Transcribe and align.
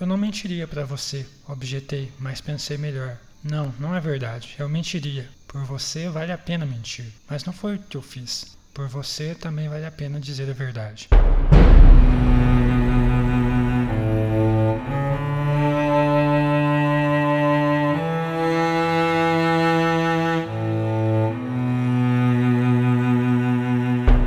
Eu 0.00 0.06
não 0.06 0.16
mentiria 0.16 0.68
para 0.68 0.84
você, 0.84 1.26
objetei, 1.48 2.12
mas 2.20 2.40
pensei 2.40 2.78
melhor. 2.78 3.18
Não, 3.42 3.74
não 3.80 3.92
é 3.92 4.00
verdade. 4.00 4.54
Eu 4.56 4.68
mentiria. 4.68 5.28
Por 5.48 5.64
você 5.64 6.08
vale 6.08 6.30
a 6.30 6.38
pena 6.38 6.64
mentir. 6.64 7.06
Mas 7.28 7.44
não 7.44 7.52
foi 7.52 7.74
o 7.74 7.78
que 7.80 7.96
eu 7.96 8.02
fiz. 8.02 8.56
Por 8.72 8.86
você 8.86 9.34
também 9.34 9.68
vale 9.68 9.84
a 9.84 9.90
pena 9.90 10.20
dizer 10.20 10.48
a 10.48 10.52
verdade. 10.52 11.08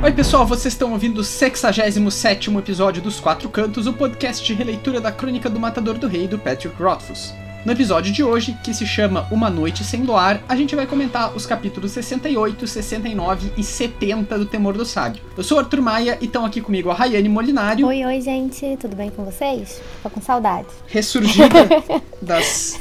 Oi, 0.02 0.10
pessoal, 0.10 0.44
vocês 0.44 0.74
estão 0.74 0.90
ouvindo 0.90 1.18
o 1.18 1.22
67 1.22 2.50
episódio 2.58 3.00
dos 3.00 3.20
Quatro 3.20 3.48
Cantos, 3.48 3.86
o 3.86 3.92
podcast 3.92 4.44
de 4.44 4.52
releitura 4.52 5.00
da 5.00 5.12
Crônica 5.12 5.48
do 5.48 5.60
Matador 5.60 5.96
do 5.96 6.08
Rei 6.08 6.26
do 6.26 6.40
Patrick 6.40 6.74
Rothfuss. 6.82 7.32
No 7.64 7.70
episódio 7.70 8.12
de 8.12 8.24
hoje, 8.24 8.58
que 8.64 8.74
se 8.74 8.84
chama 8.84 9.28
Uma 9.30 9.48
Noite 9.48 9.84
Sem 9.84 10.02
Luar, 10.02 10.42
a 10.48 10.56
gente 10.56 10.74
vai 10.74 10.88
comentar 10.88 11.32
os 11.36 11.46
capítulos 11.46 11.92
68, 11.92 12.66
69 12.66 13.52
e 13.56 13.62
70 13.62 14.40
do 14.40 14.44
Temor 14.44 14.76
do 14.76 14.84
Sábio. 14.84 15.22
Eu 15.36 15.44
sou 15.44 15.56
o 15.56 15.60
Arthur 15.60 15.80
Maia 15.80 16.18
e 16.20 16.24
estão 16.24 16.44
aqui 16.44 16.60
comigo 16.60 16.90
a 16.90 16.94
Rayane 16.94 17.28
Molinário. 17.28 17.86
Oi, 17.86 18.04
oi, 18.04 18.20
gente, 18.20 18.76
tudo 18.80 18.96
bem 18.96 19.08
com 19.08 19.24
vocês? 19.24 19.80
Tô 20.02 20.10
com 20.10 20.20
saudade. 20.20 20.66
Ressurgida 20.88 21.68
das, 22.20 22.80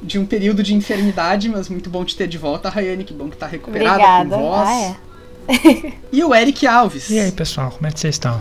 de 0.00 0.16
um 0.16 0.24
período 0.24 0.62
de 0.62 0.76
enfermidade, 0.76 1.48
mas 1.48 1.68
muito 1.68 1.90
bom 1.90 2.04
te 2.04 2.16
ter 2.16 2.28
de 2.28 2.38
volta, 2.38 2.68
Rayane, 2.68 3.02
que 3.02 3.12
bom 3.12 3.28
que 3.28 3.36
tá 3.36 3.48
recuperada 3.48 3.94
Obrigada. 3.94 4.30
com 4.30 4.40
voz. 4.40 4.68
Ah, 4.68 4.80
é. 4.80 5.11
E 6.12 6.22
o 6.22 6.34
Eric 6.34 6.66
Alves. 6.66 7.08
E 7.08 7.18
aí, 7.18 7.32
pessoal, 7.32 7.70
como 7.70 7.86
é 7.86 7.90
que 7.90 7.98
vocês 7.98 8.16
estão? 8.16 8.40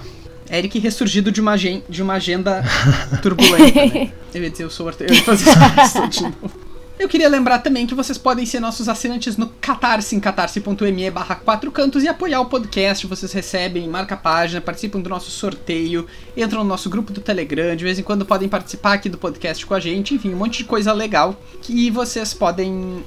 Eric 0.51 0.77
ressurgido 0.79 1.31
de 1.31 1.39
uma, 1.39 1.55
de 1.57 2.01
uma 2.01 2.13
agenda 2.15 2.61
turbulenta, 3.23 3.85
né? 3.85 4.11
Eu 4.33 4.43
ia 4.43 4.49
dizer, 4.49 4.63
eu 4.63 4.69
sou 4.69 4.89
Arthur. 4.89 5.07
Eu 5.07 5.15
ia 5.15 5.23
fazer 5.23 5.49
isso 5.85 6.07
de 6.09 6.21
novo. 6.23 6.71
Eu 7.01 7.09
queria 7.09 7.27
lembrar 7.27 7.59
também 7.59 7.87
que 7.87 7.95
vocês 7.95 8.15
podem 8.15 8.45
ser 8.45 8.59
nossos 8.59 8.87
assinantes 8.87 9.35
no 9.35 9.47
Catarse, 9.47 10.15
em 10.15 10.19
catarse.me 10.19 11.09
barra 11.09 11.33
quatro 11.33 11.71
cantos 11.71 12.03
e 12.03 12.07
apoiar 12.07 12.41
o 12.41 12.45
podcast. 12.45 13.07
Vocês 13.07 13.33
recebem, 13.33 13.87
marca 13.87 14.13
a 14.13 14.17
página, 14.17 14.61
participam 14.61 14.99
do 14.99 15.09
nosso 15.09 15.31
sorteio, 15.31 16.05
entram 16.37 16.63
no 16.63 16.69
nosso 16.69 16.91
grupo 16.91 17.11
do 17.11 17.19
Telegram, 17.19 17.75
de 17.75 17.83
vez 17.83 17.97
em 17.97 18.03
quando 18.03 18.23
podem 18.23 18.47
participar 18.47 18.93
aqui 18.93 19.09
do 19.09 19.17
podcast 19.17 19.65
com 19.65 19.73
a 19.73 19.79
gente, 19.79 20.13
enfim, 20.13 20.31
um 20.31 20.37
monte 20.37 20.59
de 20.59 20.65
coisa 20.65 20.93
legal 20.93 21.35
que 21.63 21.89
vocês 21.89 22.35
podem 22.35 23.03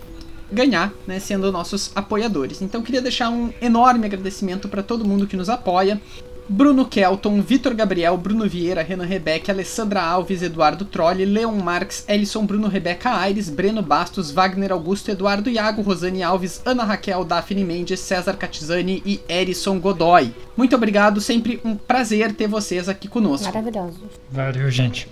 ganhar, 0.50 0.92
né, 1.06 1.18
sendo 1.18 1.50
nossos 1.52 1.90
apoiadores. 1.94 2.62
Então 2.62 2.82
queria 2.82 3.02
deixar 3.02 3.30
um 3.30 3.52
enorme 3.60 4.06
agradecimento 4.06 4.68
para 4.68 4.82
todo 4.82 5.04
mundo 5.04 5.26
que 5.26 5.36
nos 5.36 5.48
apoia. 5.48 6.00
Bruno 6.46 6.84
Kelton, 6.84 7.40
Vitor 7.40 7.74
Gabriel, 7.74 8.18
Bruno 8.18 8.46
Vieira, 8.46 8.82
Renan 8.82 9.06
Rebeck, 9.06 9.50
Alessandra 9.50 10.02
Alves, 10.02 10.42
Eduardo 10.42 10.84
Trolli, 10.84 11.24
Leon 11.24 11.56
Marques, 11.56 12.04
Ellison 12.06 12.44
Bruno 12.44 12.68
Rebeca 12.68 13.16
Aires, 13.16 13.48
Breno 13.48 13.80
Bastos, 13.80 14.30
Wagner 14.30 14.70
Augusto, 14.70 15.10
Eduardo 15.10 15.48
Iago, 15.48 15.80
Rosane 15.80 16.22
Alves, 16.22 16.60
Ana 16.66 16.84
Raquel, 16.84 17.24
Daphne 17.24 17.64
Mendes, 17.64 18.00
César 18.00 18.36
Catizani 18.36 19.02
e 19.06 19.20
Erison 19.26 19.78
Godoy. 19.80 20.34
Muito 20.54 20.76
obrigado, 20.76 21.18
sempre 21.20 21.60
um 21.64 21.76
prazer 21.76 22.34
ter 22.34 22.46
vocês 22.46 22.90
aqui 22.90 23.08
conosco. 23.08 23.46
Maravilhoso. 23.46 24.02
Valeu, 24.30 24.70
gente. 24.70 25.08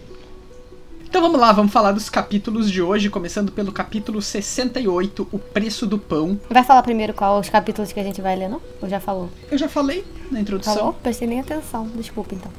Então 1.12 1.20
vamos 1.20 1.38
lá, 1.38 1.52
vamos 1.52 1.70
falar 1.70 1.92
dos 1.92 2.08
capítulos 2.08 2.70
de 2.70 2.80
hoje, 2.80 3.10
começando 3.10 3.52
pelo 3.52 3.70
capítulo 3.70 4.22
68, 4.22 5.28
O 5.30 5.38
Preço 5.38 5.86
do 5.86 5.98
Pão. 5.98 6.40
Vai 6.48 6.64
falar 6.64 6.82
primeiro 6.82 7.12
qual 7.12 7.38
os 7.38 7.50
capítulos 7.50 7.92
que 7.92 8.00
a 8.00 8.02
gente 8.02 8.22
vai 8.22 8.34
ler, 8.34 8.48
não? 8.48 8.62
Ou 8.80 8.88
já 8.88 8.98
falou? 8.98 9.28
Eu 9.50 9.58
já 9.58 9.68
falei 9.68 10.06
na 10.32 10.40
introdução. 10.40 10.74
Falou? 10.74 10.92
Prestei 10.94 11.28
nem 11.28 11.40
atenção. 11.40 11.88
Desculpa, 11.94 12.34
então. 12.34 12.50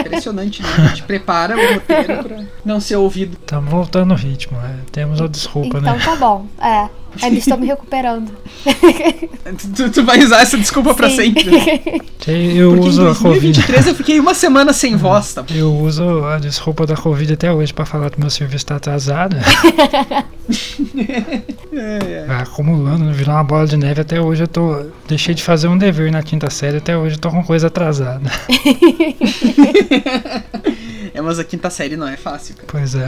Impressionante, 0.00 0.62
né? 0.62 0.68
A 0.76 0.86
gente 0.88 1.02
prepara 1.04 1.56
o 1.56 1.74
roteiro 1.74 2.22
pra 2.22 2.44
não 2.64 2.80
ser 2.80 2.96
ouvido. 2.96 3.36
Estamos 3.40 3.70
voltando 3.70 4.08
no 4.08 4.14
ritmo, 4.14 4.56
é. 4.58 4.76
temos 4.90 5.20
a 5.20 5.26
desculpa, 5.26 5.78
então 5.78 5.96
né? 5.96 6.02
tá 6.04 6.16
bom. 6.16 6.46
É. 6.60 6.88
Ainda 7.22 7.38
estou 7.38 7.58
me 7.58 7.66
recuperando. 7.66 8.30
Tu, 9.74 9.90
tu 9.90 10.04
vai 10.04 10.22
usar 10.22 10.42
essa 10.42 10.56
desculpa 10.56 10.94
pra 10.94 11.08
Sim. 11.08 11.16
sempre. 11.16 11.50
Eu 11.50 11.96
Porque 12.06 12.30
em 12.30 12.62
uso 12.62 13.08
a 13.08 13.14
Covid. 13.16 13.52
2023 13.52 13.86
eu 13.88 13.94
fiquei 13.94 14.20
uma 14.20 14.32
semana 14.32 14.72
sem 14.72 14.94
voz, 14.96 15.34
tá? 15.34 15.44
Eu 15.52 15.74
uso 15.74 16.24
a 16.24 16.38
desculpa 16.38 16.86
da 16.86 16.96
Covid 16.96 17.32
até 17.32 17.52
hoje 17.52 17.72
pra 17.74 17.84
falar 17.84 18.10
que 18.10 18.20
meu 18.20 18.30
serviço 18.30 18.66
tá 18.66 18.76
atrasado. 18.76 19.36
É, 21.72 22.22
é. 22.22 22.24
Vai 22.26 22.42
acumulando, 22.42 23.12
virou 23.12 23.32
uma 23.32 23.44
bola 23.44 23.64
de 23.64 23.76
neve. 23.76 24.00
Até 24.00 24.20
hoje 24.20 24.42
eu 24.42 24.48
tô. 24.48 24.86
Deixei 25.06 25.32
de 25.32 25.42
fazer 25.42 25.68
um 25.68 25.78
dever 25.78 26.10
na 26.10 26.20
quinta 26.20 26.50
série, 26.50 26.69
até 26.78 26.96
hoje 26.96 27.16
eu 27.16 27.20
tô 27.20 27.30
com 27.30 27.44
coisa 27.44 27.68
atrasada. 27.68 28.30
É, 31.12 31.20
mas 31.20 31.38
a 31.38 31.44
quinta 31.44 31.70
série 31.70 31.96
não 31.96 32.06
é 32.06 32.16
fácil, 32.16 32.54
cara. 32.54 32.68
Pois 32.68 32.94
é. 32.94 33.06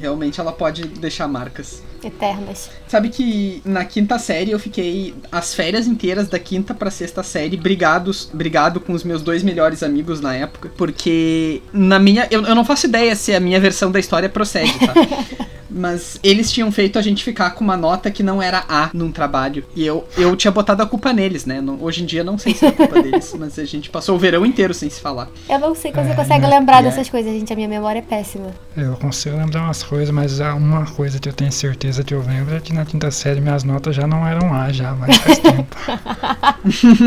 Realmente 0.00 0.40
ela 0.40 0.52
pode 0.52 0.86
deixar 0.86 1.28
marcas. 1.28 1.82
Eternas. 2.02 2.70
Sabe 2.86 3.08
que 3.08 3.62
na 3.64 3.84
quinta 3.84 4.18
série 4.18 4.50
eu 4.50 4.58
fiquei 4.58 5.14
as 5.30 5.54
férias 5.54 5.86
inteiras 5.86 6.28
da 6.28 6.38
quinta 6.38 6.74
pra 6.74 6.90
sexta 6.90 7.22
série 7.22 7.56
brigados, 7.56 8.30
brigado 8.32 8.80
com 8.80 8.92
os 8.92 9.04
meus 9.04 9.22
dois 9.22 9.42
melhores 9.42 9.82
amigos 9.82 10.20
na 10.20 10.34
época, 10.34 10.70
porque 10.76 11.62
na 11.72 11.98
minha 11.98 12.26
eu, 12.30 12.44
eu 12.44 12.54
não 12.54 12.64
faço 12.64 12.86
ideia 12.86 13.14
se 13.16 13.34
a 13.34 13.40
minha 13.40 13.60
versão 13.60 13.90
da 13.90 13.98
história 13.98 14.28
procede, 14.28 14.72
tá? 14.78 14.94
Mas 15.70 16.18
eles 16.22 16.50
tinham 16.50 16.72
feito 16.72 16.98
a 16.98 17.02
gente 17.02 17.22
ficar 17.22 17.50
com 17.50 17.62
uma 17.62 17.76
nota 17.76 18.10
que 18.10 18.22
não 18.22 18.40
era 18.42 18.64
A 18.68 18.90
num 18.94 19.12
trabalho. 19.12 19.64
E 19.76 19.84
eu, 19.86 20.06
eu 20.16 20.34
tinha 20.36 20.50
botado 20.50 20.82
a 20.82 20.86
culpa 20.86 21.12
neles, 21.12 21.44
né? 21.44 21.60
Não- 21.60 21.78
hoje 21.82 22.02
em 22.02 22.06
dia 22.06 22.24
não 22.24 22.38
sei 22.38 22.54
se 22.54 22.64
é 22.66 22.70
culpa 22.70 23.02
deles, 23.02 23.34
mas 23.38 23.58
a 23.58 23.64
gente 23.64 23.90
passou 23.90 24.16
o 24.16 24.18
verão 24.18 24.46
inteiro 24.46 24.72
sem 24.72 24.88
se 24.88 25.00
falar. 25.00 25.28
Eu 25.48 25.58
não 25.58 25.74
sei 25.74 25.92
como 25.92 26.06
você 26.06 26.12
É, 26.12 26.16
consegue 26.16 26.46
né? 26.46 26.48
lembrar 26.58 26.80
é- 26.80 26.82
dessas 26.84 27.08
coisas, 27.08 27.32
gente. 27.32 27.52
A 27.52 27.56
minha 27.56 27.68
memória 27.68 27.98
é 27.98 28.02
péssima. 28.02 28.46
Eu 28.76 28.94
consigo 28.96 29.36
lembrar 29.36 29.62
umas 29.62 29.82
coisas, 29.82 30.10
mas 30.10 30.40
há 30.40 30.54
uma 30.54 30.86
coisa 30.86 31.18
que 31.18 31.28
eu 31.28 31.32
tenho 31.32 31.52
certeza 31.52 32.02
que 32.02 32.14
eu 32.14 32.22
lembro 32.26 32.54
é 32.56 32.60
que 32.60 32.72
na 32.72 32.84
quinta 32.84 33.10
série 33.10 33.40
minhas 33.40 33.64
notas 33.64 33.94
já 33.94 34.06
não 34.06 34.26
eram 34.26 34.54
A, 34.54 34.72
já, 34.72 34.94
mas 34.94 35.16
faz 35.18 35.38
tempo. 35.40 35.76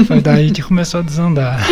Foi 0.08 0.22
daí 0.22 0.52
que 0.52 0.62
começou 0.62 1.00
a 1.00 1.04
desandar. 1.04 1.60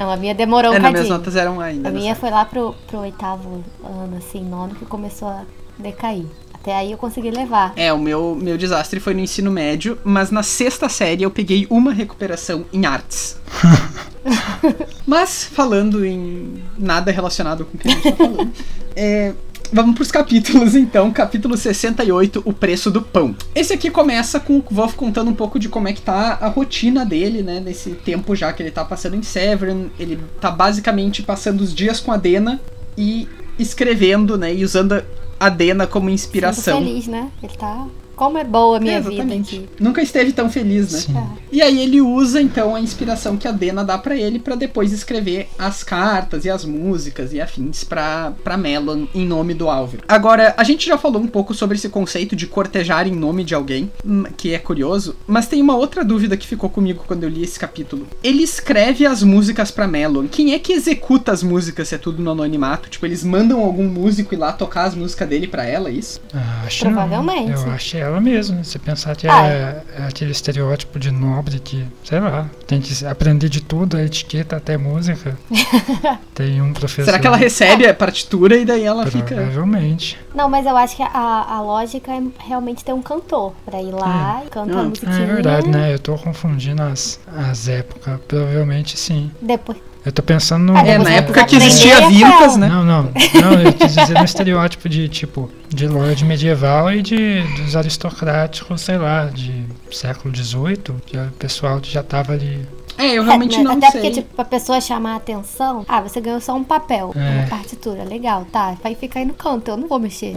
Não, 0.00 0.10
a 0.10 0.16
minha 0.16 0.34
demorou 0.34 0.72
um 0.72 0.76
é, 0.76 0.78
não, 0.78 0.90
minhas 0.90 1.10
notas 1.10 1.36
eram 1.36 1.60
A 1.60 1.64
ainda. 1.64 1.90
A 1.90 1.92
minha 1.92 2.14
foi 2.14 2.30
lá 2.30 2.42
pro, 2.46 2.74
pro 2.86 3.00
oitavo 3.00 3.62
ano, 3.84 4.16
assim, 4.16 4.42
nono, 4.42 4.74
que 4.74 4.86
começou 4.86 5.28
a 5.28 5.42
decair. 5.78 6.24
Até 6.54 6.74
aí 6.74 6.92
eu 6.92 6.96
consegui 6.96 7.30
levar. 7.30 7.74
É, 7.76 7.92
o 7.92 7.98
meu, 7.98 8.34
meu 8.34 8.56
desastre 8.56 8.98
foi 8.98 9.12
no 9.12 9.20
ensino 9.20 9.50
médio, 9.50 9.98
mas 10.02 10.30
na 10.30 10.42
sexta 10.42 10.88
série 10.88 11.22
eu 11.22 11.30
peguei 11.30 11.66
uma 11.68 11.92
recuperação 11.92 12.64
em 12.72 12.86
artes. 12.86 13.38
mas, 15.06 15.44
falando 15.44 16.04
em 16.04 16.62
nada 16.78 17.10
relacionado 17.10 17.66
com 17.66 17.76
o 17.76 17.80
que 17.80 17.88
a 17.88 17.90
gente 17.90 18.02
tá 18.02 18.16
falando, 18.16 18.52
é, 18.96 19.34
vamos 19.72 19.94
pros 19.94 20.10
capítulos 20.10 20.74
então. 20.74 21.10
Capítulo 21.10 21.56
68, 21.56 22.42
O 22.44 22.52
Preço 22.52 22.90
do 22.90 23.02
Pão. 23.02 23.34
Esse 23.54 23.72
aqui 23.72 23.90
começa 23.90 24.38
com 24.40 24.58
o 24.58 24.64
Wolf 24.70 24.94
contando 24.94 25.30
um 25.30 25.34
pouco 25.34 25.58
de 25.58 25.68
como 25.68 25.88
é 25.88 25.92
que 25.92 26.02
tá 26.02 26.38
a 26.40 26.48
rotina 26.48 27.04
dele, 27.04 27.42
né, 27.42 27.60
nesse 27.60 27.90
tempo 27.92 28.34
já 28.34 28.52
que 28.52 28.62
ele 28.62 28.70
tá 28.70 28.84
passando 28.84 29.16
em 29.16 29.22
Severn. 29.22 29.90
Ele 29.98 30.18
tá 30.40 30.50
basicamente 30.50 31.22
passando 31.22 31.60
os 31.60 31.74
dias 31.74 32.00
com 32.00 32.12
a 32.12 32.16
Dena 32.16 32.60
e 32.96 33.28
escrevendo, 33.58 34.36
né, 34.36 34.54
e 34.54 34.64
usando 34.64 35.02
a 35.38 35.48
Dena 35.48 35.86
como 35.86 36.10
inspiração. 36.10 36.78
feliz, 36.78 37.06
né? 37.06 37.30
Ele 37.42 37.56
tá. 37.56 37.86
Como 38.20 38.36
é 38.36 38.44
boa 38.44 38.76
a 38.76 38.80
minha 38.80 38.98
É, 38.98 39.00
vida 39.00 39.34
aqui. 39.34 39.66
Nunca 39.80 40.02
esteve 40.02 40.30
tão 40.30 40.50
feliz, 40.50 40.92
né? 40.92 40.98
Sim. 40.98 41.26
E 41.50 41.62
aí 41.62 41.80
ele 41.80 42.02
usa 42.02 42.38
então 42.38 42.74
a 42.74 42.80
inspiração 42.80 43.34
que 43.38 43.48
a 43.48 43.50
Dena 43.50 43.82
dá 43.82 43.96
pra 43.96 44.14
ele 44.14 44.38
pra 44.38 44.54
depois 44.56 44.92
escrever 44.92 45.48
as 45.58 45.82
cartas 45.82 46.44
e 46.44 46.50
as 46.50 46.62
músicas 46.62 47.32
e 47.32 47.40
afins 47.40 47.82
pra 47.82 48.34
para 48.44 48.58
Melon 48.58 49.06
em 49.14 49.24
nome 49.26 49.54
do 49.54 49.70
Álvaro. 49.70 50.02
Agora, 50.06 50.52
a 50.58 50.62
gente 50.64 50.86
já 50.86 50.98
falou 50.98 51.22
um 51.22 51.26
pouco 51.26 51.54
sobre 51.54 51.78
esse 51.78 51.88
conceito 51.88 52.36
de 52.36 52.46
cortejar 52.46 53.08
em 53.08 53.16
nome 53.16 53.42
de 53.42 53.54
alguém, 53.54 53.90
hum, 54.04 54.24
que 54.36 54.52
é 54.52 54.58
curioso, 54.58 55.16
mas 55.26 55.46
tem 55.48 55.62
uma 55.62 55.74
outra 55.74 56.04
dúvida 56.04 56.36
que 56.36 56.46
ficou 56.46 56.68
comigo 56.68 57.04
quando 57.06 57.24
eu 57.24 57.30
li 57.30 57.42
esse 57.42 57.58
capítulo. 57.58 58.06
Ele 58.22 58.42
escreve 58.42 59.06
as 59.06 59.22
músicas 59.22 59.70
pra 59.70 59.88
Melon. 59.88 60.26
Quem 60.28 60.52
é 60.52 60.58
que 60.58 60.74
executa 60.74 61.32
as 61.32 61.42
músicas 61.42 61.88
se 61.88 61.94
é 61.94 61.98
tudo 61.98 62.22
no 62.22 62.30
anonimato? 62.32 62.90
Tipo, 62.90 63.06
eles 63.06 63.24
mandam 63.24 63.60
algum 63.64 63.88
músico 63.88 64.34
ir 64.34 64.36
lá 64.36 64.52
tocar 64.52 64.84
as 64.84 64.94
músicas 64.94 65.26
dele 65.26 65.46
pra 65.46 65.64
ela, 65.64 65.88
é 65.88 65.92
isso? 65.92 66.20
Ah, 66.34 66.64
Acho 66.66 66.84
Provavelmente. 66.84 67.52
Não. 67.52 67.66
Eu 67.66 67.72
acho 67.72 67.96
ela 68.10 68.20
mesmo. 68.20 68.64
Se 68.64 68.78
pensar 68.78 69.16
que 69.16 69.26
Ah, 69.28 69.46
é, 69.46 69.82
é 69.98 70.02
aquele 70.06 70.32
estereótipo 70.32 70.98
de 70.98 71.10
nobre 71.10 71.58
que, 71.60 71.84
sei 72.04 72.20
lá, 72.20 72.48
tem 72.66 72.80
que 72.80 73.04
aprender 73.06 73.48
de 73.48 73.60
tudo, 73.60 73.96
a 73.96 74.02
etiqueta 74.02 74.56
até 74.56 74.76
música. 74.76 75.36
tem 76.34 76.60
um 76.60 76.72
professor. 76.72 77.04
Será 77.06 77.18
que 77.18 77.26
ela 77.26 77.36
recebe 77.36 77.86
a 77.86 77.94
partitura 77.94 78.56
e 78.56 78.64
daí 78.64 78.84
ela 78.84 79.06
fica 79.06 79.34
Provavelmente. 79.34 80.18
Não, 80.34 80.48
mas 80.48 80.66
eu 80.66 80.76
acho 80.76 80.96
que 80.96 81.02
a, 81.02 81.08
a 81.48 81.60
lógica 81.60 82.12
é 82.12 82.22
realmente 82.38 82.84
ter 82.84 82.92
um 82.92 83.02
cantor 83.02 83.52
pra 83.64 83.80
ir 83.80 83.92
lá 83.92 84.42
e 84.46 84.48
cantar 84.48 84.78
Ah, 84.78 85.10
a 85.10 85.20
É 85.22 85.26
verdade, 85.26 85.68
né? 85.68 85.94
Eu 85.94 85.98
tô 85.98 86.16
confundindo 86.16 86.82
as, 86.82 87.20
as 87.34 87.68
épocas. 87.68 88.18
Provavelmente 88.26 88.98
sim. 88.98 89.30
Depois. 89.40 89.89
Eu 90.04 90.10
tô 90.12 90.22
pensando 90.22 90.72
no. 90.72 90.78
É, 90.78 90.96
na 90.96 91.10
época 91.10 91.44
que 91.44 91.56
existia 91.56 91.96
qual? 92.00 92.56
né? 92.58 92.68
Não, 92.68 92.82
não. 92.84 93.02
Não, 93.02 93.60
eu 93.62 93.72
quis 93.74 93.94
dizer 93.94 94.14
no 94.18 94.24
estereótipo 94.24 94.88
de, 94.88 95.08
tipo, 95.08 95.50
de 95.68 95.86
lorde 95.86 96.24
medieval 96.24 96.90
e 96.90 97.02
de 97.02 97.42
dos 97.62 97.76
aristocráticos, 97.76 98.80
sei 98.80 98.96
lá, 98.96 99.26
de 99.26 99.64
século 99.92 100.34
XVIII, 100.34 100.76
que 101.04 101.16
o 101.18 101.30
pessoal 101.38 101.80
que 101.80 101.90
já 101.92 102.02
tava 102.02 102.32
ali 102.32 102.66
É, 102.96 103.12
eu 103.18 103.24
realmente 103.24 103.56
É, 103.56 103.62
não 103.62 103.72
Até 103.72 103.90
sei. 103.90 104.00
porque, 104.00 104.14
tipo, 104.22 104.40
a 104.40 104.44
pessoa 104.44 104.80
chamar 104.80 105.12
a 105.12 105.16
atenção. 105.16 105.84
Ah, 105.86 106.00
você 106.00 106.18
ganhou 106.20 106.40
só 106.40 106.54
um 106.54 106.64
papel, 106.64 107.12
É. 107.14 107.40
uma 107.40 107.46
partitura, 107.48 108.02
legal, 108.04 108.46
tá. 108.50 108.76
Vai 108.82 108.94
ficar 108.94 109.20
aí 109.20 109.26
no 109.26 109.34
canto, 109.34 109.70
eu 109.70 109.76
não 109.76 109.86
vou 109.86 109.98
mexer. 109.98 110.36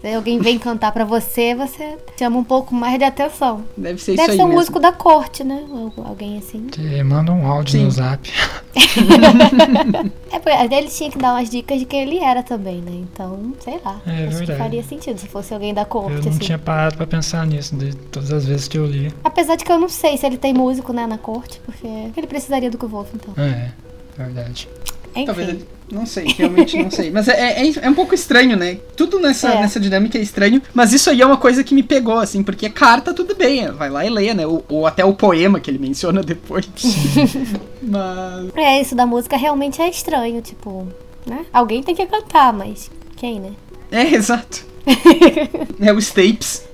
Se 0.00 0.14
alguém 0.14 0.38
vem 0.38 0.58
cantar 0.58 0.92
pra 0.92 1.04
você, 1.04 1.54
você 1.54 1.98
chama 2.18 2.38
um 2.38 2.44
pouco 2.44 2.74
mais 2.74 2.98
de 2.98 3.04
atenção. 3.04 3.62
Deve 3.76 4.00
ser 4.00 4.12
Deve 4.12 4.22
isso 4.22 4.30
aí 4.30 4.36
ser 4.38 4.42
um 4.42 4.46
mesmo. 4.46 4.58
músico 4.58 4.80
da 4.80 4.92
corte, 4.92 5.44
né? 5.44 5.62
Ou 5.70 5.92
alguém 6.06 6.38
assim. 6.38 6.68
Te 6.68 7.02
manda 7.04 7.30
um 7.32 7.46
áudio 7.46 7.78
Sim. 7.78 7.84
no 7.84 7.90
zap. 7.90 8.30
É, 10.32 10.38
porque 10.38 10.74
ele 10.74 10.88
tinha 10.88 11.10
que 11.10 11.18
dar 11.18 11.34
umas 11.34 11.50
dicas 11.50 11.78
de 11.78 11.84
quem 11.84 12.02
ele 12.02 12.18
era 12.18 12.42
também, 12.42 12.76
né? 12.80 12.92
Então, 12.92 13.52
sei 13.60 13.80
lá. 13.84 14.00
É 14.06 14.10
acho 14.10 14.28
que 14.28 14.34
verdade. 14.36 14.58
faria 14.58 14.82
sentido 14.82 15.18
se 15.18 15.26
fosse 15.26 15.52
alguém 15.52 15.74
da 15.74 15.82
Eu 15.82 15.86
corte, 15.86 16.12
não 16.22 16.28
assim. 16.30 16.38
tinha 16.38 16.58
parado 16.58 16.96
pra 16.96 17.06
pensar 17.06 17.44
nisso 17.46 17.74
de 17.76 17.94
todas 17.96 18.32
as 18.32 18.46
vezes 18.46 18.68
que 18.68 18.78
eu 18.78 18.86
li. 18.86 19.12
Apesar 19.24 19.56
de 19.56 19.64
que 19.64 19.72
eu 19.72 19.78
não 19.78 19.88
sei 19.88 20.16
se 20.16 20.24
ele 20.24 20.38
tem 20.38 20.54
músico, 20.54 20.92
né, 20.92 21.06
na 21.06 21.18
corte, 21.18 21.60
porque 21.66 21.86
ele 22.16 22.26
precisaria 22.28 22.70
do 22.70 22.78
Kvolf, 22.78 23.10
então. 23.14 23.34
É, 23.42 23.70
verdade. 24.16 24.68
Enfim. 25.14 25.26
Talvez 25.26 25.48
ele. 25.48 25.66
Não 25.90 26.06
sei, 26.06 26.24
realmente 26.38 26.80
não 26.80 26.88
sei. 26.90 27.10
Mas 27.10 27.26
é, 27.26 27.62
é, 27.66 27.72
é 27.82 27.90
um 27.90 27.94
pouco 27.94 28.14
estranho, 28.14 28.56
né? 28.56 28.78
Tudo 28.96 29.18
nessa, 29.18 29.48
É. 29.48 29.60
nessa 29.60 29.80
dinâmica 29.80 30.16
é 30.16 30.20
estranho. 30.20 30.62
Mas 30.72 30.92
isso 30.92 31.10
aí 31.10 31.20
é 31.20 31.26
uma 31.26 31.36
coisa 31.36 31.64
que 31.64 31.74
me 31.74 31.82
pegou, 31.82 32.18
assim, 32.18 32.44
porque 32.44 32.70
carta 32.70 33.12
tudo 33.12 33.34
bem, 33.34 33.68
vai 33.72 33.90
lá 33.90 34.06
e 34.06 34.08
lê, 34.08 34.32
né? 34.32 34.46
Ou, 34.46 34.64
ou 34.68 34.86
até 34.86 35.04
o 35.04 35.12
poema 35.14 35.58
que 35.58 35.68
ele 35.68 35.78
menciona 35.78 36.22
depois. 36.22 36.68
mas. 37.82 38.50
É, 38.54 38.80
isso 38.80 38.94
da 38.94 39.04
música 39.06 39.36
realmente 39.36 39.82
é 39.82 39.88
estranho, 39.88 40.40
tipo, 40.40 40.86
né? 41.26 41.44
Alguém 41.52 41.82
tem 41.82 41.94
que 41.94 42.06
cantar, 42.06 42.52
mas 42.52 42.88
quem, 43.16 43.40
né? 43.40 43.50
É, 43.90 44.14
exato. 44.14 44.64
é 45.80 45.92
o 45.92 45.98
Stapes. 45.98 46.68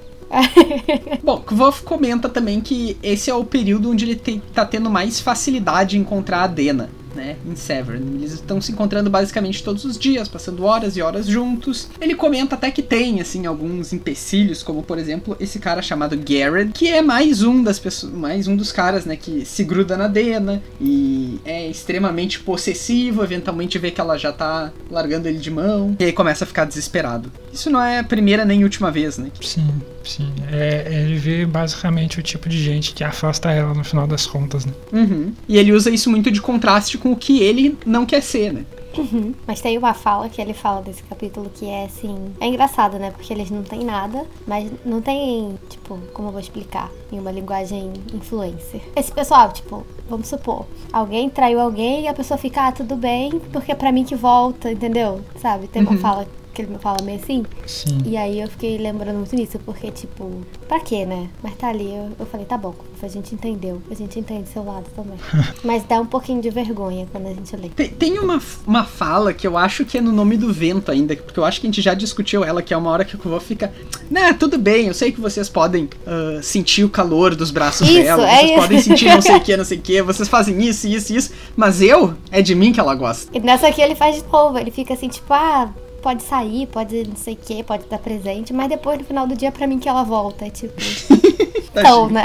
Bom, 1.23 1.41
Kvof 1.41 1.83
comenta 1.85 2.29
também 2.29 2.61
que 2.61 2.97
esse 3.03 3.31
é 3.31 3.35
o 3.35 3.45
período 3.45 3.91
onde 3.91 4.05
ele 4.05 4.17
tem, 4.17 4.43
tá 4.53 4.65
tendo 4.67 4.91
mais 4.91 5.21
facilidade 5.21 5.97
em 5.97 6.01
encontrar 6.01 6.43
a 6.43 6.47
Dena, 6.47 6.91
né, 7.17 7.37
em 7.45 7.57
Severn. 7.57 8.05
Eles 8.15 8.35
estão 8.35 8.61
se 8.61 8.71
encontrando 8.71 9.11
basicamente 9.11 9.65
todos 9.65 9.85
os 9.85 9.99
dias, 9.99 10.29
passando 10.29 10.65
horas 10.65 10.97
e 10.97 11.03
horas 11.03 11.27
juntos. 11.27 11.89
Ele 12.01 12.15
comenta 12.15 12.55
até 12.55 12.71
que 12.71 12.83
tem, 12.83 13.21
assim, 13.21 13.47
alguns 13.47 13.93
empecilhos, 13.93 14.63
como 14.63 14.83
por 14.83 14.99
exemplo 14.99 15.37
esse 15.41 15.59
cara 15.59 15.83
chamado 15.83 16.17
Garrett, 16.17 16.73
que 16.73 16.89
é 16.89 17.03
mais 17.03 17.43
um 17.43 17.63
das 17.63 17.79
pessoas, 17.79 18.13
mais 18.13 18.47
um 18.47 18.55
dos 18.55 18.71
caras, 18.71 19.05
né, 19.05 19.17
que 19.17 19.45
se 19.45 19.65
gruda 19.65 19.97
na 19.97 20.07
Dena 20.07 20.63
e 20.81 21.41
é 21.45 21.67
extremamente 21.69 22.41
possessivo, 22.41 23.25
eventualmente 23.25 23.79
vê 23.79 23.91
que 23.91 24.01
ela 24.01 24.19
já 24.19 24.33
tá 24.33 24.73
largando 24.91 25.27
ele 25.29 25.39
de 25.39 25.51
mão, 25.51 25.97
e 25.99 26.05
aí 26.05 26.13
começa 26.13 26.45
a 26.45 26.47
ficar 26.47 26.67
desesperado. 26.67 27.33
Isso 27.53 27.71
não 27.71 27.81
é 27.81 28.01
a 28.01 28.05
primeira 28.05 28.45
nem 28.45 28.63
última 28.63 28.91
vez, 28.91 29.17
né? 29.17 29.31
Sim, 29.41 29.67
sim. 30.07 30.33
É, 30.51 30.87
ele 30.91 31.17
vê 31.17 31.45
basicamente 31.47 32.19
o 32.19 32.23
tipo 32.23 32.49
de 32.49 32.63
gente 32.63 32.93
que 32.95 33.03
afasta 33.05 33.51
ela 33.51 33.75
no 33.75 33.85
final 33.85 34.07
das 34.07 34.27
contas, 34.27 34.65
né? 34.65 34.73
Uhum. 34.93 35.33
E 35.49 35.59
ele 35.59 35.73
usa 35.73 35.91
isso 35.91 36.11
muito 36.11 36.31
de 36.31 36.41
contraste 36.41 36.97
com 36.99 37.13
o 37.13 37.17
que 37.17 37.41
ele 37.43 37.77
não 37.85 38.05
quer 38.07 38.23
ser, 38.23 38.53
né? 38.53 38.65
Uhum. 38.97 39.35
Mas 39.47 39.61
tem 39.61 39.77
uma 39.77 39.93
fala 39.93 40.27
que 40.31 40.41
ele 40.41 40.55
fala 40.55 40.81
desse 40.81 41.03
capítulo 41.03 41.51
que 41.55 41.67
é 41.67 41.85
assim. 41.85 42.17
É 42.41 42.47
engraçado, 42.47 42.99
né? 42.99 43.11
Porque 43.11 43.31
eles 43.31 43.51
não 43.51 43.63
têm 43.63 43.85
nada, 43.85 44.25
mas 44.47 44.71
não 44.87 45.03
tem, 45.03 45.55
tipo, 45.69 45.99
como 46.15 46.29
eu 46.29 46.33
vou 46.33 46.41
explicar? 46.41 46.91
Em 47.13 47.19
uma 47.21 47.31
linguagem 47.31 47.93
influencer. 48.15 48.81
Esse 48.97 49.13
pessoal, 49.13 49.53
tipo, 49.53 49.87
vamos 50.09 50.29
supor, 50.29 50.65
alguém 50.91 51.29
traiu 51.29 51.61
alguém 51.61 52.05
e 52.05 52.09
a 52.09 52.15
pessoa 52.15 52.39
fica, 52.39 52.69
ah, 52.69 52.73
tudo 52.73 52.97
bem, 52.97 53.39
porque 53.53 53.71
é 53.71 53.75
pra 53.75 53.93
mim 53.93 54.03
que 54.03 54.15
volta, 54.15 54.73
entendeu? 54.73 55.21
Sabe? 55.43 55.69
Tem 55.69 55.83
uma 55.83 55.93
Uhum. 55.93 55.99
fala 55.99 56.27
que 56.57 56.63
ele 56.63 56.73
me 56.73 56.79
fala 56.79 56.97
meio 57.03 57.21
assim. 57.21 57.45
Sim. 57.67 57.99
E 58.05 58.17
aí 58.17 58.41
eu 58.41 58.49
fiquei 58.49 58.79
lembrando 58.79 59.17
muito 59.17 59.37
nisso, 59.37 59.59
porque, 59.65 59.91
tipo, 59.91 60.41
pra 60.67 60.81
quê, 60.81 61.05
né? 61.05 61.29
Mas 61.43 61.55
tá 61.57 61.69
ali, 61.69 61.95
eu, 61.95 62.11
eu 62.19 62.27
falei, 62.27 62.47
tá 62.47 62.57
bom, 62.57 62.75
a 63.03 63.09
gente 63.09 63.35
entendeu. 63.35 63.83
A 63.91 63.95
gente 63.95 64.19
entende 64.19 64.49
seu 64.49 64.65
lado 64.65 64.87
também. 64.97 65.19
Mas 65.63 65.85
dá 65.85 66.01
um 66.01 66.07
pouquinho 66.07 66.41
de 66.41 66.49
vergonha 66.51 67.07
quando 67.13 67.27
a 67.27 67.35
gente 67.35 67.55
lê. 67.55 67.69
Tem, 67.69 67.89
tem 67.89 68.19
uma, 68.19 68.41
uma 68.67 68.85
fala 68.85 69.35
que 69.35 69.47
eu 69.47 69.59
acho 69.59 69.85
que 69.85 69.99
é 69.99 70.01
no 70.01 70.11
nome 70.11 70.37
do 70.37 70.53
vento 70.53 70.91
ainda, 70.91 71.15
porque 71.15 71.39
eu 71.39 71.45
acho 71.45 71.61
que 71.61 71.67
a 71.67 71.71
gente 71.71 71.83
já 71.83 71.93
discutiu 71.93 72.43
ela, 72.43 72.63
que 72.63 72.73
é 72.73 72.77
uma 72.77 72.91
hora 72.91 73.05
que 73.05 73.15
o 73.15 73.19
Kuvô 73.19 73.39
fica. 73.39 73.73
Né, 74.11 74.33
tudo 74.33 74.57
bem, 74.57 74.87
eu 74.87 74.95
sei 74.95 75.13
que 75.13 75.21
vocês 75.21 75.49
podem 75.49 75.89
ah, 76.07 76.41
sentir 76.43 76.85
o 76.85 76.89
calor 76.89 77.35
dos 77.35 77.51
braços 77.51 77.89
Isso, 77.89 78.03
dela, 78.03 78.29
é 78.29 78.37
vocês 78.37 78.51
isso. 78.51 78.61
podem 78.61 78.81
sentir 78.81 79.07
não 79.07 79.23
sei 79.23 79.37
o 79.37 79.41
que, 79.41 79.57
não 79.59 79.65
sei 79.65 79.79
o 79.79 79.81
que, 79.81 80.03
vocês 80.03 80.29
fazem 80.29 80.63
isso, 80.63 80.87
isso, 80.87 81.13
isso, 81.13 81.33
mas 81.55 81.83
eu, 81.83 82.15
é 82.31 82.41
de 82.41 82.55
mim 82.55 82.73
que 82.73 82.81
ela 82.81 82.95
gosta. 82.95 83.37
E 83.37 83.41
nessa 83.41 83.69
aqui 83.69 83.83
ele 83.83 83.95
faz 83.95 84.17
de 84.17 84.25
novo, 84.31 84.59
ele 84.59 84.71
fica 84.71 84.95
assim, 84.95 85.09
tipo, 85.09 85.33
ah, 85.33 85.69
pode 86.03 86.23
sair, 86.23 86.67
pode 86.67 87.07
não 87.07 87.17
sei 87.17 87.35
o 87.35 87.37
que, 87.37 87.63
pode 87.63 87.87
dar 87.87 87.99
presente, 87.99 88.53
mas 88.53 88.69
depois 88.69 88.99
no 88.99 89.05
final 89.05 89.27
do 89.27 89.37
dia 89.37 89.51
pra 89.51 89.67
mim 89.67 89.79
que 89.79 89.89
ela 89.89 90.03
volta. 90.03 90.47
É 90.47 90.51
tipo. 90.51 90.75
então, 91.71 92.09
né? 92.09 92.25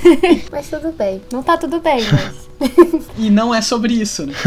mas 0.50 0.68
tudo 0.68 0.92
bem. 0.92 1.20
Não 1.32 1.42
tá 1.42 1.56
tudo 1.56 1.80
bem, 1.80 2.00
mas. 2.12 2.46
E 3.18 3.30
não 3.30 3.54
é 3.54 3.60
sobre 3.60 3.94
isso, 3.94 4.26
né? 4.26 4.34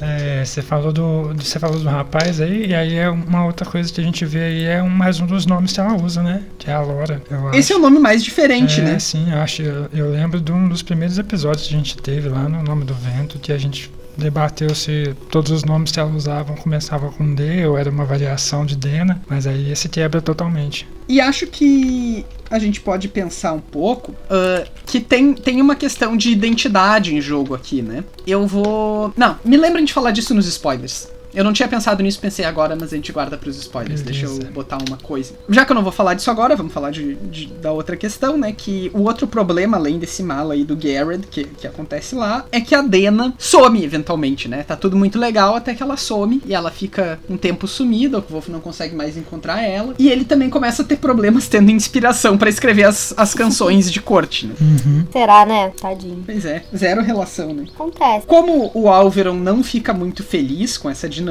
É. 0.00 0.40
É, 0.40 0.44
você 0.44 0.60
falou 0.60 0.92
do, 0.92 1.34
você 1.34 1.58
falou 1.58 1.78
do 1.78 1.88
rapaz 1.88 2.40
aí, 2.40 2.66
e 2.66 2.74
aí 2.74 2.94
é 2.94 3.08
uma 3.08 3.44
outra 3.46 3.64
coisa 3.68 3.92
que 3.92 4.00
a 4.00 4.04
gente 4.04 4.24
vê 4.24 4.42
aí 4.42 4.64
é 4.64 4.82
um, 4.82 4.88
mais 4.88 5.18
um 5.20 5.26
dos 5.26 5.46
nomes 5.46 5.72
que 5.72 5.80
ela 5.80 5.94
usa, 5.94 6.22
né? 6.22 6.42
Que 6.58 6.70
é 6.70 6.74
a 6.74 6.80
Laura, 6.80 7.22
eu 7.30 7.48
acho. 7.48 7.58
Esse 7.58 7.72
é 7.72 7.76
o 7.76 7.78
nome 7.78 7.98
mais 7.98 8.22
diferente, 8.22 8.80
é, 8.80 8.84
né? 8.84 8.98
sim, 8.98 9.32
eu 9.32 9.38
acho. 9.40 9.62
Eu, 9.62 9.88
eu 9.92 10.10
lembro 10.10 10.40
de 10.40 10.52
um 10.52 10.68
dos 10.68 10.82
primeiros 10.82 11.18
episódios 11.18 11.68
que 11.68 11.74
a 11.74 11.78
gente 11.78 11.96
teve 11.96 12.28
lá 12.28 12.48
no 12.48 12.62
Nome 12.62 12.84
do 12.84 12.94
Vento, 12.94 13.38
que 13.38 13.52
a 13.52 13.58
gente 13.58 13.90
debateu 14.16 14.74
se 14.74 15.14
todos 15.30 15.50
os 15.50 15.64
nomes 15.64 15.90
que 15.90 16.00
ela 16.00 16.10
usava 16.10 16.54
começavam 16.54 17.10
com 17.10 17.34
D 17.34 17.66
ou 17.66 17.76
era 17.76 17.90
uma 17.90 18.04
variação 18.04 18.64
de 18.64 18.76
Dena, 18.76 19.22
mas 19.28 19.46
aí 19.46 19.70
esse 19.70 19.88
quebra 19.88 20.20
totalmente. 20.20 20.86
E 21.08 21.20
acho 21.20 21.46
que 21.46 22.24
a 22.50 22.58
gente 22.58 22.80
pode 22.80 23.08
pensar 23.08 23.52
um 23.52 23.60
pouco 23.60 24.14
ah, 24.30 24.64
que 24.86 25.00
tem, 25.00 25.34
tem 25.34 25.60
uma 25.60 25.74
questão 25.76 26.16
de 26.16 26.30
identidade 26.30 27.14
em 27.14 27.20
jogo 27.20 27.54
aqui, 27.54 27.82
né? 27.82 28.04
Eu 28.26 28.46
vou. 28.46 29.12
Não, 29.16 29.38
me 29.44 29.56
lembrem 29.56 29.84
de 29.84 29.92
falar 29.92 30.10
disso 30.12 30.34
nos 30.34 30.46
spoilers. 30.46 31.08
Eu 31.34 31.44
não 31.44 31.52
tinha 31.52 31.68
pensado 31.68 32.02
nisso, 32.02 32.18
pensei 32.20 32.44
agora, 32.44 32.76
mas 32.78 32.92
a 32.92 32.96
gente 32.96 33.12
guarda 33.12 33.36
pros 33.36 33.56
spoilers. 33.58 34.02
Deixa 34.02 34.26
eu 34.26 34.32
Beleza. 34.32 34.50
botar 34.52 34.78
uma 34.88 34.96
coisa. 34.96 35.34
Já 35.48 35.64
que 35.64 35.72
eu 35.72 35.74
não 35.74 35.82
vou 35.82 35.92
falar 35.92 36.14
disso 36.14 36.30
agora, 36.30 36.56
vamos 36.56 36.72
falar 36.72 36.90
de, 36.90 37.14
de- 37.14 37.46
da 37.46 37.72
outra 37.72 37.96
questão, 37.96 38.36
né? 38.36 38.52
Que 38.52 38.90
o 38.94 39.02
outro 39.02 39.26
problema, 39.26 39.76
além 39.76 39.98
desse 39.98 40.22
mal 40.22 40.50
aí 40.50 40.64
do 40.64 40.76
Garrett, 40.76 41.26
que, 41.28 41.44
que 41.44 41.66
acontece 41.66 42.14
lá, 42.14 42.44
é 42.52 42.60
que 42.60 42.74
a 42.74 42.82
Dena 42.82 43.34
some 43.38 43.82
eventualmente, 43.84 44.48
né? 44.48 44.62
Tá 44.62 44.76
tudo 44.76 44.96
muito 44.96 45.18
legal 45.18 45.54
até 45.56 45.74
que 45.74 45.82
ela 45.82 45.96
some 45.96 46.40
e 46.46 46.54
ela 46.54 46.70
fica 46.70 47.18
um 47.28 47.36
tempo 47.36 47.66
sumida, 47.66 48.18
o 48.18 48.22
Wolf 48.28 48.48
não 48.48 48.60
consegue 48.60 48.94
mais 48.94 49.16
encontrar 49.16 49.62
ela. 49.62 49.94
E 49.98 50.08
ele 50.08 50.24
também 50.24 50.50
começa 50.50 50.82
a 50.82 50.84
ter 50.84 50.96
problemas 50.96 51.48
tendo 51.48 51.70
inspiração 51.70 52.36
pra 52.38 52.48
escrever 52.48 52.84
as, 52.84 53.12
as 53.16 53.34
canções 53.34 53.90
de 53.90 54.00
corte, 54.00 54.46
né? 54.46 54.54
Uhum. 54.60 55.06
Será, 55.12 55.44
né? 55.46 55.72
Tadinho. 55.80 56.22
Pois 56.24 56.44
é, 56.44 56.64
zero 56.76 57.02
relação, 57.02 57.52
né? 57.52 57.64
Acontece. 57.74 58.26
Como 58.26 58.70
o 58.74 58.88
Alveron 58.88 59.34
não 59.34 59.62
fica 59.62 59.92
muito 59.92 60.22
feliz 60.22 60.76
com 60.78 60.88
essa 60.90 61.08
dinâmica, 61.08 61.23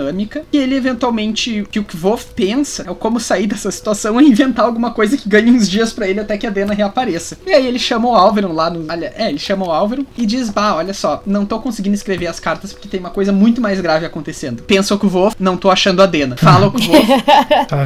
e 0.51 0.57
ele 0.57 0.75
eventualmente, 0.75 1.61
o 1.61 1.65
que 1.67 1.79
o 1.79 1.83
Kvof 1.83 2.27
pensa 2.35 2.83
é 2.87 2.91
o 2.91 2.95
como 2.95 3.19
sair 3.19 3.47
dessa 3.47 3.71
situação 3.71 4.19
é 4.19 4.23
inventar 4.23 4.65
alguma 4.65 4.91
coisa 4.91 5.17
que 5.17 5.27
ganhe 5.27 5.51
uns 5.51 5.69
dias 5.69 5.93
pra 5.93 6.07
ele 6.07 6.19
até 6.19 6.37
que 6.37 6.47
a 6.47 6.49
Dena 6.49 6.73
reapareça. 6.73 7.37
E 7.45 7.53
aí 7.53 7.65
ele 7.67 7.79
chama 7.79 8.09
o 8.09 8.15
Alveron 8.15 8.53
lá 8.53 8.69
no. 8.69 8.85
olha, 8.89 9.13
É, 9.15 9.29
ele 9.29 9.39
chama 9.39 9.65
o 9.65 9.71
Alveron 9.71 10.05
e 10.17 10.25
diz: 10.25 10.49
Bah, 10.49 10.75
olha 10.75 10.93
só, 10.93 11.21
não 11.25 11.45
tô 11.45 11.59
conseguindo 11.59 11.95
escrever 11.95 12.27
as 12.27 12.39
cartas 12.39 12.73
porque 12.73 12.87
tem 12.87 12.99
uma 12.99 13.09
coisa 13.09 13.31
muito 13.31 13.61
mais 13.61 13.79
grave 13.79 14.05
acontecendo. 14.05 14.63
Pensa 14.63 14.95
o 14.95 14.99
Kvof, 14.99 15.35
não 15.39 15.57
tô 15.57 15.69
achando 15.69 16.01
a 16.01 16.05
Dena. 16.05 16.35
Fala 16.37 16.67
o 16.67 16.71
Kvof, 16.71 17.07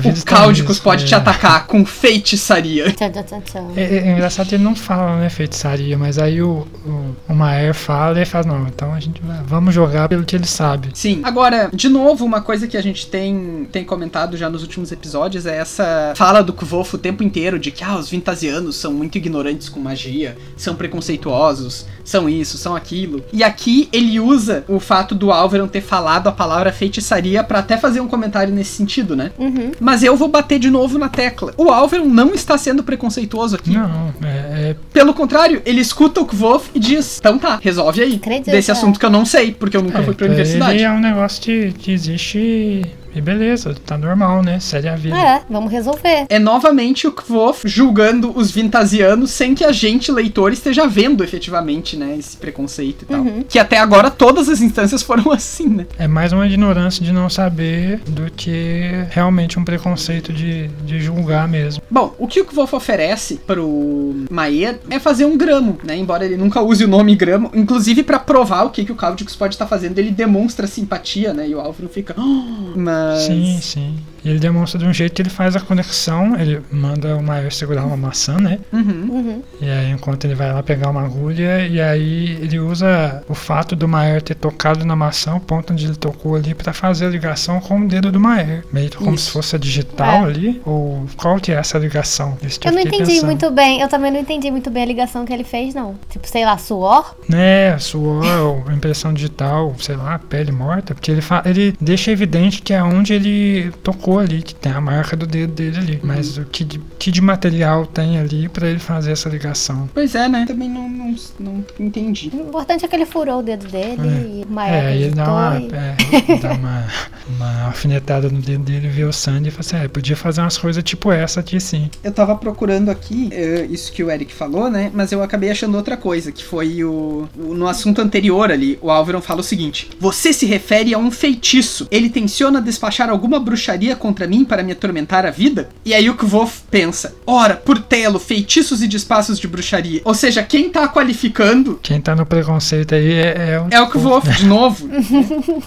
vida 0.01 0.19
o 0.19 0.25
Cáudicos 0.25 0.69
nisso, 0.77 0.83
pode 0.83 1.03
é. 1.03 1.07
te 1.07 1.15
atacar 1.15 1.67
com 1.67 1.85
feitiçaria. 1.85 2.91
Tchan. 2.91 3.67
É, 3.75 3.97
é 3.97 4.11
engraçado 4.11 4.47
que 4.47 4.55
ele 4.55 4.63
não 4.63 4.75
fala, 4.75 5.17
né, 5.17 5.29
feitiçaria, 5.29 5.97
mas 5.97 6.17
aí 6.17 6.41
o, 6.41 6.67
o, 6.85 7.15
o 7.27 7.33
Maer 7.33 7.73
fala 7.73 8.21
e 8.21 8.25
fala, 8.25 8.47
não, 8.47 8.67
então 8.67 8.93
a 8.93 8.99
gente 8.99 9.21
vai, 9.21 9.39
vamos 9.45 9.73
jogar 9.73 10.07
pelo 10.09 10.23
que 10.23 10.35
ele 10.35 10.45
sabe. 10.45 10.89
Sim. 10.93 11.21
Agora, 11.23 11.69
de 11.73 11.89
novo, 11.89 11.96
uma 11.97 12.41
coisa 12.41 12.67
que 12.67 12.77
a 12.77 12.81
gente 12.81 13.07
tem, 13.07 13.67
tem 13.71 13.83
comentado 13.83 14.37
já 14.37 14.49
nos 14.49 14.61
últimos 14.61 14.91
episódios 14.91 15.45
é 15.45 15.57
essa 15.57 16.13
fala 16.15 16.41
do 16.41 16.53
Kvolf 16.53 16.93
o 16.93 16.97
tempo 16.97 17.23
inteiro 17.23 17.57
de 17.59 17.71
que 17.71 17.83
ah, 17.83 17.97
os 17.97 18.09
vintasianos 18.09 18.75
são 18.75 18.93
muito 18.93 19.17
ignorantes 19.17 19.69
com 19.69 19.79
magia, 19.79 20.37
são 20.55 20.75
preconceituosos, 20.75 21.85
são 22.07 22.29
isso, 22.29 22.57
são 22.57 22.75
aquilo. 22.75 23.23
E 23.33 23.43
aqui 23.43 23.89
ele 23.91 24.19
usa 24.19 24.63
o 24.67 24.79
fato 24.79 25.13
do 25.13 25.31
Alveron 25.31 25.67
ter 25.67 25.81
falado 25.81 26.27
a 26.27 26.31
palavra 26.31 26.71
feitiçaria 26.71 27.43
pra 27.43 27.59
até 27.59 27.77
fazer 27.77 27.99
um 27.99 28.07
comentário 28.07 28.53
nesse 28.53 28.71
sentido, 28.71 29.15
né? 29.15 29.31
Uhum. 29.37 29.71
Mas 29.79 30.03
eu 30.03 30.15
vou 30.15 30.27
bater 30.27 30.59
de 30.59 30.69
novo 30.69 30.97
na 30.97 31.09
tecla. 31.09 31.53
O 31.57 31.69
Alveron 31.69 32.05
não 32.05 32.33
está 32.33 32.57
sendo 32.57 32.83
preconceituoso 32.83 33.55
aqui. 33.55 33.71
Não, 33.71 34.13
é, 34.23 34.69
é 34.69 34.75
Pelo 34.93 35.13
contrário, 35.13 35.61
ele 35.65 35.81
escuta 35.81 36.21
o 36.21 36.25
Kvolf 36.25 36.69
e 36.73 36.79
diz: 36.79 37.17
Então 37.19 37.37
tá, 37.37 37.59
resolve 37.61 38.01
aí. 38.01 38.15
Acredita. 38.15 38.51
Desse 38.51 38.71
assunto 38.71 38.99
que 38.99 39.05
eu 39.05 39.09
não 39.09 39.25
sei, 39.25 39.51
porque 39.51 39.75
eu 39.75 39.81
nunca 39.81 39.99
é, 39.99 40.03
fui 40.03 40.13
pra 40.13 40.27
pra 40.27 40.27
universidade. 40.27 40.75
Ele 40.75 40.83
é 40.83 40.91
um 40.91 40.99
negócio 40.99 41.41
que, 41.41 41.73
que 41.73 41.91
existe 41.91 42.85
E 43.17 43.21
beleza, 43.21 43.75
tá 43.83 43.97
normal, 43.97 44.43
né? 44.43 44.59
Segue 44.59 44.87
a 44.87 44.95
vida. 44.95 45.17
É, 45.17 45.41
vamos 45.49 45.71
resolver. 45.71 46.27
É 46.29 46.37
novamente 46.37 47.07
o 47.07 47.11
Kvof 47.11 47.67
julgando 47.67 48.31
os 48.37 48.51
vintasianos 48.51 49.31
sem 49.31 49.55
que 49.55 49.63
a 49.63 49.71
gente, 49.71 50.11
leitor, 50.11 50.53
esteja 50.53 50.85
vendo 50.85 51.23
efetivamente, 51.23 51.97
né, 51.97 52.15
esse 52.15 52.37
preconceito 52.37 53.01
e 53.01 53.05
tal. 53.07 53.25
Que 53.49 53.57
até 53.57 53.79
agora 53.79 54.11
todas 54.11 54.47
as 54.47 54.61
instâncias 54.61 55.01
foram 55.01 55.31
assim, 55.33 55.67
né? 55.67 55.87
É 55.97 56.07
mais 56.07 56.31
uma 56.31 56.45
ignorância 56.45 57.03
de 57.03 57.11
não 57.11 57.27
saber 57.27 58.01
do 58.07 58.29
que 58.29 58.91
realmente 59.09 59.57
um 59.57 59.65
preconceito 59.65 60.31
de, 60.31 60.67
de 60.85 60.99
julgar 61.01 61.47
mesmo. 61.47 61.81
Bom, 61.89 62.13
o 62.19 62.27
que 62.27 62.39
o 62.41 62.45
Kvof 62.45 62.75
oferece 62.75 63.37
pro 63.47 64.15
Maier 64.29 64.77
é 64.91 64.99
fazer 64.99 65.25
um 65.25 65.35
gramo, 65.35 65.79
né? 65.83 65.97
Embora 65.97 66.23
ele 66.23 66.37
nunca 66.37 66.61
use 66.61 66.85
o 66.85 66.87
nome 66.87 67.15
gramo, 67.15 67.49
inclusive 67.55 68.03
pra 68.03 68.19
provar 68.19 68.65
o 68.65 68.69
que, 68.69 68.85
que 68.85 68.91
o 68.91 68.95
Caldix 68.95 69.35
pode 69.35 69.55
estar 69.55 69.65
fazendo, 69.65 69.97
ele 69.97 70.11
demonstra 70.11 70.67
simpatia, 70.67 71.33
né? 71.33 71.49
E 71.49 71.55
o 71.55 71.59
Álvaro 71.59 71.89
fica. 71.89 72.13
"Oh", 72.15 72.77
Mas. 72.77 73.06
Sim, 73.15 73.59
sim. 73.61 73.97
E 74.25 74.29
ele 74.29 74.39
demonstra 74.39 74.77
de 74.79 74.85
um 74.85 74.93
jeito 74.93 75.13
que 75.13 75.21
ele 75.21 75.29
faz 75.29 75.55
a 75.55 75.59
conexão, 75.59 76.35
ele 76.37 76.61
manda 76.71 77.15
o 77.15 77.23
Maior 77.23 77.49
segurar 77.51 77.85
uma 77.85 77.95
maçã, 77.95 78.37
né? 78.37 78.59
Uhum. 78.73 79.07
Uhum. 79.09 79.43
E 79.61 79.69
aí, 79.69 79.91
enquanto 79.91 80.25
ele 80.25 80.35
vai 80.35 80.51
lá 80.51 80.61
pegar 80.61 80.89
uma 80.89 81.03
agulha, 81.05 81.65
e 81.65 81.79
aí 81.79 82.37
ele 82.41 82.59
usa 82.59 83.23
o 83.29 83.33
fato 83.33 83.73
do 83.75 83.87
Maier 83.87 84.21
ter 84.21 84.35
tocado 84.35 84.83
na 84.85 84.95
maçã, 84.95 85.35
o 85.35 85.39
ponto 85.39 85.71
onde 85.71 85.85
ele 85.85 85.95
tocou 85.95 86.35
ali, 86.35 86.53
pra 86.53 86.73
fazer 86.73 87.05
a 87.05 87.09
ligação 87.09 87.61
com 87.61 87.79
o 87.79 87.87
dedo 87.87 88.11
do 88.11 88.19
Maier. 88.19 88.65
Meio 88.73 88.89
que 88.89 88.97
como 88.97 89.15
Isso. 89.15 89.25
se 89.27 89.31
fosse 89.31 89.55
a 89.55 89.59
digital 89.59 90.25
É. 90.25 90.29
ali. 90.29 90.61
Ou 90.65 91.05
qual 91.15 91.37
que 91.39 91.51
é 91.51 91.55
essa 91.55 91.77
ligação? 91.77 92.37
Isso 92.41 92.59
que 92.59 92.67
Eu 92.67 92.73
não 92.73 92.81
entendi 92.81 93.05
pensando. 93.05 93.25
muito 93.27 93.49
bem, 93.51 93.79
eu 93.81 93.87
também 93.87 94.11
não 94.11 94.19
entendi 94.19 94.51
muito 94.51 94.69
bem 94.69 94.83
a 94.83 94.87
ligação 94.87 95.25
que 95.25 95.31
ele 95.31 95.43
fez, 95.45 95.73
não. 95.73 95.95
Tipo, 96.09 96.27
sei 96.27 96.43
lá, 96.43 96.57
suor? 96.57 97.15
É, 97.31 97.77
suor, 97.79 98.25
ou 98.65 98.71
impressão 98.73 99.13
digital, 99.13 99.73
sei 99.79 99.95
lá, 99.95 100.19
pele 100.19 100.51
morta, 100.51 100.93
porque 100.93 101.11
ele, 101.11 101.21
fa- 101.21 101.43
ele 101.45 101.73
deixa 101.79 102.11
evidente 102.11 102.61
que 102.61 102.73
é 102.73 102.83
onde 102.97 103.13
ele 103.13 103.71
tocou 103.83 104.19
ali, 104.19 104.41
que 104.41 104.53
tem 104.55 104.71
a 104.71 104.81
marca 104.81 105.15
do 105.15 105.25
dedo 105.25 105.53
dele 105.53 105.77
ali. 105.77 105.99
Mas 106.03 106.37
o 106.37 106.45
que 106.45 106.63
de, 106.63 106.79
que 106.99 107.11
de 107.11 107.21
material 107.21 107.85
tem 107.85 108.17
ali 108.19 108.49
pra 108.49 108.67
ele 108.69 108.79
fazer 108.79 109.11
essa 109.11 109.29
ligação? 109.29 109.89
Pois 109.93 110.15
é, 110.15 110.27
né? 110.27 110.45
Também 110.47 110.69
não, 110.69 110.89
não, 110.89 111.15
não 111.39 111.65
entendi. 111.79 112.29
O 112.33 112.41
importante 112.47 112.83
é 112.85 112.87
que 112.87 112.95
ele 112.95 113.05
furou 113.05 113.39
o 113.39 113.43
dedo 113.43 113.67
dele 113.67 114.41
e 114.41 114.45
o 114.47 114.51
Maia 114.51 114.75
É, 114.91 114.95
ele 114.97 115.15
dá 115.15 115.31
uma, 115.31 115.55
é, 115.57 116.37
dá 116.41 116.53
uma, 116.53 116.85
uma 117.35 117.61
alfinetada 117.65 118.29
no 118.29 118.41
dedo 118.41 118.63
dele, 118.63 118.87
vê 118.87 119.03
o 119.03 119.13
sangue 119.13 119.47
e 119.49 119.51
fala 119.51 119.61
assim: 119.61 119.75
é, 119.77 119.87
podia 119.87 120.15
fazer 120.15 120.41
umas 120.41 120.57
coisas 120.57 120.83
tipo 120.83 121.11
essa 121.11 121.39
aqui 121.39 121.59
sim. 121.59 121.89
Eu 122.03 122.11
tava 122.11 122.35
procurando 122.35 122.89
aqui 122.89 123.29
eh, 123.31 123.67
isso 123.69 123.91
que 123.91 124.03
o 124.03 124.09
Eric 124.11 124.33
falou, 124.33 124.69
né? 124.69 124.91
Mas 124.93 125.11
eu 125.11 125.21
acabei 125.23 125.49
achando 125.51 125.75
outra 125.75 125.95
coisa, 125.97 126.31
que 126.31 126.43
foi 126.43 126.83
o, 126.83 127.27
o- 127.37 127.53
No 127.53 127.67
assunto 127.67 128.01
anterior 128.01 128.51
ali, 128.51 128.77
o 128.81 128.89
Álvaro 128.89 129.21
fala 129.21 129.41
o 129.41 129.43
seguinte: 129.43 129.89
Você 129.99 130.31
se 130.33 130.45
refere 130.45 130.93
a 130.93 130.97
um 130.97 131.11
feitiço. 131.11 131.87
Ele 131.91 132.09
tenciona 132.09 132.61
despachar 132.77 133.09
alguma 133.09 133.39
bruxaria 133.39 133.95
contra 133.95 134.27
mim 134.27 134.45
para 134.45 134.61
me 134.63 134.71
atormentar 134.71 135.25
a 135.25 135.31
vida? 135.31 135.69
E 135.83 135.93
aí 135.93 136.09
o 136.09 136.15
Kvof 136.15 136.61
pensa: 136.69 137.15
Ora, 137.25 137.55
por 137.55 137.79
telo, 137.79 138.19
feitiços 138.19 138.81
e 138.83 138.87
despassos 138.87 139.39
de 139.39 139.47
bruxaria. 139.47 140.01
Ou 140.05 140.13
seja, 140.13 140.43
quem 140.43 140.69
tá 140.69 140.87
qualificando 140.87 141.79
Quem 141.81 141.99
tá 141.99 142.15
no 142.15 142.25
preconceito 142.25 142.93
aí 142.95 143.11
é, 143.13 143.51
é 143.53 143.59
o. 143.61 143.67
é 143.71 143.81
o 143.81 143.87
Kvof, 143.89 144.29
de 144.37 144.45
novo. 144.45 144.87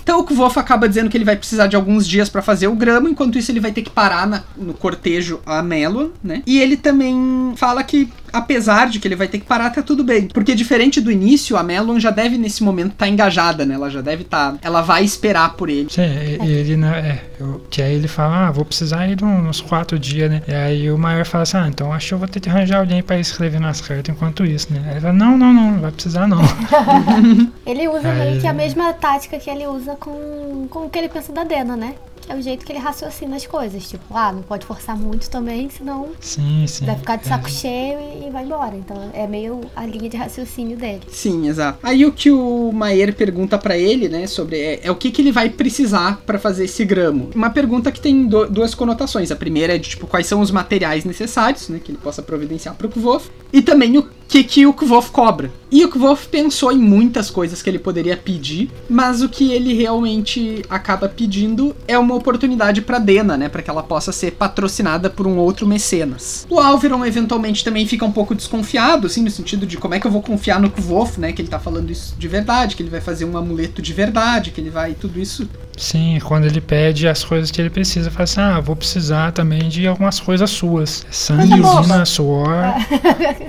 então 0.03 0.21
o 0.21 0.25
Kvof 0.25 0.59
acaba 0.59 0.89
dizendo 0.89 1.11
que 1.11 1.17
ele 1.17 1.25
vai 1.25 1.37
precisar 1.37 1.67
de 1.67 1.77
alguns 1.77 2.07
dias 2.07 2.29
pra 2.29 2.41
fazer 2.43 2.69
o 2.69 2.75
gramo, 2.75 3.09
enquanto 3.09 3.37
isso 3.39 3.51
ele 3.51 3.61
vai 3.61 3.73
ter 3.73 3.83
que 3.83 3.91
parar 3.91 4.27
na- 4.27 4.43
no 4.57 4.73
cortejo 4.75 5.41
a 5.45 5.63
Melon, 5.63 6.09
né? 6.23 6.43
E 6.47 6.61
ele 6.61 6.77
também 6.77 7.53
fala 7.57 7.83
que, 7.83 8.09
apesar 8.33 8.89
de 8.89 8.99
que 8.99 9.07
ele 9.09 9.17
vai 9.17 9.29
ter 9.29 9.39
que 9.39 9.45
parar, 9.47 9.71
tá 9.71 9.83
tudo 9.83 10.03
bem. 10.05 10.29
Porque 10.29 10.55
diferente 10.55 11.01
do 11.01 11.11
início, 11.11 11.57
a 11.57 11.63
Melon 11.63 11.99
já 11.99 12.11
deve 12.11 12.37
nesse 12.39 12.63
momento 12.63 12.93
estar 12.93 13.09
engajada, 13.09 13.65
né? 13.67 13.75
Ela 13.75 13.91
já 13.91 14.01
deve 14.01 14.23
estar. 14.23 14.57
ela 14.63 14.83
vai 14.83 15.05
esperar 15.05 15.55
por 15.57 15.69
ele. 15.69 15.89
Sim, 15.91 16.03
e- 16.03 16.45
e 16.45 16.51
ele, 16.53 16.77
né, 16.77 17.21
é, 17.39 17.43
eu- 17.43 17.65
que 17.71 17.81
aí 17.83 17.95
ele 17.95 18.09
fala, 18.09 18.49
ah, 18.49 18.51
vou 18.51 18.65
precisar 18.65 19.07
ir 19.09 19.23
uns 19.25 19.61
quatro 19.61 19.99
dias, 19.99 20.31
né? 20.31 20.43
E 20.49 20.53
aí 20.55 20.91
o 20.91 20.99
Maior 20.99 21.25
fala 21.25 21.43
assim, 21.43 21.57
ah, 21.57 21.67
então 21.69 21.93
acho 21.93 22.09
que 22.09 22.15
eu 22.15 22.19
vou 22.19 22.29
ter 22.29 22.41
que 22.41 22.49
arranjar 22.49 22.81
alguém 22.81 23.03
pra 23.03 23.19
escrever 23.19 23.61
nas 23.61 23.81
cartas 23.81 24.15
enquanto 24.15 24.45
isso, 24.45 24.73
né? 24.73 24.83
Aí 24.87 24.91
ele 24.93 25.01
fala, 25.01 25.13
não, 25.13 25.37
não, 25.39 25.53
não, 25.53 25.71
não 25.73 25.81
vai 25.81 25.91
precisar 25.91 26.27
não. 26.27 26.41
Ele 27.67 27.89
usa 27.89 28.09
Aí- 28.11 28.19
meio 28.19 28.41
que 28.41 28.47
a 28.47 28.53
mesma 28.53 28.93
tática 28.93 29.39
que 29.39 29.49
ele 29.51 29.67
usa 29.67 29.95
com, 29.97 30.67
com 30.69 30.87
o 30.87 30.91
que 30.91 30.99
ele 30.99 31.09
pensa 31.09 31.33
da 31.33 31.45
Dena, 31.45 31.77
né? 31.77 31.95
É 32.29 32.35
o 32.35 32.43
jeito 32.43 32.65
que 32.65 32.73
ele 32.73 32.79
raciocina 32.79 33.37
as 33.37 33.47
coisas. 33.47 33.89
Tipo, 33.89 34.05
ah, 34.17 34.33
não 34.33 34.43
pode 34.43 34.65
forçar 34.67 34.97
muito 34.97 35.29
também, 35.31 35.69
senão 35.71 36.09
sim, 36.21 36.67
sim. 36.67 36.87
vai 36.87 36.97
ficar 36.97 37.17
de 37.17 37.27
é. 37.27 37.29
saco 37.29 37.51
cheio 37.51 37.99
e, 37.99 38.27
e 38.29 38.31
vai 38.31 38.45
embora. 38.45 38.77
Então 38.77 39.11
é 39.13 39.27
meio 39.27 39.61
a 39.75 39.85
linha 39.87 40.09
de 40.09 40.17
raciocínio 40.17 40.77
dele. 40.77 41.03
Sim, 41.11 41.49
exato. 41.49 41.79
Aí 41.83 42.05
o 42.05 42.13
que 42.13 42.31
o 42.31 42.71
Maier 42.73 43.15
pergunta 43.15 43.59
pra 43.59 43.77
ele, 43.77 44.09
né, 44.09 44.27
sobre 44.27 44.59
é, 44.59 44.81
é 44.85 44.91
o 44.91 44.97
que, 44.97 45.11
que 45.11 45.23
ele 45.23 45.33
vai 45.33 45.49
precisar 45.51 46.21
pra 46.25 46.39
fazer 46.39 46.65
esse 46.65 46.85
gramo. 46.85 47.31
Uma 47.35 47.51
pergunta 47.51 47.91
que 47.91 48.01
tem 48.01 48.27
do- 48.27 48.49
duas 48.49 48.75
conotações. 48.75 49.31
A 49.31 49.37
primeira 49.37 49.75
é 49.75 49.79
de 49.79 49.91
tipo 49.91 50.07
quais 50.07 50.27
são 50.27 50.41
os 50.41 50.51
materiais 50.51 51.05
necessários, 51.05 51.69
né, 51.69 51.81
que 51.83 51.91
ele 51.91 51.99
possa 51.99 52.23
providenciar 52.23 52.75
pro 52.75 52.89
Kvof, 52.89 53.29
e 53.53 53.61
também 53.63 53.99
o 53.99 54.09
que 54.31 54.45
que 54.45 54.65
o 54.65 54.73
Kvof 54.73 55.11
cobra. 55.11 55.51
E 55.73 55.85
o 55.85 55.89
Kvof 55.89 56.29
pensou 56.29 56.71
em 56.71 56.79
muitas 56.79 57.29
coisas 57.29 57.61
que 57.61 57.69
ele 57.69 57.81
poderia 57.81 58.17
pedir, 58.17 58.71
mas 58.89 59.23
o 59.23 59.29
que 59.29 59.53
ele 59.53 59.75
realmente 59.75 60.65
acaba 60.71 61.09
pedindo 61.09 61.75
é 61.87 61.99
uma 61.99 62.15
oportunidade 62.15 62.81
pra 62.81 63.01
Dena, 63.01 63.37
né, 63.37 63.49
para 63.49 63.61
que 63.61 63.69
ela 63.69 63.83
possa 63.83 64.13
ser 64.13 64.33
patrocinada 64.33 65.11
por 65.11 65.27
um 65.27 65.37
outro 65.37 65.67
mecenas. 65.67 66.47
O 66.49 66.61
Alveron 66.61 67.05
eventualmente 67.05 67.65
também 67.65 67.87
fica 67.87 68.05
um 68.05 68.13
pouco 68.13 68.35
desconfiado, 68.35 69.09
assim, 69.09 69.23
no 69.23 69.31
sentido 69.31 69.67
de 69.67 69.77
como 69.77 69.95
é 69.95 70.01
que 70.01 70.07
eu 70.07 70.11
vou 70.13 70.23
confiar 70.23 70.61
no 70.61 70.71
Kvof, 70.71 71.19
né, 71.19 71.33
que 71.33 71.43
ele 71.43 71.49
tá 71.49 71.59
falando 71.59 71.91
isso 71.91 72.15
de 72.17 72.29
verdade, 72.29 72.77
que 72.77 72.83
ele 72.85 72.91
vai 72.91 73.01
fazer 73.01 73.25
um 73.25 73.37
amuleto 73.37 73.83
de 73.83 73.93
verdade, 73.93 74.53
que 74.53 74.61
ele 74.61 74.71
vai 74.71 74.95
tudo 74.95 75.21
isso. 75.21 75.49
Sim, 75.81 76.19
quando 76.23 76.45
ele 76.45 76.61
pede 76.61 77.09
as 77.09 77.25
coisas 77.25 77.51
que 77.51 77.59
ele 77.59 77.71
precisa, 77.71 78.11
fala 78.11 78.25
assim, 78.25 78.41
ah, 78.41 78.61
vou 78.61 78.77
precisar 78.77 79.33
também 79.33 79.67
de 79.71 79.87
algumas 79.87 80.21
coisas 80.21 80.51
suas. 80.51 81.07
Sangue, 81.11 81.49
Coisa 81.49 81.63
boa. 81.63 81.81
urina, 81.81 82.05
suor. 82.05 82.55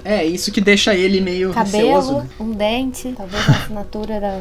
É, 0.05 0.23
isso 0.23 0.49
que 0.49 0.61
deixa 0.61 0.95
ele 0.95 1.19
meio 1.19 1.51
receoso. 1.51 2.13
Cabelo, 2.13 2.21
né? 2.23 2.29
um 2.39 2.51
dente, 2.51 3.13
talvez 3.17 3.49
a 3.49 3.51
assinatura 3.51 4.19
da- 4.21 4.39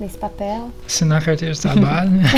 nesse 0.00 0.16
papel. 0.16 0.70
Assinar 0.86 1.24
carteira 1.24 1.54
de 1.54 1.60
trabalho, 1.60 2.10
né? 2.10 2.24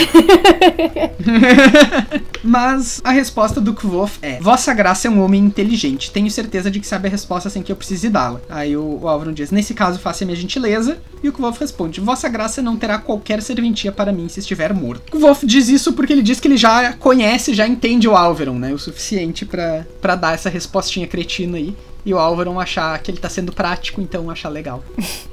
Mas 2.42 3.00
a 3.02 3.10
resposta 3.10 3.60
do 3.60 3.74
Kvof 3.74 4.18
é: 4.20 4.38
Vossa 4.40 4.74
Graça 4.74 5.08
é 5.08 5.10
um 5.10 5.22
homem 5.22 5.42
inteligente. 5.42 6.10
Tenho 6.10 6.30
certeza 6.30 6.70
de 6.70 6.80
que 6.80 6.86
sabe 6.86 7.08
a 7.08 7.10
resposta 7.10 7.48
sem 7.48 7.62
que 7.62 7.72
eu 7.72 7.76
precise 7.76 8.10
dá-la. 8.10 8.40
Aí 8.48 8.76
o, 8.76 9.00
o 9.02 9.08
Álvaro 9.08 9.32
diz: 9.32 9.50
Nesse 9.50 9.74
caso, 9.74 9.98
faça 9.98 10.24
minha 10.24 10.36
gentileza. 10.36 10.98
E 11.22 11.28
o 11.28 11.32
Kvof 11.32 11.58
responde: 11.58 12.00
Vossa 12.00 12.28
Graça 12.28 12.60
não 12.60 12.76
terá 12.76 12.98
qualquer 12.98 13.40
serventia 13.40 13.90
para 13.90 14.12
mim 14.12 14.28
se 14.28 14.40
estiver 14.40 14.74
morto. 14.74 15.08
O 15.08 15.18
Kvof 15.18 15.46
diz 15.46 15.68
isso 15.68 15.94
porque 15.94 16.12
ele 16.12 16.22
diz 16.22 16.38
que 16.38 16.48
ele 16.48 16.56
já 16.56 16.92
conhece, 16.92 17.54
já 17.54 17.66
entende 17.66 18.08
o 18.08 18.16
Álvaron, 18.16 18.58
né? 18.58 18.72
O 18.72 18.78
suficiente 18.78 19.44
pra 19.44 20.14
dar 20.14 20.34
essa 20.34 20.50
respostinha 20.50 21.06
cretina 21.06 21.56
aí. 21.56 21.74
E 22.06 22.12
o 22.12 22.18
Álvaron 22.18 22.60
achar 22.60 22.98
que 22.98 23.10
ele 23.10 23.18
tá 23.18 23.28
sendo 23.28 23.52
prático, 23.52 24.00
então 24.00 24.28
achar 24.30 24.48
legal. 24.50 24.82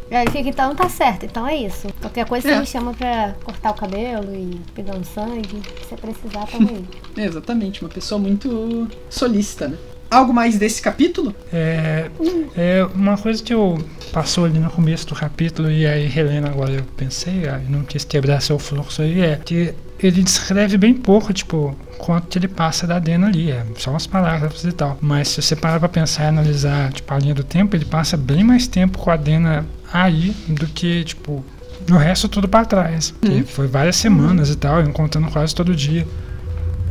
Aí 0.09 0.21
ele 0.23 0.31
fica, 0.31 0.49
então 0.49 0.73
tá 0.75 0.87
certo, 0.87 1.25
então 1.25 1.45
é 1.47 1.55
isso. 1.55 1.87
Qualquer 1.99 2.25
coisa 2.25 2.47
É. 2.49 2.53
você 2.53 2.59
me 2.61 2.65
chama 2.65 2.93
pra 2.93 3.35
cortar 3.43 3.71
o 3.71 3.73
cabelo 3.73 4.33
e 4.33 4.59
pegar 4.73 4.95
um 4.95 5.03
sangue. 5.03 5.61
Se 5.81 5.89
você 5.89 5.95
precisar, 5.97 6.45
tamo 6.47 6.69
aí. 6.69 6.85
É, 7.17 7.25
exatamente, 7.27 7.81
uma 7.81 7.89
pessoa 7.89 8.19
muito 8.19 8.87
solícita, 9.09 9.67
né? 9.67 9.77
Algo 10.11 10.33
mais 10.33 10.57
desse 10.57 10.81
capítulo? 10.81 11.33
É, 11.53 12.11
é 12.57 12.85
uma 12.93 13.17
coisa 13.17 13.41
que 13.41 13.53
eu 13.53 13.81
passou 14.11 14.43
ali 14.43 14.59
no 14.59 14.69
começo 14.69 15.07
do 15.07 15.15
capítulo 15.15 15.71
e 15.71 15.87
aí 15.87 16.05
relendo 16.05 16.47
agora 16.47 16.73
eu 16.73 16.83
pensei, 16.97 17.47
aí 17.47 17.63
não 17.69 17.83
quis 17.83 18.03
quebrar 18.03 18.41
seu 18.41 18.59
fluxo 18.59 19.01
aí, 19.01 19.21
é 19.21 19.37
que 19.37 19.73
ele 19.97 20.21
descreve 20.21 20.77
bem 20.77 20.93
pouco, 20.93 21.31
tipo, 21.31 21.73
quanto 21.97 22.27
que 22.27 22.37
ele 22.37 22.49
passa 22.49 22.85
da 22.85 22.99
Dena 22.99 23.27
ali, 23.27 23.51
é 23.51 23.63
só 23.77 23.91
umas 23.91 24.05
parágrafos 24.05 24.65
e 24.65 24.71
tal. 24.73 24.97
Mas 24.99 25.29
se 25.29 25.41
você 25.41 25.55
parar 25.55 25.79
pra 25.79 25.87
pensar 25.87 26.23
e 26.23 26.27
analisar, 26.27 26.91
tipo, 26.91 27.13
a 27.13 27.17
linha 27.17 27.35
do 27.35 27.43
tempo, 27.43 27.73
ele 27.75 27.85
passa 27.85 28.17
bem 28.17 28.43
mais 28.43 28.67
tempo 28.67 28.97
com 28.97 29.11
a 29.11 29.15
Dena 29.15 29.65
aí 29.93 30.35
do 30.47 30.67
que, 30.67 31.05
tipo, 31.05 31.45
no 31.87 31.97
resto 31.97 32.27
tudo 32.27 32.49
pra 32.49 32.65
trás. 32.65 33.13
Que 33.21 33.43
foi 33.43 33.67
várias 33.67 33.95
semanas 33.95 34.49
e 34.49 34.57
tal, 34.57 34.81
encontrando 34.81 35.29
quase 35.29 35.53
todo 35.55 35.73
dia. 35.75 36.05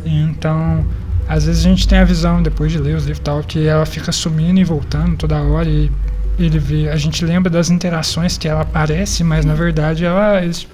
Então, 0.06 0.86
às 1.30 1.44
vezes 1.44 1.64
a 1.64 1.68
gente 1.68 1.86
tem 1.86 1.98
a 1.98 2.04
visão, 2.04 2.42
depois 2.42 2.72
de 2.72 2.78
ler 2.78 2.96
os 2.96 3.04
livros 3.04 3.18
e 3.18 3.22
tal, 3.22 3.40
que 3.40 3.64
ela 3.64 3.86
fica 3.86 4.10
sumindo 4.10 4.58
e 4.58 4.64
voltando 4.64 5.16
toda 5.16 5.40
hora 5.40 5.68
e 5.68 5.88
ele 6.36 6.58
vê, 6.58 6.88
a 6.88 6.96
gente 6.96 7.24
lembra 7.24 7.48
das 7.48 7.70
interações 7.70 8.36
que 8.36 8.48
ela 8.48 8.62
aparece, 8.62 9.22
mas 9.22 9.44
na 9.44 9.54
verdade 9.54 10.04
ela, 10.04 10.42
eles 10.42 10.66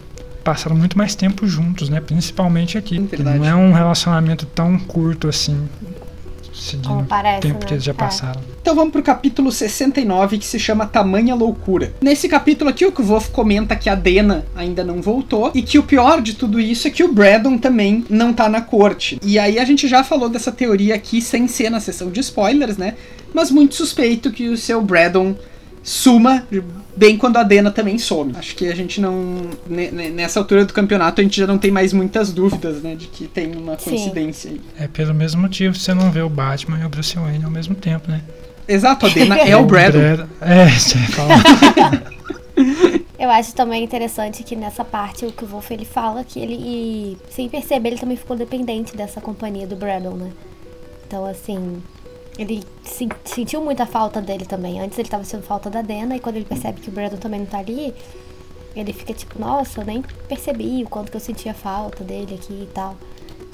passaram 0.43 0.75
muito 0.75 0.97
mais 0.97 1.15
tempo 1.15 1.47
juntos, 1.47 1.91
né? 1.91 2.01
Principalmente 2.01 2.79
aqui. 2.79 2.99
Não 3.19 3.45
é 3.45 3.55
um 3.55 3.73
relacionamento 3.73 4.47
tão 4.47 4.79
curto 4.79 5.29
assim, 5.29 5.69
seguindo 6.57 6.89
Como 6.89 7.01
o 7.03 7.07
parece, 7.07 7.43
tempo 7.43 7.61
né? 7.61 7.67
que 7.67 7.75
eles 7.75 7.85
já 7.85 7.93
É. 7.93 7.95
passaram. 7.95 8.41
Então 8.61 8.75
vamos 8.75 8.93
pro 8.93 9.03
capítulo 9.03 9.53
69, 9.53 10.39
que 10.39 10.45
se 10.47 10.59
chama 10.59 10.87
Tamanha 10.87 11.35
Loucura. 11.35 11.93
Nesse 12.01 12.29
capítulo 12.29 12.71
aqui, 12.71 12.85
o 12.85 12.91
Kvof 12.93 13.31
comenta 13.31 13.77
que 13.77 13.89
a 13.89 13.95
Dena 13.95 14.45
ainda 14.57 14.83
não 14.83 15.01
voltou 15.01 15.53
e 15.55 15.63
que 15.63 15.79
o 15.79 15.83
pior 15.83 16.21
de 16.21 16.35
tudo 16.35 16.59
isso 16.59 16.89
é 16.89 16.91
que 16.91 17.05
o 17.05 17.13
Braddon 17.13 17.59
também 17.59 18.05
não 18.11 18.33
tá 18.33 18.49
na 18.49 18.61
corte. 18.61 19.19
E 19.23 19.39
aí 19.39 19.59
a 19.59 19.65
gente 19.65 19.87
já 19.87 20.03
falou 20.03 20.29
dessa 20.29 20.51
teoria 20.51 20.95
aqui 20.95 21.21
sem 21.21 21.47
ser 21.47 21.71
na 21.71 21.79
sessão 21.81 22.11
de 22.11 22.21
spoilers, 22.21 22.77
né? 22.77 22.95
Mas 23.33 23.51
muito 23.51 23.75
suspeito 23.75 24.31
que 24.33 24.49
o 24.49 24.57
seu 24.57 24.81
Braddon 24.83 25.37
suma 25.87 26.45
bem 26.97 27.17
quando 27.17 27.37
a 27.37 27.45
Dena 27.45 27.71
também 27.71 27.97
some. 27.97 28.33
Acho 28.35 28.57
que 28.57 28.67
a 28.67 28.75
gente 28.75 29.01
não. 29.01 29.51
Nessa 29.69 30.41
altura 30.41 30.65
do 30.65 30.73
campeonato 30.73 31.21
a 31.21 31.25
gente 31.25 31.39
já 31.39 31.47
não 31.47 31.59
tem 31.59 31.71
mais 31.71 31.93
muitas 31.93 32.33
dúvidas, 32.33 32.83
né? 32.83 32.97
De 32.97 33.07
que 33.07 33.29
tem 33.29 33.55
uma 33.55 33.77
coincidência 33.77 34.51
aí. 34.51 34.61
É 34.81 34.89
pelo 34.89 35.15
mesmo 35.15 35.43
motivo 35.43 35.77
você 35.77 35.95
não 35.95 36.11
vê 36.11 36.23
o 36.23 36.29
Batman 36.29 36.81
e 36.81 36.85
o 36.85 36.89
Bruce 36.89 37.15
Wayne 37.15 37.45
ao 37.45 37.51
mesmo 37.51 37.77
tempo, 37.77 38.11
né? 38.11 38.21
Exato, 38.67 39.07
a 39.07 39.09
Dena 39.09 39.39
é 39.47 39.57
o 39.57 39.65
Brad. 39.65 39.95
É, 40.41 40.69
você 40.69 40.99
fala. 40.99 41.37
Eu 43.19 43.31
acho 43.31 43.55
também 43.55 43.83
interessante 43.83 44.43
que 44.43 44.55
nessa 44.57 44.85
parte 44.85 45.25
o 45.25 45.33
que 45.33 45.45
o 45.45 45.47
Wolf 45.47 45.71
ele 45.71 45.85
fala 45.85 46.23
que 46.23 46.39
ele, 46.39 47.17
sem 47.31 47.49
perceber, 47.49 47.91
ele 47.91 47.99
também 47.99 48.17
ficou 48.17 48.37
dependente 48.37 48.95
dessa 48.97 49.21
companhia 49.21 49.67
do 49.67 49.77
Brandon, 49.77 50.17
né? 50.17 50.33
Então, 51.07 51.25
assim, 51.25 51.83
ele 52.39 52.63
se, 52.85 53.09
sentiu 53.25 53.63
muita 53.63 53.87
falta 53.87 54.21
dele 54.21 54.45
também. 54.45 54.81
Antes 54.81 54.99
ele 54.99 55.09
tava 55.09 55.25
sendo 55.25 55.43
falta 55.43 55.71
da 55.71 55.83
Dena, 55.83 56.17
e 56.17 56.21
quando 56.21 56.37
ele 56.37 56.45
percebe 56.45 56.81
que 56.81 56.89
o 56.89 56.93
Brandon 56.93 57.17
também 57.17 57.41
não 57.41 57.47
tá 57.47 57.59
ali, 57.59 57.95
ele 58.75 58.93
fica 58.93 59.15
tipo, 59.15 59.39
nossa, 59.39 59.81
eu 59.81 59.87
nem 59.87 60.03
percebi 60.29 60.83
o 60.85 60.89
quanto 60.89 61.11
que 61.11 61.17
eu 61.17 61.21
sentia 61.21 61.55
falta 61.55 62.05
dele 62.05 62.35
aqui 62.35 62.53
e 62.53 62.69
tal. 62.75 62.97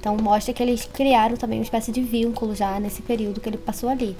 Então 0.00 0.16
mostra 0.16 0.52
que 0.52 0.62
eles 0.62 0.88
criaram 0.92 1.36
também 1.36 1.60
uma 1.60 1.64
espécie 1.64 1.92
de 1.92 2.02
vínculo 2.02 2.56
já 2.56 2.80
nesse 2.80 3.02
período 3.02 3.40
que 3.40 3.48
ele 3.48 3.56
passou 3.56 3.88
ali. 3.88 4.16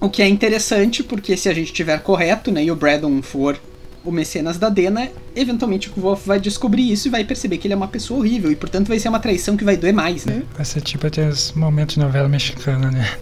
O 0.00 0.10
que 0.10 0.22
é 0.22 0.28
interessante, 0.28 1.04
porque 1.04 1.36
se 1.36 1.48
a 1.48 1.54
gente 1.54 1.72
tiver 1.72 2.02
correto, 2.02 2.50
né, 2.50 2.64
e 2.64 2.70
o 2.70 2.74
Brandon 2.74 3.22
for 3.22 3.60
o 4.04 4.10
mecenas 4.10 4.58
da 4.58 4.68
Dena, 4.68 5.10
eventualmente 5.36 5.90
o 5.94 6.00
Wolf 6.00 6.26
vai 6.26 6.40
descobrir 6.40 6.90
isso 6.90 7.06
e 7.06 7.10
vai 7.10 7.22
perceber 7.22 7.58
que 7.58 7.66
ele 7.66 7.74
é 7.74 7.76
uma 7.76 7.86
pessoa 7.86 8.18
horrível, 8.18 8.50
e 8.50 8.56
portanto 8.56 8.88
vai 8.88 8.98
ser 8.98 9.08
uma 9.08 9.20
traição 9.20 9.56
que 9.56 9.64
vai 9.64 9.76
doer 9.76 9.92
mais, 9.92 10.24
né? 10.24 10.42
Vai 10.56 10.64
ser 10.64 10.80
tipo 10.80 11.06
aqueles 11.06 11.52
momentos 11.52 11.94
de 11.94 12.00
novela 12.00 12.28
mexicana, 12.28 12.90
né? 12.90 13.18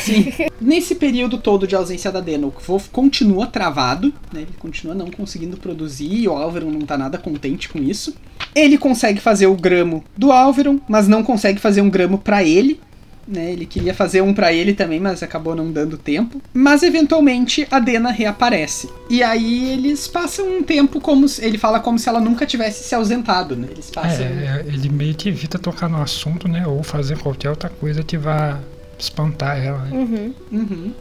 Sim. 0.00 0.32
Nesse 0.60 0.94
período 0.94 1.38
todo 1.38 1.66
de 1.66 1.74
ausência 1.74 2.10
da 2.10 2.20
Dena, 2.20 2.46
o 2.46 2.54
Wolf 2.66 2.88
continua 2.90 3.46
travado, 3.46 4.12
né? 4.32 4.42
Ele 4.42 4.54
continua 4.58 4.94
não 4.94 5.10
conseguindo 5.10 5.56
produzir 5.56 6.12
e 6.12 6.28
o 6.28 6.32
Álvaro 6.32 6.70
não 6.70 6.80
tá 6.80 6.96
nada 6.96 7.18
contente 7.18 7.68
com 7.68 7.78
isso. 7.78 8.14
Ele 8.54 8.78
consegue 8.78 9.20
fazer 9.20 9.46
o 9.46 9.54
gramo 9.54 10.04
do 10.16 10.30
Álvaro, 10.30 10.80
mas 10.88 11.08
não 11.08 11.22
consegue 11.22 11.60
fazer 11.60 11.80
um 11.80 11.90
gramo 11.90 12.18
para 12.18 12.44
ele. 12.44 12.80
Né, 13.26 13.52
ele 13.52 13.64
queria 13.64 13.94
fazer 13.94 14.20
um 14.20 14.34
para 14.34 14.52
ele 14.52 14.74
também, 14.74 15.00
mas 15.00 15.22
acabou 15.22 15.54
não 15.54 15.72
dando 15.72 15.96
tempo. 15.96 16.42
Mas 16.52 16.82
eventualmente 16.82 17.66
a 17.70 17.78
Dena 17.80 18.10
reaparece. 18.10 18.90
E 19.08 19.22
aí 19.22 19.72
eles 19.72 20.06
passam 20.06 20.58
um 20.58 20.62
tempo 20.62 21.00
como 21.00 21.26
se, 21.26 21.42
ele 21.42 21.56
fala 21.56 21.80
como 21.80 21.98
se 21.98 22.06
ela 22.06 22.20
nunca 22.20 22.44
tivesse 22.44 22.84
se 22.84 22.94
ausentado, 22.94 23.56
né? 23.56 23.68
Eles 23.70 23.90
passam. 23.90 24.26
É, 24.26 24.62
ele 24.66 24.90
meio 24.90 25.14
que 25.14 25.30
evita 25.30 25.58
tocar 25.58 25.88
no 25.88 26.02
assunto, 26.02 26.46
né? 26.46 26.66
Ou 26.66 26.82
fazer 26.82 27.16
qualquer 27.16 27.48
outra 27.48 27.70
coisa 27.70 28.02
que 28.02 28.18
vá 28.18 28.60
espantar 28.98 29.58
ela. 29.62 29.78
Né? 29.84 29.90
Uhum. 29.92 30.34
Uhum. 30.60 30.92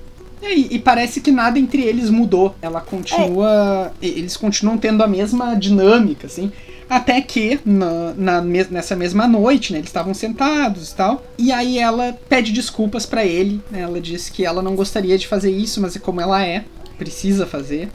E, 0.42 0.76
e, 0.76 0.80
parece 0.80 1.22
que 1.22 1.32
nada 1.32 1.58
entre 1.58 1.82
eles 1.82 2.10
mudou. 2.10 2.56
Ela 2.62 2.82
continua. 2.82 3.94
É. 4.02 4.06
Eles 4.08 4.36
continuam 4.36 4.78
tendo 4.78 5.02
a 5.02 5.08
mesma 5.08 5.56
dinâmica, 5.56 6.28
assim. 6.28 6.52
Até 6.90 7.22
que, 7.22 7.60
na, 7.66 8.14
na 8.14 8.42
nessa 8.42 8.96
mesma 8.96 9.28
noite, 9.28 9.72
né, 9.72 9.80
eles 9.80 9.90
estavam 9.90 10.14
sentados 10.14 10.92
e 10.92 10.96
tal. 10.96 11.26
E 11.38 11.52
aí 11.52 11.80
ela 11.80 12.18
pede 12.28 12.52
desculpas 12.52 13.06
para 13.06 13.26
ele. 13.26 13.62
Né, 13.72 13.82
ela 13.82 14.02
diz 14.02 14.30
que 14.30 14.46
ela 14.46 14.62
não 14.62 14.76
gostaria 14.76 15.18
de 15.18 15.28
fazer 15.28 15.50
isso, 15.50 15.82
mas 15.82 15.96
é 15.96 16.00
como 16.00 16.20
ela 16.20 16.46
é, 16.46 16.66
precisa 16.98 17.46
fazer. 17.46 17.90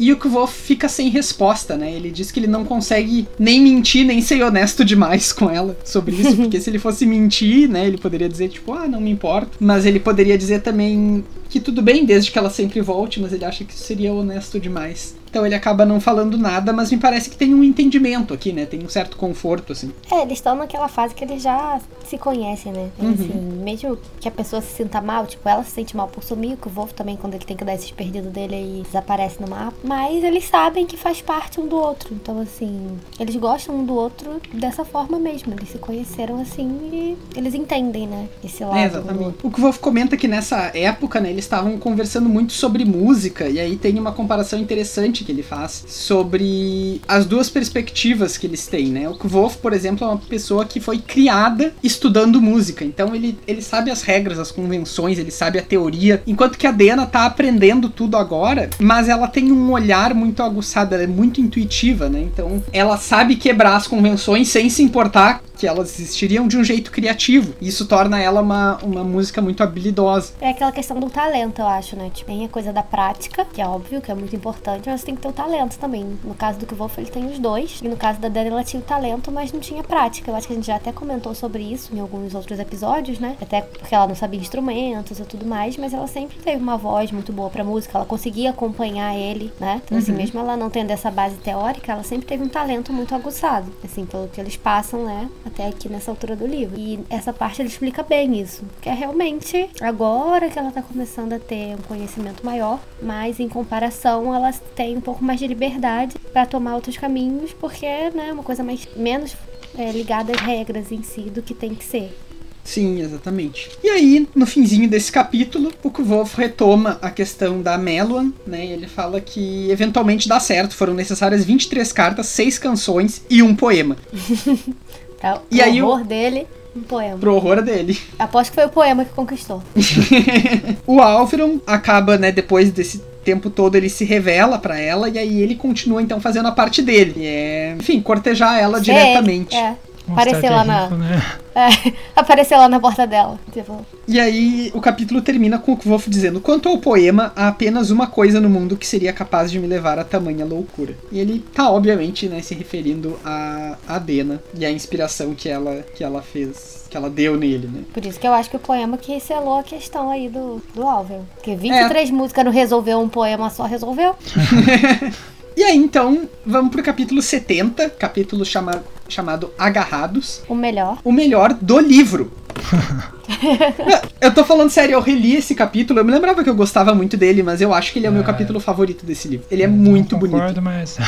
E 0.00 0.10
o 0.14 0.16
Kvo 0.16 0.46
fica 0.46 0.88
sem 0.88 1.10
resposta, 1.10 1.76
né? 1.76 1.92
Ele 1.92 2.10
diz 2.10 2.32
que 2.32 2.40
ele 2.40 2.46
não 2.46 2.64
consegue 2.64 3.28
nem 3.38 3.60
mentir, 3.60 4.06
nem 4.06 4.22
ser 4.22 4.42
honesto 4.42 4.82
demais 4.82 5.30
com 5.30 5.50
ela 5.50 5.76
sobre 5.84 6.16
isso, 6.16 6.36
porque 6.40 6.58
se 6.58 6.70
ele 6.70 6.78
fosse 6.78 7.04
mentir, 7.04 7.68
né, 7.68 7.86
ele 7.86 7.98
poderia 7.98 8.26
dizer 8.26 8.48
tipo, 8.48 8.72
ah, 8.72 8.88
não 8.88 8.98
me 8.98 9.10
importo, 9.10 9.58
mas 9.60 9.84
ele 9.84 10.00
poderia 10.00 10.38
dizer 10.38 10.62
também 10.62 11.22
que 11.50 11.60
tudo 11.60 11.82
bem 11.82 12.06
desde 12.06 12.30
que 12.30 12.38
ela 12.38 12.48
sempre 12.48 12.80
volte, 12.80 13.20
mas 13.20 13.30
ele 13.34 13.44
acha 13.44 13.62
que 13.62 13.74
isso 13.74 13.84
seria 13.84 14.10
honesto 14.10 14.58
demais. 14.58 15.19
Então 15.30 15.46
ele 15.46 15.54
acaba 15.54 15.86
não 15.86 16.00
falando 16.00 16.36
nada, 16.36 16.72
mas 16.72 16.90
me 16.90 16.98
parece 16.98 17.30
que 17.30 17.36
tem 17.36 17.54
um 17.54 17.62
entendimento 17.62 18.34
aqui, 18.34 18.52
né? 18.52 18.66
Tem 18.66 18.84
um 18.84 18.88
certo 18.88 19.16
conforto, 19.16 19.72
assim. 19.72 19.92
É, 20.10 20.22
eles 20.22 20.38
estão 20.38 20.56
naquela 20.56 20.88
fase 20.88 21.14
que 21.14 21.24
eles 21.24 21.40
já 21.40 21.80
se 22.04 22.18
conhecem, 22.18 22.72
né? 22.72 22.90
Uhum. 22.98 23.12
Assim, 23.12 23.62
mesmo 23.62 23.98
que 24.18 24.28
a 24.28 24.30
pessoa 24.30 24.60
se 24.60 24.74
sinta 24.74 25.00
mal, 25.00 25.26
tipo, 25.26 25.48
ela 25.48 25.62
se 25.62 25.70
sente 25.70 25.96
mal 25.96 26.08
por 26.08 26.24
sumir, 26.24 26.56
que 26.56 26.66
o 26.66 26.70
Wolf 26.70 26.92
também, 26.92 27.16
quando 27.16 27.34
ele 27.34 27.44
tem 27.44 27.56
que 27.56 27.64
dar 27.64 27.74
esses 27.74 27.90
perdidos 27.92 28.32
dele 28.32 28.54
aí, 28.56 28.82
desaparece 28.84 29.40
no 29.40 29.48
mapa. 29.48 29.76
Mas 29.84 30.24
eles 30.24 30.44
sabem 30.44 30.84
que 30.84 30.96
faz 30.96 31.22
parte 31.22 31.60
um 31.60 31.68
do 31.68 31.76
outro. 31.76 32.12
Então, 32.12 32.40
assim, 32.40 32.98
eles 33.18 33.36
gostam 33.36 33.76
um 33.76 33.84
do 33.84 33.94
outro 33.94 34.40
dessa 34.52 34.84
forma 34.84 35.18
mesmo. 35.18 35.54
Eles 35.54 35.68
se 35.68 35.78
conheceram 35.78 36.40
assim 36.40 36.68
e 36.92 37.18
eles 37.36 37.54
entendem, 37.54 38.08
né? 38.08 38.28
Esse 38.42 38.64
lado. 38.64 38.76
É, 38.76 38.86
exatamente. 38.86 39.38
O 39.42 39.50
que 39.50 39.60
o 39.60 39.62
Wolf 39.62 39.78
comenta 39.78 40.16
que 40.16 40.26
nessa 40.26 40.72
época, 40.74 41.20
né, 41.20 41.30
eles 41.30 41.44
estavam 41.44 41.78
conversando 41.78 42.28
muito 42.28 42.52
sobre 42.52 42.84
música, 42.84 43.48
e 43.48 43.60
aí 43.60 43.76
tem 43.76 43.98
uma 43.98 44.12
comparação 44.12 44.58
interessante 44.58 45.19
que 45.24 45.32
ele 45.32 45.42
faz 45.42 45.84
sobre 45.86 47.00
as 47.06 47.24
duas 47.26 47.48
perspectivas 47.48 48.36
que 48.36 48.46
eles 48.46 48.66
têm, 48.66 48.86
né? 48.86 49.08
O 49.08 49.14
Kvof, 49.14 49.58
por 49.58 49.72
exemplo, 49.72 50.06
é 50.06 50.10
uma 50.10 50.18
pessoa 50.18 50.64
que 50.64 50.80
foi 50.80 50.98
criada 50.98 51.72
estudando 51.82 52.40
música, 52.40 52.84
então 52.84 53.14
ele, 53.14 53.38
ele 53.46 53.62
sabe 53.62 53.90
as 53.90 54.02
regras, 54.02 54.38
as 54.38 54.50
convenções, 54.50 55.18
ele 55.18 55.30
sabe 55.30 55.58
a 55.58 55.62
teoria, 55.62 56.22
enquanto 56.26 56.58
que 56.58 56.66
a 56.66 56.72
Dena 56.72 57.06
tá 57.06 57.26
aprendendo 57.26 57.88
tudo 57.88 58.16
agora, 58.16 58.70
mas 58.78 59.08
ela 59.08 59.28
tem 59.28 59.52
um 59.52 59.70
olhar 59.70 60.14
muito 60.14 60.42
aguçado, 60.42 60.94
ela 60.94 61.04
é 61.04 61.06
muito 61.06 61.40
intuitiva, 61.40 62.08
né? 62.08 62.20
Então 62.20 62.62
ela 62.72 62.96
sabe 62.96 63.36
quebrar 63.36 63.76
as 63.76 63.86
convenções 63.86 64.48
sem 64.48 64.68
se 64.68 64.82
importar 64.82 65.42
que 65.60 65.66
elas 65.66 66.00
existiriam 66.00 66.48
de 66.48 66.56
um 66.56 66.64
jeito 66.64 66.90
criativo. 66.90 67.54
Isso 67.60 67.86
torna 67.86 68.18
ela 68.18 68.40
uma, 68.40 68.78
uma 68.82 69.04
música 69.04 69.42
muito 69.42 69.62
habilidosa. 69.62 70.32
É 70.40 70.48
aquela 70.48 70.72
questão 70.72 70.98
do 70.98 71.10
talento, 71.10 71.60
eu 71.60 71.66
acho, 71.66 71.96
né? 71.96 72.10
Tipo, 72.14 72.30
tem 72.30 72.46
a 72.46 72.48
coisa 72.48 72.72
da 72.72 72.82
prática, 72.82 73.44
que 73.44 73.60
é 73.60 73.66
óbvio, 73.66 74.00
que 74.00 74.10
é 74.10 74.14
muito 74.14 74.34
importante, 74.34 74.88
mas 74.88 75.02
tem 75.10 75.16
que 75.16 75.22
ter 75.22 75.28
o 75.28 75.32
talento 75.32 75.78
também. 75.78 76.18
No 76.22 76.34
caso 76.34 76.58
do 76.58 76.76
Wolf, 76.76 76.98
ele 76.98 77.10
tem 77.10 77.26
os 77.26 77.38
dois. 77.38 77.80
E 77.82 77.88
no 77.88 77.96
caso 77.96 78.20
da 78.20 78.28
Dani, 78.28 78.50
ela 78.50 78.62
tinha 78.62 78.80
o 78.80 78.84
talento, 78.84 79.32
mas 79.32 79.52
não 79.52 79.60
tinha 79.60 79.82
prática. 79.82 80.30
Eu 80.30 80.36
acho 80.36 80.46
que 80.46 80.52
a 80.52 80.56
gente 80.56 80.66
já 80.66 80.76
até 80.76 80.92
comentou 80.92 81.34
sobre 81.34 81.62
isso 81.62 81.94
em 81.94 82.00
alguns 82.00 82.34
outros 82.34 82.58
episódios, 82.58 83.18
né? 83.18 83.36
Até 83.40 83.62
porque 83.62 83.94
ela 83.94 84.06
não 84.06 84.14
sabia 84.14 84.40
instrumentos 84.40 85.18
e 85.18 85.24
tudo 85.24 85.44
mais, 85.44 85.76
mas 85.76 85.92
ela 85.92 86.06
sempre 86.06 86.38
teve 86.38 86.62
uma 86.62 86.76
voz 86.76 87.10
muito 87.10 87.32
boa 87.32 87.50
pra 87.50 87.64
música. 87.64 87.98
Ela 87.98 88.06
conseguia 88.06 88.50
acompanhar 88.50 89.16
ele, 89.16 89.52
né? 89.58 89.82
Então, 89.84 89.98
assim, 89.98 90.12
uhum. 90.12 90.18
mesmo 90.18 90.40
ela 90.40 90.56
não 90.56 90.70
tendo 90.70 90.90
essa 90.90 91.10
base 91.10 91.36
teórica, 91.36 91.92
ela 91.92 92.04
sempre 92.04 92.26
teve 92.26 92.44
um 92.44 92.48
talento 92.48 92.92
muito 92.92 93.14
aguçado. 93.14 93.72
Assim, 93.84 94.06
pelo 94.06 94.28
que 94.28 94.40
eles 94.40 94.56
passam, 94.56 95.04
né? 95.04 95.28
até 95.44 95.66
aqui 95.66 95.88
nessa 95.88 96.10
altura 96.10 96.36
do 96.36 96.46
livro. 96.46 96.78
E 96.78 97.00
essa 97.10 97.32
parte 97.32 97.60
ele 97.60 97.68
explica 97.68 98.02
bem 98.02 98.40
isso, 98.40 98.64
que 98.80 98.88
é 98.88 98.94
realmente 98.94 99.68
agora 99.80 100.48
que 100.48 100.58
ela 100.58 100.70
tá 100.70 100.82
começando 100.82 101.32
a 101.32 101.38
ter 101.38 101.74
um 101.74 101.82
conhecimento 101.82 102.44
maior, 102.44 102.78
mas 103.02 103.40
em 103.40 103.48
comparação 103.48 104.34
ela 104.34 104.52
tem 104.74 104.99
um 105.00 105.02
pouco 105.02 105.24
mais 105.24 105.40
de 105.40 105.46
liberdade 105.46 106.14
para 106.30 106.44
tomar 106.44 106.74
outros 106.74 106.98
caminhos, 106.98 107.52
porque 107.58 107.86
né, 107.86 108.28
é 108.28 108.32
uma 108.32 108.42
coisa 108.42 108.62
mais 108.62 108.86
menos 108.94 109.34
é, 109.76 109.90
ligada 109.90 110.32
às 110.32 110.40
regras 110.40 110.92
em 110.92 111.02
si 111.02 111.22
do 111.22 111.40
que 111.40 111.54
tem 111.54 111.74
que 111.74 111.84
ser. 111.84 112.14
Sim, 112.62 113.00
exatamente. 113.00 113.70
E 113.82 113.88
aí, 113.88 114.28
no 114.34 114.46
finzinho 114.46 114.88
desse 114.88 115.10
capítulo, 115.10 115.72
o 115.82 115.90
Kvolf 115.90 116.36
retoma 116.36 116.98
a 117.00 117.10
questão 117.10 117.62
da 117.62 117.78
Meluan, 117.78 118.30
né? 118.46 118.66
Ele 118.66 118.86
fala 118.86 119.20
que 119.20 119.70
eventualmente 119.70 120.28
dá 120.28 120.38
certo, 120.38 120.76
foram 120.76 120.92
necessárias 120.92 121.44
23 121.44 121.90
cartas, 121.92 122.26
6 122.26 122.58
canções 122.58 123.24
e 123.28 123.42
um 123.42 123.56
poema. 123.56 123.96
É 125.22 125.38
e 125.50 125.60
aí 125.60 125.82
horror 125.82 126.00
o... 126.00 126.04
dele, 126.04 126.46
um 126.74 126.80
poema. 126.80 127.18
Pro 127.18 127.34
horror 127.34 127.60
dele. 127.60 127.98
Aposto 128.18 128.52
que 128.52 128.54
foi 128.54 128.64
o 128.64 128.70
poema 128.70 129.04
que 129.04 129.12
conquistou. 129.12 129.62
o 130.86 130.98
Alveron 131.02 131.60
acaba, 131.66 132.16
né, 132.16 132.32
depois 132.32 132.72
desse 132.72 133.02
tempo 133.24 133.50
todo 133.50 133.76
ele 133.76 133.88
se 133.88 134.04
revela 134.04 134.58
para 134.58 134.78
ela 134.78 135.08
e 135.08 135.18
aí 135.18 135.42
ele 135.42 135.54
continua 135.54 136.02
então 136.02 136.20
fazendo 136.20 136.48
a 136.48 136.52
parte 136.52 136.82
dele. 136.82 137.14
E 137.16 137.26
é, 137.26 137.76
enfim, 137.78 138.00
cortejar 138.00 138.58
ela 138.58 138.80
diretamente. 138.80 139.56
É. 139.56 139.76
Aparecer 140.12 140.50
lá 140.50 140.64
na. 140.64 140.88
Né? 140.90 141.22
É, 141.52 141.66
aparecer 142.14 142.56
lá 142.56 142.68
na 142.68 142.78
porta 142.78 143.08
dela. 143.08 143.36
Tipo. 143.52 143.84
E 144.06 144.20
aí 144.20 144.70
o 144.72 144.80
capítulo 144.80 145.20
termina 145.20 145.58
com 145.58 145.72
o 145.72 145.76
Kvolf 145.76 146.08
dizendo: 146.08 146.40
Quanto 146.40 146.68
ao 146.68 146.78
poema, 146.78 147.32
há 147.34 147.48
apenas 147.48 147.90
uma 147.90 148.06
coisa 148.06 148.40
no 148.40 148.48
mundo 148.48 148.76
que 148.76 148.86
seria 148.86 149.12
capaz 149.12 149.50
de 149.50 149.58
me 149.58 149.66
levar 149.66 149.98
a 149.98 150.04
tamanha 150.04 150.44
loucura. 150.44 150.94
E 151.10 151.18
ele 151.18 151.44
tá, 151.52 151.68
obviamente, 151.68 152.28
né, 152.28 152.40
se 152.40 152.54
referindo 152.54 153.18
a, 153.24 153.76
a 153.88 153.98
Dena 153.98 154.40
e 154.56 154.64
a 154.64 154.70
inspiração 154.70 155.34
que 155.34 155.48
ela, 155.48 155.84
que 155.92 156.04
ela 156.04 156.22
fez 156.22 156.80
que 156.90 156.96
ela 156.96 157.08
deu 157.08 157.36
nele, 157.36 157.68
né? 157.68 157.84
Por 157.94 158.04
isso 158.04 158.18
que 158.18 158.26
eu 158.26 158.32
acho 158.32 158.50
que 158.50 158.56
o 158.56 158.60
poema 158.60 158.98
que 158.98 159.18
selou 159.20 159.58
a 159.58 159.62
questão 159.62 160.10
aí 160.10 160.28
do, 160.28 160.60
do 160.74 160.82
Alvel. 160.82 161.24
Porque 161.36 161.54
23 161.54 162.08
é. 162.08 162.12
músicas 162.12 162.44
não 162.44 162.52
resolveu, 162.52 162.98
um 162.98 163.08
poema 163.08 163.48
só 163.48 163.64
resolveu. 163.64 164.14
E 165.56 165.62
aí, 165.62 165.76
então, 165.76 166.28
vamos 166.44 166.70
pro 166.70 166.82
capítulo 166.82 167.20
70, 167.20 167.90
capítulo 167.90 168.44
chama, 168.44 168.82
chamado 169.08 169.52
Agarrados. 169.58 170.42
O 170.48 170.54
melhor. 170.54 170.98
O 171.04 171.12
melhor 171.12 171.52
do 171.52 171.78
livro. 171.78 172.32
eu 174.20 174.32
tô 174.32 174.44
falando 174.44 174.70
sério, 174.70 174.94
eu 174.94 175.00
reli 175.00 175.36
esse 175.36 175.54
capítulo. 175.54 176.00
Eu 176.00 176.04
me 176.04 176.12
lembrava 176.12 176.42
que 176.42 176.50
eu 176.50 176.54
gostava 176.54 176.94
muito 176.94 177.16
dele, 177.16 177.42
mas 177.42 177.60
eu 177.60 177.72
acho 177.74 177.92
que 177.92 177.98
ele 177.98 178.06
é 178.06 178.10
o 178.10 178.12
meu 178.12 178.22
é. 178.22 178.26
capítulo 178.26 178.60
favorito 178.60 179.04
desse 179.04 179.28
livro. 179.28 179.46
Ele 179.50 179.62
é 179.62 179.66
muito 179.66 180.16
bonito. 180.16 180.36
Não 180.36 180.46
concordo, 180.48 180.62
mas 180.62 180.98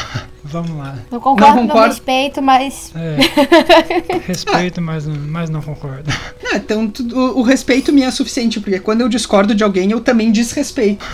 vamos 0.52 0.76
lá. 0.76 0.96
Não 1.10 1.18
concordo, 1.20 1.56
não, 1.56 1.62
concordo. 1.62 1.78
não 1.80 1.88
respeito, 1.88 2.42
mas. 2.42 2.92
É. 2.94 3.16
Respeito, 4.26 4.80
mas, 4.80 5.06
mas 5.06 5.50
não 5.50 5.60
concordo. 5.62 6.10
Não, 6.42 6.50
Ah, 6.52 6.56
então 6.56 6.86
tu- 6.88 7.02
o, 7.16 7.40
o 7.40 7.42
respeito 7.42 7.92
me 7.92 8.02
é 8.02 8.10
suficiente, 8.10 8.60
porque 8.60 8.78
quando 8.78 9.00
eu 9.00 9.08
discordo 9.08 9.54
de 9.54 9.64
alguém, 9.64 9.90
eu 9.90 10.00
também 10.00 10.30
desrespeito. 10.30 11.04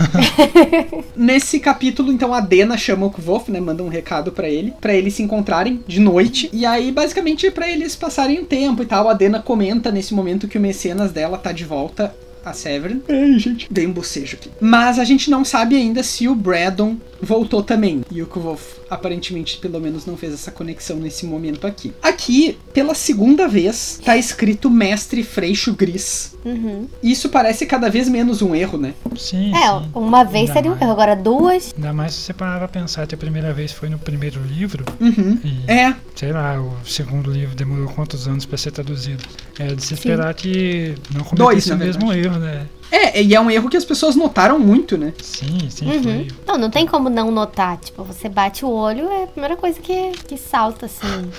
Nesse 1.15 1.59
capítulo, 1.59 2.11
então, 2.11 2.33
a 2.33 2.39
Dena 2.39 2.77
chama 2.77 3.05
o 3.05 3.09
Kvof, 3.11 3.49
né? 3.51 3.59
Manda 3.59 3.81
um 3.83 3.87
recado 3.89 4.31
pra 4.31 4.47
ele, 4.49 4.73
pra 4.79 4.93
eles 4.93 5.13
se 5.13 5.23
encontrarem 5.23 5.83
de 5.87 5.99
noite. 5.99 6.49
E 6.51 6.65
aí, 6.65 6.91
basicamente, 6.91 7.49
pra 7.51 7.69
eles 7.69 7.95
passarem 7.95 8.39
o 8.39 8.45
tempo 8.45 8.83
e 8.83 8.85
tal, 8.85 9.09
a 9.09 9.13
Dena 9.13 9.39
comenta 9.41 9.91
nesse 9.91 10.13
momento 10.13 10.47
que 10.47 10.57
o 10.57 10.61
mecenas 10.61 11.11
dela 11.11 11.37
tá 11.37 11.51
de 11.51 11.63
volta. 11.65 12.13
A 12.43 12.53
Severin. 12.53 13.01
Ai, 13.09 13.37
gente. 13.39 13.67
Dei 13.69 13.85
um 13.87 13.91
bocejo 13.91 14.35
aqui. 14.35 14.49
Mas 14.61 14.97
a 14.99 15.03
gente 15.03 15.29
não 15.29 15.43
sabe 15.43 15.75
ainda 15.75 16.01
se 16.03 16.27
o 16.27 16.35
Braddon 16.35 16.97
voltou 17.21 17.61
também. 17.61 18.01
E 18.09 18.21
o 18.21 18.25
Kvof, 18.27 18.79
aparentemente, 18.89 19.57
pelo 19.57 19.79
menos 19.79 20.05
não 20.05 20.15
fez 20.15 20.33
essa 20.33 20.51
conexão 20.51 20.97
nesse 20.97 21.25
momento 21.25 21.67
aqui. 21.67 21.93
Aqui, 22.01 22.57
pela 22.73 22.95
segunda 22.95 23.47
vez, 23.47 23.99
tá 24.05 24.15
escrito 24.15 24.69
Mestre 24.69 25.21
Freixo 25.23 25.73
Gris. 25.73 26.35
Uhum. 26.45 26.87
Isso 27.03 27.27
parece 27.29 27.65
cada 27.65 27.89
vez 27.89 28.07
menos 28.07 28.41
um 28.41 28.55
erro, 28.55 28.77
né? 28.77 28.93
Sim, 29.17 29.53
É, 29.53 29.67
sim. 29.67 29.89
uma 29.93 30.23
vez 30.23 30.43
Ainda 30.49 30.53
seria 30.53 30.71
um 30.71 30.75
erro, 30.81 30.91
agora 30.91 31.15
duas. 31.15 31.73
Ainda 31.75 31.91
mais 31.93 32.13
se 32.13 32.21
você 32.21 32.33
parar 32.33 32.57
pra 32.59 32.67
pensar 32.69 33.05
que 33.05 33.13
a 33.13 33.17
primeira 33.17 33.53
vez 33.53 33.71
foi 33.73 33.89
no 33.89 33.99
primeiro 33.99 34.41
livro 34.43 34.85
Uhum. 35.01 35.37
e, 35.43 35.69
É, 35.69 35.93
sei 36.15 36.31
lá, 36.31 36.59
o 36.61 36.73
segundo 36.85 37.29
livro 37.29 37.53
demorou 37.55 37.89
quantos 37.89 38.27
anos 38.29 38.45
pra 38.45 38.57
ser 38.57 38.71
traduzido. 38.71 39.23
É 39.59 39.75
de 39.75 39.83
se 39.83 39.93
esperar 39.93 40.33
que 40.33 40.95
não 41.13 41.21
Dois, 41.33 41.65
cometesse 41.65 41.69
na 41.69 41.75
o 41.75 41.77
mesmo 41.79 42.07
verdade. 42.07 42.19
Erro, 42.29 42.39
né? 42.39 42.67
é, 42.91 43.21
e 43.21 43.35
é 43.35 43.39
um 43.41 43.49
erro 43.51 43.69
que 43.69 43.77
as 43.77 43.85
pessoas 43.85 44.15
notaram 44.15 44.57
muito, 44.59 44.97
né? 44.97 45.13
Sim, 45.21 45.69
sim, 45.69 45.85
Uhum. 45.91 46.03
foi. 46.03 46.27
Não, 46.47 46.57
não 46.57 46.69
tem 46.69 46.85
como 46.87 47.09
não 47.09 47.29
notar. 47.31 47.77
Tipo, 47.77 48.03
você 48.03 48.27
bate 48.29 48.63
o 48.65 48.69
olho, 48.69 49.07
é 49.09 49.23
a 49.23 49.27
primeira 49.27 49.55
coisa 49.55 49.79
que, 49.79 50.11
que 50.27 50.37
salta, 50.37 50.85
assim. 50.87 51.29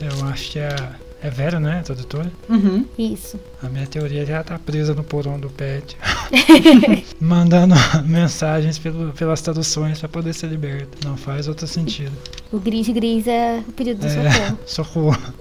Eu 0.00 0.26
acho 0.28 0.52
que 0.52 0.58
é, 0.58 0.74
é 1.22 1.30
Vera, 1.30 1.60
né, 1.60 1.78
a 1.80 1.82
tradutora? 1.82 2.30
Uhum. 2.48 2.84
Isso. 2.98 3.38
A 3.62 3.68
minha 3.68 3.86
teoria 3.86 4.26
já 4.26 4.42
tá 4.42 4.58
presa 4.58 4.94
no 4.94 5.04
porão 5.04 5.38
do 5.38 5.48
pet. 5.50 5.96
Mandando 7.20 7.74
mensagens 8.06 8.78
pelo, 8.78 9.12
pelas 9.12 9.40
traduções 9.40 9.98
pra 10.00 10.08
poder 10.08 10.32
ser 10.34 10.48
liberta. 10.48 10.98
Não 11.08 11.16
faz 11.16 11.46
outro 11.48 11.66
sentido. 11.66 12.12
O 12.52 12.58
gris-gris 12.58 13.26
é 13.26 13.62
o 13.66 13.72
pedido 13.72 14.00
de 14.00 14.06
É, 14.06 14.30
socorro. 14.32 14.58
socorro. 14.66 15.34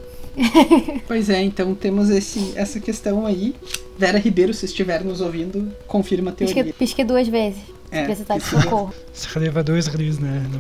Pois 1.08 1.30
é, 1.30 1.42
então 1.44 1.76
temos 1.76 2.10
esse, 2.10 2.54
essa 2.56 2.80
questão 2.80 3.26
aí. 3.26 3.54
Vera 4.02 4.18
Ribeiro, 4.18 4.52
se 4.52 4.66
estiver 4.66 5.04
nos 5.04 5.22
ouvindo, 5.22 5.72
confirma 5.86 6.32
a 6.32 6.34
Pisque, 6.34 6.56
teoria. 6.56 6.74
pisque 6.74 7.04
duas 7.04 7.28
vezes. 7.28 7.62
É, 7.92 8.06
precisar 8.06 8.38
de 8.38 8.44
pisque- 8.44 8.62
socorro. 8.64 8.92
Escreva 9.14 9.62
dois 9.62 9.88
gris, 9.88 10.18
né. 10.18 10.44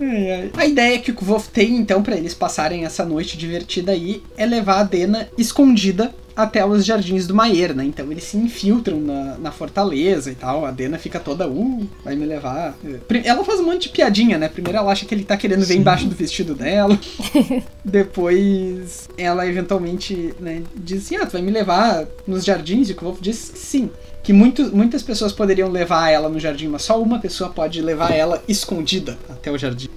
Ai, 0.00 0.30
ai. 0.32 0.50
A 0.56 0.66
ideia 0.66 0.98
que 0.98 1.10
o 1.10 1.14
Kvof 1.14 1.48
tem, 1.50 1.76
então, 1.76 2.02
pra 2.02 2.16
eles 2.16 2.34
passarem 2.34 2.84
essa 2.84 3.04
noite 3.04 3.36
divertida 3.38 3.92
aí, 3.92 4.22
é 4.36 4.44
levar 4.44 4.80
a 4.80 4.82
Dena 4.82 5.28
escondida 5.38 6.14
até 6.38 6.64
os 6.64 6.84
jardins 6.84 7.26
do 7.26 7.34
Maier, 7.34 7.74
né? 7.74 7.84
Então 7.84 8.10
eles 8.12 8.22
se 8.24 8.36
infiltram 8.36 9.00
na, 9.00 9.36
na 9.38 9.50
fortaleza 9.50 10.30
e 10.30 10.34
tal. 10.36 10.64
A 10.64 10.70
Dena 10.70 10.96
fica 10.96 11.18
toda, 11.18 11.48
uh, 11.48 11.88
vai 12.04 12.14
me 12.14 12.24
levar. 12.24 12.74
Pri- 13.08 13.22
Ela 13.26 13.44
faz 13.44 13.58
um 13.58 13.64
monte 13.64 13.82
de 13.82 13.88
piadinha, 13.88 14.38
né? 14.38 14.48
Primeiro 14.48 14.78
ela 14.78 14.92
acha 14.92 15.04
que 15.04 15.12
ele 15.14 15.24
tá 15.24 15.36
querendo 15.36 15.60
ver 15.66 15.74
Sim. 15.74 15.80
embaixo 15.80 16.06
do 16.06 16.14
vestido 16.14 16.54
dela. 16.54 16.96
Depois 17.84 19.08
ela 19.18 19.46
eventualmente, 19.46 20.32
né, 20.38 20.62
diz 20.76 21.04
assim: 21.04 21.16
Ah, 21.16 21.26
tu 21.26 21.32
vai 21.32 21.42
me 21.42 21.50
levar 21.50 22.06
nos 22.26 22.44
jardins? 22.44 22.88
E 22.88 22.92
o 22.92 22.94
Kvof 22.94 23.20
diz 23.20 23.50
que 23.50 23.58
sim. 23.58 23.90
Que 24.22 24.32
muitos, 24.32 24.70
muitas 24.70 25.02
pessoas 25.02 25.32
poderiam 25.32 25.70
levar 25.70 26.10
ela 26.10 26.28
no 26.28 26.38
jardim, 26.38 26.68
mas 26.68 26.82
só 26.82 27.00
uma 27.02 27.18
pessoa 27.18 27.48
pode 27.50 27.80
levar 27.80 28.12
ela 28.12 28.42
escondida 28.46 29.16
até 29.28 29.50
o 29.50 29.56
jardim. 29.58 29.88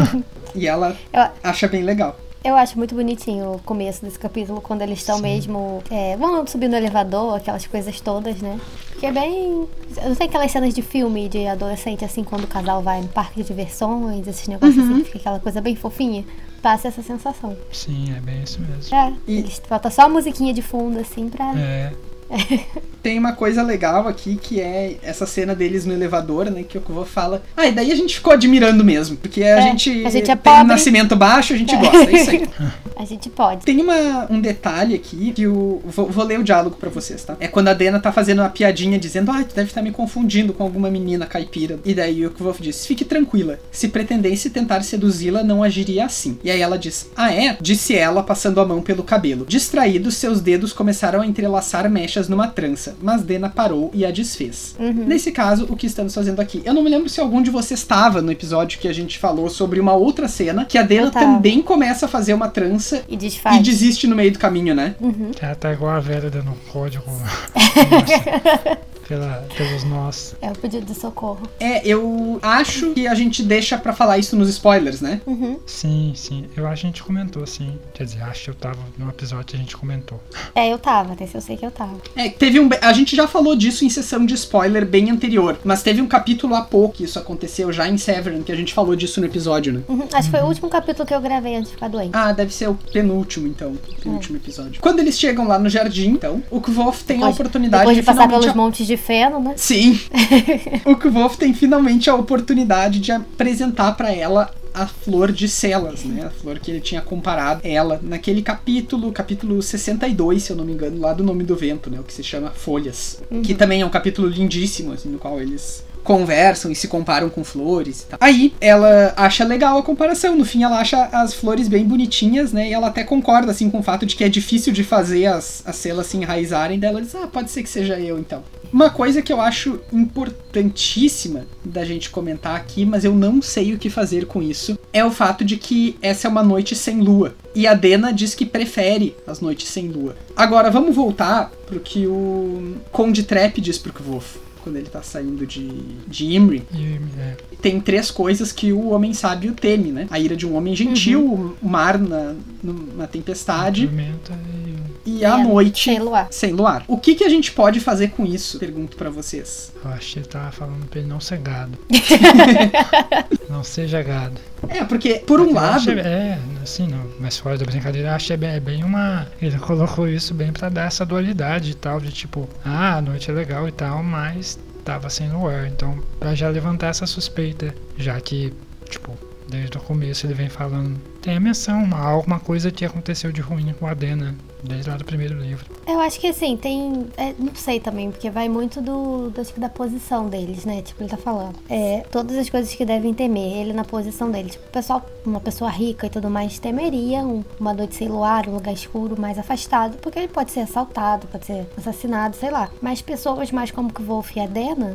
e 0.54 0.66
ela 0.66 0.96
Eu- 1.12 1.28
acha 1.42 1.68
bem 1.68 1.82
legal. 1.82 2.18
Eu 2.46 2.54
acho 2.56 2.78
muito 2.78 2.94
bonitinho 2.94 3.54
o 3.54 3.58
começo 3.58 4.04
desse 4.04 4.18
capítulo, 4.18 4.60
quando 4.60 4.82
eles 4.82 4.98
estão 5.00 5.18
mesmo. 5.18 5.82
É, 5.90 6.16
vão 6.16 6.46
subir 6.46 6.68
no 6.68 6.76
elevador, 6.76 7.34
aquelas 7.36 7.66
coisas 7.66 8.00
todas, 8.00 8.40
né? 8.40 8.60
Que 9.00 9.06
é 9.06 9.12
bem. 9.12 9.66
Não 10.04 10.14
tem 10.14 10.28
aquelas 10.28 10.50
cenas 10.52 10.72
de 10.72 10.80
filme 10.80 11.28
de 11.28 11.46
adolescente, 11.46 12.04
assim, 12.04 12.22
quando 12.22 12.44
o 12.44 12.46
casal 12.46 12.82
vai 12.82 13.00
no 13.00 13.08
parque 13.08 13.42
de 13.42 13.48
diversões, 13.48 14.26
esses 14.28 14.46
negócios 14.46 14.78
assim, 14.78 14.98
que 15.02 15.06
fica 15.10 15.18
aquela 15.18 15.40
coisa 15.40 15.60
bem 15.60 15.74
fofinha. 15.74 16.24
Passa 16.62 16.88
essa 16.88 17.02
sensação. 17.02 17.56
Sim, 17.72 18.14
é 18.16 18.20
bem 18.20 18.42
isso 18.42 18.60
mesmo. 18.60 18.94
É, 18.94 19.12
E- 19.26 19.38
eles 19.38 19.60
falta 19.68 19.90
só 19.90 20.02
a 20.02 20.08
musiquinha 20.08 20.54
de 20.54 20.62
fundo, 20.62 20.98
assim, 20.98 21.28
pra. 21.28 21.52
É, 21.58 21.92
Tem 23.02 23.18
uma 23.18 23.32
coisa 23.34 23.62
legal 23.62 24.08
aqui 24.08 24.36
que 24.36 24.60
é 24.60 24.96
essa 25.02 25.26
cena 25.26 25.54
deles 25.54 25.86
no 25.86 25.92
elevador, 25.92 26.50
né? 26.50 26.64
Que 26.68 26.76
o 26.76 26.80
Kuvo 26.80 27.04
fala. 27.04 27.40
Ah, 27.56 27.66
e 27.66 27.72
daí 27.72 27.92
a 27.92 27.94
gente 27.94 28.16
ficou 28.16 28.32
admirando 28.32 28.82
mesmo. 28.84 29.16
Porque 29.16 29.42
a 29.44 29.58
É, 29.58 29.62
gente, 29.62 30.04
a 30.04 30.10
gente 30.10 30.24
é 30.30 30.34
tem 30.34 30.52
um 30.52 30.56
pobre. 30.56 30.64
nascimento 30.66 31.14
baixo, 31.14 31.52
a 31.52 31.56
gente 31.56 31.76
gosta. 31.76 31.98
É 32.10 32.12
isso 32.12 32.30
aí. 32.30 32.48
A 32.98 33.04
gente 33.04 33.28
pode. 33.28 33.62
Tem 33.62 33.78
uma, 33.78 34.26
um 34.30 34.40
detalhe 34.40 34.94
aqui 34.94 35.30
que 35.30 35.46
o. 35.46 35.82
Vou, 35.84 36.08
vou 36.08 36.24
ler 36.24 36.40
o 36.40 36.42
diálogo 36.42 36.76
pra 36.80 36.88
vocês, 36.88 37.22
tá? 37.22 37.36
É 37.38 37.46
quando 37.46 37.68
a 37.68 37.74
Dena 37.74 38.00
tá 38.00 38.10
fazendo 38.10 38.38
uma 38.38 38.48
piadinha 38.48 38.98
dizendo: 38.98 39.30
Ah, 39.30 39.44
tu 39.44 39.54
deve 39.54 39.68
estar 39.68 39.82
me 39.82 39.90
confundindo 39.90 40.54
com 40.54 40.62
alguma 40.62 40.90
menina 40.90 41.26
caipira. 41.26 41.78
E 41.84 41.92
daí 41.92 42.24
o 42.24 42.30
Kvolf 42.30 42.58
diz: 42.58 42.86
Fique 42.86 43.04
tranquila. 43.04 43.58
Se 43.70 43.88
pretendesse 43.88 44.48
tentar 44.48 44.82
seduzi-la, 44.82 45.44
não 45.44 45.62
agiria 45.62 46.06
assim. 46.06 46.38
E 46.42 46.50
aí 46.50 46.62
ela 46.62 46.78
diz: 46.78 47.10
Ah, 47.14 47.30
é? 47.30 47.58
Disse 47.60 47.94
ela, 47.94 48.22
passando 48.22 48.62
a 48.62 48.64
mão 48.64 48.80
pelo 48.80 49.02
cabelo. 49.02 49.44
Distraídos, 49.46 50.14
seus 50.16 50.40
dedos 50.40 50.72
começaram 50.72 51.20
a 51.20 51.26
entrelaçar 51.26 51.90
mechas 51.90 52.15
numa 52.28 52.48
trança, 52.48 52.96
mas 53.02 53.22
Dena 53.22 53.48
parou 53.48 53.90
e 53.94 54.04
a 54.04 54.10
desfez. 54.10 54.74
Nesse 54.78 55.30
caso, 55.32 55.66
o 55.68 55.76
que 55.76 55.86
estamos 55.86 56.14
fazendo 56.14 56.40
aqui? 56.40 56.62
Eu 56.64 56.72
não 56.74 56.82
me 56.82 56.90
lembro 56.90 57.08
se 57.08 57.20
algum 57.20 57.42
de 57.42 57.50
vocês 57.50 57.80
estava 57.80 58.22
no 58.22 58.32
episódio 58.32 58.78
que 58.78 58.88
a 58.88 58.92
gente 58.92 59.18
falou 59.18 59.48
sobre 59.50 59.78
uma 59.80 59.92
outra 59.92 60.26
cena 60.28 60.64
que 60.64 60.78
a 60.78 60.82
Dena 60.82 61.10
também 61.10 61.62
começa 61.62 62.06
a 62.06 62.08
fazer 62.08 62.34
uma 62.34 62.48
trança 62.48 63.02
E 63.08 63.16
desfaz. 63.16 63.56
e 63.58 63.62
desiste 63.62 64.06
no 64.06 64.16
meio 64.16 64.32
do 64.32 64.38
caminho, 64.38 64.74
né? 64.74 64.94
ela 65.40 65.54
tá 65.54 65.72
igual 65.72 65.90
a 65.92 66.00
Vera 66.00 66.30
dando 66.30 66.50
um 66.50 66.72
código. 66.72 67.04
Pela, 69.08 69.46
pelos 69.56 69.84
nós. 69.84 70.34
É 70.42 70.50
o 70.50 70.54
pedido 70.56 70.84
de 70.86 70.94
socorro. 70.98 71.40
É, 71.60 71.86
eu 71.86 72.38
acho 72.42 72.90
que 72.92 73.06
a 73.06 73.14
gente 73.14 73.42
deixa 73.42 73.78
pra 73.78 73.92
falar 73.92 74.18
isso 74.18 74.34
nos 74.36 74.48
spoilers, 74.48 75.00
né? 75.00 75.20
Uhum. 75.26 75.58
Sim, 75.64 76.12
sim. 76.16 76.46
Eu 76.56 76.66
acho 76.66 76.80
que 76.82 76.86
a 76.86 76.90
gente 76.90 77.02
comentou, 77.04 77.46
sim. 77.46 77.78
Quer 77.94 78.04
dizer, 78.04 78.22
acho 78.22 78.44
que 78.44 78.50
eu 78.50 78.54
tava 78.54 78.78
no 78.98 79.08
episódio 79.08 79.44
que 79.46 79.54
a 79.56 79.58
gente 79.58 79.76
comentou. 79.76 80.20
É, 80.54 80.72
eu 80.72 80.78
tava, 80.78 81.14
desse 81.14 81.36
eu 81.36 81.40
sei 81.40 81.56
que 81.56 81.64
eu 81.64 81.70
tava. 81.70 81.94
É, 82.16 82.28
teve 82.30 82.58
um. 82.58 82.68
A 82.82 82.92
gente 82.92 83.14
já 83.14 83.28
falou 83.28 83.54
disso 83.54 83.84
em 83.84 83.88
sessão 83.90 84.26
de 84.26 84.34
spoiler 84.34 84.84
bem 84.84 85.10
anterior, 85.10 85.56
mas 85.64 85.82
teve 85.82 86.02
um 86.02 86.08
capítulo 86.08 86.54
há 86.56 86.62
pouco 86.62 86.96
que 86.96 87.04
isso 87.04 87.18
aconteceu 87.18 87.72
já 87.72 87.88
em 87.88 87.96
Severin, 87.98 88.42
que 88.42 88.50
a 88.50 88.56
gente 88.56 88.74
falou 88.74 88.96
disso 88.96 89.20
no 89.20 89.26
episódio, 89.26 89.72
né? 89.72 89.82
Uhum, 89.88 90.08
Acho 90.12 90.30
que 90.30 90.36
foi 90.36 90.40
o 90.44 90.46
último 90.48 90.68
capítulo 90.68 91.06
que 91.06 91.14
eu 91.14 91.20
gravei 91.20 91.54
antes 91.56 91.68
de 91.68 91.74
ficar 91.74 91.88
doente. 91.88 92.10
Ah, 92.12 92.32
deve 92.32 92.52
ser 92.52 92.68
o 92.68 92.74
penúltimo, 92.74 93.46
então. 93.46 93.76
Penúltimo 94.02 94.36
episódio. 94.36 94.80
Quando 94.80 94.98
eles 94.98 95.18
chegam 95.18 95.46
lá 95.46 95.58
no 95.58 95.68
jardim, 95.68 96.08
então, 96.10 96.42
o 96.50 96.60
Kvolf 96.60 97.02
tem 97.04 97.16
a 97.16 97.20
Depois- 97.20 97.34
oportunidade 97.36 97.80
Depois 97.82 97.96
de 97.96 98.02
passar 98.02 98.22
finalmente 98.22 98.42
pelos 98.42 98.56
montes 98.56 98.86
de 98.86 98.95
feno, 98.96 99.40
né? 99.40 99.54
Sim. 99.56 99.98
o 100.84 100.96
Kvolf 100.96 101.36
tem 101.36 101.52
finalmente 101.52 102.08
a 102.10 102.14
oportunidade 102.14 103.00
de 103.00 103.12
apresentar 103.12 103.92
pra 103.92 104.12
ela 104.12 104.50
a 104.76 104.86
flor 104.86 105.32
de 105.32 105.48
Celas, 105.48 106.04
né? 106.04 106.26
A 106.26 106.30
flor 106.30 106.58
que 106.58 106.70
ele 106.70 106.80
tinha 106.80 107.00
comparado 107.00 107.62
ela 107.64 107.98
naquele 108.02 108.42
capítulo, 108.42 109.10
capítulo 109.10 109.62
62, 109.62 110.42
se 110.42 110.50
eu 110.50 110.56
não 110.56 110.66
me 110.66 110.72
engano, 110.72 111.00
lá 111.00 111.14
do 111.14 111.24
Nome 111.24 111.44
do 111.44 111.56
Vento, 111.56 111.90
né? 111.90 111.98
O 111.98 112.02
que 112.02 112.12
se 112.12 112.22
chama 112.22 112.50
Folhas. 112.50 113.22
Que 113.42 113.54
também 113.54 113.80
é 113.80 113.86
um 113.86 113.90
capítulo 113.90 114.28
lindíssimo, 114.28 114.92
assim, 114.92 115.08
no 115.08 115.18
qual 115.18 115.40
eles 115.40 115.82
conversam 116.06 116.70
e 116.70 116.74
se 116.74 116.86
comparam 116.86 117.28
com 117.28 117.42
flores 117.42 118.02
e 118.02 118.06
tal. 118.06 118.18
Aí 118.22 118.54
ela 118.60 119.12
acha 119.16 119.44
legal 119.44 119.76
a 119.76 119.82
comparação, 119.82 120.36
no 120.36 120.44
fim 120.44 120.62
ela 120.62 120.78
acha 120.78 121.04
as 121.06 121.34
flores 121.34 121.66
bem 121.66 121.84
bonitinhas, 121.84 122.52
né? 122.52 122.68
E 122.68 122.72
ela 122.72 122.86
até 122.86 123.02
concorda 123.02 123.50
assim 123.50 123.68
com 123.68 123.80
o 123.80 123.82
fato 123.82 124.06
de 124.06 124.14
que 124.14 124.22
é 124.22 124.28
difícil 124.28 124.72
de 124.72 124.84
fazer 124.84 125.26
as, 125.26 125.62
as 125.66 125.74
celas 125.74 126.06
se 126.06 126.16
enraizarem 126.16 126.78
dela, 126.78 127.02
diz: 127.02 127.14
"Ah, 127.16 127.26
pode 127.26 127.50
ser 127.50 127.64
que 127.64 127.68
seja 127.68 127.98
eu 127.98 128.18
então". 128.18 128.44
Uma 128.72 128.90
coisa 128.90 129.22
que 129.22 129.32
eu 129.32 129.40
acho 129.40 129.80
importantíssima 129.92 131.46
da 131.64 131.84
gente 131.84 132.10
comentar 132.10 132.56
aqui, 132.56 132.84
mas 132.84 133.04
eu 133.04 133.14
não 133.14 133.40
sei 133.40 133.72
o 133.72 133.78
que 133.78 133.88
fazer 133.88 134.26
com 134.26 134.42
isso, 134.42 134.78
é 134.92 135.04
o 135.04 135.10
fato 135.10 135.44
de 135.44 135.56
que 135.56 135.96
essa 136.02 136.26
é 136.26 136.30
uma 136.30 136.42
noite 136.42 136.74
sem 136.74 137.00
lua. 137.00 137.34
E 137.54 137.66
a 137.66 137.74
Dena 137.74 138.12
diz 138.12 138.34
que 138.34 138.44
prefere 138.44 139.16
as 139.26 139.40
noites 139.40 139.68
sem 139.68 139.88
lua. 139.88 140.16
Agora, 140.36 140.70
vamos 140.70 140.94
voltar 140.94 141.50
pro 141.66 141.80
que 141.80 142.06
o 142.06 142.76
Conde 142.92 143.22
Trap 143.22 143.60
diz 143.60 143.78
pro 143.78 143.92
Kvof, 143.92 144.38
quando 144.66 144.76
ele 144.76 144.88
tá 144.88 145.00
saindo 145.00 145.46
de, 145.46 145.68
de 146.08 146.34
Imri. 146.34 146.64
E 146.74 146.98
é, 147.20 147.36
Tem 147.62 147.80
três 147.80 148.10
coisas 148.10 148.50
que 148.50 148.72
o 148.72 148.88
homem 148.88 149.14
sábio 149.14 149.54
teme, 149.54 149.92
né? 149.92 150.08
A 150.10 150.18
ira 150.18 150.34
de 150.36 150.44
um 150.44 150.56
homem 150.56 150.74
gentil, 150.74 151.56
o 151.62 151.68
mar 151.68 151.96
na, 151.96 152.34
numa 152.60 153.06
tempestade 153.06 153.88
e 153.88 154.76
e 155.08 155.24
a 155.24 155.38
É, 155.38 155.42
noite 155.44 155.84
Sem 155.84 156.00
luar. 156.00 156.26
sem 156.32 156.52
luar. 156.52 156.84
O 156.88 156.98
que, 156.98 157.14
que 157.14 157.22
a 157.22 157.28
gente 157.28 157.52
pode 157.52 157.78
fazer 157.78 158.08
com 158.08 158.26
isso? 158.26 158.58
Pergunto 158.58 158.96
pra 158.96 159.08
vocês. 159.08 159.70
eu 159.84 159.90
acho 159.92 160.14
que 160.14 160.18
ele 160.18 160.26
tava 160.26 160.50
falando 160.50 160.84
pra 160.86 160.98
ele 160.98 161.08
não 161.08 161.20
ser 161.20 161.38
gado. 161.38 161.78
não 163.48 163.62
seja 163.62 164.02
gado. 164.02 164.34
É, 164.68 164.84
porque, 164.84 165.20
por 165.20 165.40
um 165.40 165.52
lado. 165.52 165.90
É, 165.90 166.38
assim, 166.62 166.86
não, 166.86 167.04
mas 167.20 167.38
fora 167.38 167.56
da 167.58 167.64
brincadeira, 167.64 168.08
eu 168.08 168.34
é 168.34 168.36
bem, 168.36 168.50
é 168.50 168.60
bem 168.60 168.84
uma. 168.84 169.26
Ele 169.40 169.58
colocou 169.58 170.08
isso 170.08 170.34
bem 170.34 170.52
pra 170.52 170.68
dar 170.68 170.86
essa 170.86 171.04
dualidade 171.04 171.70
e 171.70 171.74
tal, 171.74 172.00
de 172.00 172.10
tipo, 172.10 172.48
ah, 172.64 172.96
a 172.96 173.02
noite 173.02 173.30
é 173.30 173.34
legal 173.34 173.68
e 173.68 173.72
tal, 173.72 174.02
mas 174.02 174.58
tava 174.84 175.10
sem 175.10 175.30
luar. 175.30 175.66
Então, 175.66 175.98
pra 176.18 176.34
já 176.34 176.48
levantar 176.48 176.88
essa 176.88 177.06
suspeita, 177.06 177.74
já 177.96 178.20
que, 178.20 178.52
tipo, 178.88 179.16
desde 179.48 179.76
o 179.76 179.80
começo 179.80 180.26
ele 180.26 180.34
vem 180.34 180.48
falando 180.48 180.98
tem 181.26 181.36
a 181.36 181.40
menção, 181.40 181.82
uma, 181.82 181.98
alguma 182.00 182.38
coisa 182.38 182.70
que 182.70 182.84
aconteceu 182.84 183.32
de 183.32 183.40
ruim 183.40 183.74
com 183.78 183.84
a 183.86 183.94
Dena, 183.94 184.32
desde 184.62 184.88
lá 184.88 184.96
do 184.96 185.04
primeiro 185.04 185.36
livro. 185.40 185.66
Eu 185.84 185.98
acho 186.00 186.20
que 186.20 186.28
assim, 186.28 186.56
tem. 186.56 187.06
é, 187.16 187.34
não 187.36 187.52
sei 187.54 187.80
também, 187.80 188.12
porque 188.12 188.30
vai 188.30 188.48
muito 188.48 188.80
do, 188.80 189.28
do- 189.30 189.44
que 189.44 189.58
da 189.58 189.68
posição 189.68 190.28
deles, 190.28 190.64
né? 190.64 190.82
Tipo, 190.82 191.02
ele 191.02 191.10
tá 191.10 191.16
falando. 191.16 191.56
É, 191.68 192.04
todas 192.12 192.36
as 192.36 192.48
coisas 192.48 192.72
que 192.72 192.84
devem 192.84 193.12
temer, 193.12 193.56
ele 193.58 193.72
na 193.72 193.84
posição 193.84 194.30
dele. 194.30 194.50
Tipo, 194.50 194.68
pessoal, 194.70 195.04
uma 195.24 195.40
pessoa 195.40 195.68
rica 195.68 196.06
e 196.06 196.10
tudo 196.10 196.30
mais, 196.30 196.60
temeria 196.60 197.20
um- 197.20 197.42
uma 197.58 197.74
noite 197.74 197.96
sem 197.96 198.06
luar, 198.08 198.48
um 198.48 198.54
lugar 198.54 198.72
escuro, 198.72 199.20
mais 199.20 199.36
afastado, 199.36 199.98
porque 199.98 200.20
ele 200.20 200.28
pode 200.28 200.52
ser 200.52 200.60
assaltado, 200.60 201.26
pode 201.26 201.44
ser 201.44 201.66
assassinado, 201.76 202.36
sei 202.36 202.50
lá. 202.52 202.68
Mas 202.80 203.02
pessoas 203.02 203.50
mais 203.50 203.72
como 203.72 203.92
que 203.92 204.00
Wolf 204.02 204.36
e 204.36 204.40
a 204.40 204.46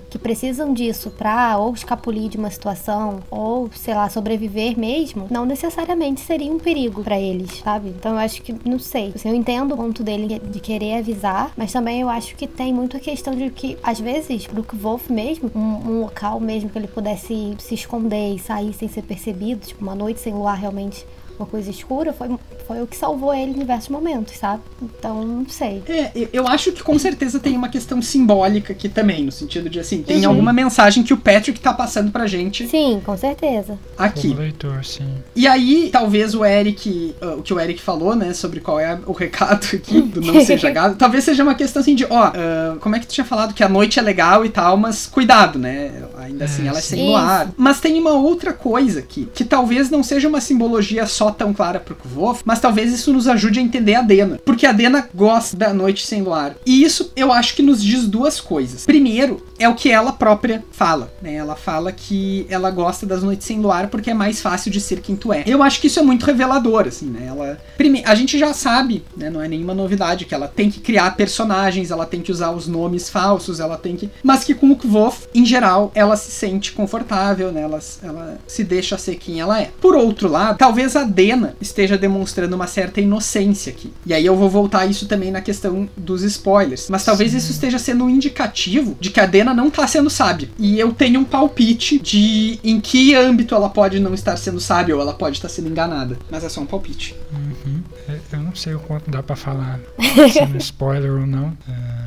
que 0.10 0.18
precisam 0.18 0.74
disso 0.74 1.12
pra 1.12 1.58
ou 1.58 1.74
escapulir 1.74 2.30
de 2.30 2.38
uma 2.38 2.50
situação, 2.50 3.20
ou, 3.30 3.70
sei 3.76 3.94
lá, 3.94 4.10
sobreviver 4.10 4.80
mesmo, 4.80 5.28
não 5.30 5.46
necessariamente 5.46 6.21
seria 6.22 6.52
um 6.52 6.60
perigo 6.60 7.04
pra 7.04 7.20
eles, 7.20 7.60
sabe? 7.64 7.90
Então 7.90 8.14
eu 8.14 8.18
acho 8.18 8.42
que, 8.42 8.56
não 8.68 8.80
sei. 8.80 9.12
Assim, 9.16 9.30
eu 9.30 9.36
entendo 9.36 9.74
o 9.74 9.78
ponto 9.78 10.04
dele 10.04 10.40
de 10.40 10.60
querer 10.60 11.00
avisar, 11.00 11.52
mas 11.58 11.72
também 11.72 12.02
eu 12.02 12.10
acho 12.10 12.36
que 12.36 12.48
tem 12.48 12.74
muito 12.74 12.98
a 12.98 13.00
questão 13.00 13.36
de 13.36 13.50
que, 13.50 13.78
às 13.84 14.00
vezes, 14.00 14.48
pro 14.48 14.66
Wolf 14.74 15.10
mesmo, 15.10 15.52
um, 15.56 15.60
um 15.60 16.02
local 16.02 16.40
mesmo 16.40 16.70
que 16.70 16.78
ele 16.78 16.88
pudesse 16.88 17.56
se 17.60 17.76
esconder 17.76 18.36
e 18.36 18.40
sair 18.40 18.74
sem 18.74 18.88
ser 18.88 19.04
percebido, 19.04 19.66
tipo, 19.66 19.84
uma 19.84 19.96
noite 19.96 20.20
sem 20.20 20.34
luar 20.34 20.56
realmente. 20.56 21.06
Uma 21.40 21.46
coisa 21.48 21.70
escura 21.70 22.14
foi, 22.14 22.28
foi 22.68 22.82
o 22.82 22.88
que 22.88 22.96
salvou 22.96 23.34
ele 23.34 23.52
em 23.52 23.60
diversos 23.60 23.90
momentos, 23.90 24.38
sabe? 24.38 24.62
Então, 24.82 25.26
não 25.26 25.48
sei. 25.50 25.82
É, 25.88 26.12
eu- 26.32 26.48
acho 26.48 26.72
que 26.72 26.84
com 26.84 26.98
certeza 27.00 27.40
tem 27.40 27.56
uma 27.56 27.70
questão 27.70 28.02
simbólica 28.02 28.74
aqui 28.74 28.88
também, 28.90 29.24
no 29.24 29.32
sentido 29.32 29.70
de 29.70 29.80
assim, 29.80 30.04
tem 30.04 30.24
Uhum. 30.24 30.30
alguma 30.30 30.54
mensagem 30.54 31.04
que 31.04 31.14
o 31.14 31.18
Patrick 31.18 31.60
tá 31.60 31.74
passando 31.74 32.12
pra 32.12 32.28
gente 32.28 32.68
Sim, 32.68 33.02
com 33.06 33.16
certeza. 33.18 33.78
aqui. 33.98 34.30
Como 34.30 34.42
leitor, 34.42 34.84
sim. 34.86 35.08
E 35.36 35.48
aí, 35.48 35.90
talvez 35.92 36.36
o 36.36 36.46
Eric, 36.46 37.16
ah, 37.22 37.36
o 37.38 37.42
que 37.42 37.54
o 37.54 37.60
Eric 37.60 37.82
falou, 37.82 38.16
né, 38.16 38.34
sobre 38.34 38.60
qual 38.60 38.80
é 38.80 39.00
o 39.06 39.12
recado 39.14 39.66
aqui 39.74 40.02
do 40.02 40.22
não 40.22 40.44
seja 40.46 40.70
gado, 40.72 40.96
talvez 40.96 41.24
seja 41.24 41.44
uma 41.44 41.56
questão 41.56 41.82
assim 41.82 41.96
de, 41.96 42.06
ó, 42.06 42.32
ah, 42.34 42.78
como 42.82 42.96
é 42.96 43.00
que 43.00 43.08
tu 43.08 43.14
tinha 43.14 43.26
falado 43.26 43.54
que 43.54 43.64
a 43.64 43.70
noite 43.70 43.98
é 44.00 44.02
legal 44.02 44.46
e 44.46 44.50
tal, 44.50 44.78
mas 44.78 45.08
cuidado, 45.08 45.58
né? 45.58 46.04
Ainda 46.18 46.46
assim 46.46 46.64
É, 46.66 46.68
ela 46.68 46.78
é 46.78 46.82
sim. 46.82 46.96
sem 46.98 47.08
luar. 47.08 47.52
Mas 47.58 47.80
tem 47.80 48.00
uma 48.00 48.12
outra 48.14 48.54
coisa 48.54 49.00
aqui, 49.00 49.28
que 49.34 49.44
talvez 49.44 49.90
não 49.90 50.04
seja 50.04 50.28
uma 50.28 50.42
simbologia 50.42 51.06
só 51.06 51.21
tão 51.30 51.54
clara 51.54 51.80
pro 51.80 51.96
Kvof, 51.96 52.42
mas 52.46 52.60
talvez 52.60 52.92
isso 52.94 53.12
nos 53.12 53.28
ajude 53.28 53.60
a 53.60 53.62
entender 53.62 53.96
a 53.96 54.02
Dena. 54.02 54.40
Porque 54.46 54.66
a 54.66 54.72
Dena 54.72 55.08
gosta 55.14 55.58
da 55.58 55.74
noite 55.74 56.08
sem 56.08 56.22
luar. 56.24 56.56
E 56.66 56.82
isso 56.82 57.12
eu 57.16 57.32
acho 57.32 57.56
que 57.56 57.62
nos 57.62 57.84
diz 57.84 58.08
duas 58.08 58.40
coisas. 58.40 58.86
Primeiro, 58.86 59.46
é 59.62 59.70
o 59.70 59.76
que 59.76 59.92
ela 59.92 60.12
própria 60.12 60.64
fala, 60.72 61.14
né? 61.22 61.36
Ela 61.36 61.56
fala 61.56 61.92
que 61.92 62.46
ela 62.50 62.72
gosta 62.72 63.06
das 63.06 63.22
noites 63.22 63.46
sem 63.46 63.60
luar 63.60 63.88
porque 63.88 64.10
é 64.10 64.14
mais 64.14 64.42
fácil 64.42 64.72
de 64.72 64.82
ser 64.82 65.02
quem 65.02 65.16
tu 65.16 65.32
é. 65.32 65.44
Eu 65.46 65.62
acho 65.62 65.80
que 65.80 65.88
isso 65.88 66.00
é 66.00 66.04
muito 66.04 66.26
revelador, 66.26 66.88
assim, 66.88 67.06
né? 67.06 67.28
Ela, 67.28 67.60
prime... 67.78 68.02
a 68.06 68.16
gente 68.16 68.38
já 68.38 68.54
sabe, 68.54 69.04
né? 69.16 69.30
Não 69.30 69.42
é 69.42 69.48
nenhuma 69.48 69.74
novidade 69.74 70.26
que 70.26 70.34
ela 70.34 70.48
tem 70.48 70.70
que 70.70 70.80
criar 70.80 71.16
personagens, 71.16 71.92
ela 71.92 72.06
tem 72.06 72.22
que 72.22 72.32
usar 72.32 72.52
os 72.52 72.68
nomes 72.68 73.10
falsos, 73.10 73.60
ela 73.60 73.78
tem 73.78 73.96
que, 73.96 74.10
mas 74.24 74.44
que 74.44 74.56
com 74.56 74.72
o 74.72 74.76
Kvof, 74.76 75.28
em 75.34 75.46
geral, 75.46 75.92
ela 75.94 76.16
se 76.16 76.32
sente 76.32 76.72
confortável, 76.72 77.52
né? 77.52 77.62
Ela, 77.62 77.80
ela 78.02 78.38
se 78.48 78.64
deixa 78.64 78.98
ser 78.98 79.16
quem 79.16 79.40
ela 79.40 79.62
é. 79.62 79.70
Por 79.80 79.96
outro 79.96 80.28
lado, 80.28 80.58
talvez 80.58 80.96
a 80.96 81.04
Dena 81.04 81.56
esteja 81.62 81.98
demonstrando 81.98 82.56
uma 82.56 82.68
certa 82.68 83.00
inocência 83.00 83.72
aqui. 83.72 83.94
E 84.06 84.14
aí 84.14 84.26
eu 84.26 84.36
vou 84.36 84.50
voltar 84.50 84.82
a 84.82 84.86
isso 84.86 85.08
também 85.08 85.30
na 85.30 85.42
questão 85.42 85.88
dos 85.96 86.24
spoilers. 86.24 86.90
Mas 86.90 87.06
talvez 87.06 87.34
isso 87.34 87.52
esteja 87.52 87.78
sendo 87.78 88.06
um 88.06 88.10
indicativo 88.10 88.98
de 89.00 89.10
que 89.10 89.20
a 89.20 89.26
Dena 89.26 89.51
não 89.54 89.70
tá 89.70 89.88
sendo 89.88 90.10
sábia. 90.10 90.50
E 90.58 90.80
eu 90.80 90.94
tenho 90.94 91.20
um 91.20 91.24
palpite 91.24 92.00
de 92.00 92.60
em 92.64 92.80
que 92.80 93.16
âmbito 93.16 93.56
ela 93.56 93.70
pode 93.70 94.00
não 94.00 94.14
estar 94.14 94.38
sendo 94.38 94.60
sábia 94.60 94.96
ou 94.96 95.02
ela 95.02 95.14
pode 95.14 95.38
estar 95.38 95.50
sendo 95.50 95.70
enganada. 95.70 96.18
Mas 96.30 96.44
é 96.44 96.50
só 96.50 96.62
um 96.62 96.66
palpite. 96.66 97.16
Uhum. 97.34 97.82
É, 98.08 98.20
Eu 98.34 98.40
não 98.40 98.56
sei 98.56 98.74
o 98.74 98.80
quanto 98.80 99.10
dá 99.10 99.22
pra 99.22 99.36
falar, 99.36 99.80
sendo 100.32 100.58
spoiler 100.58 101.12
ou 101.12 101.26
não. 101.28 101.56
É, 101.68 102.01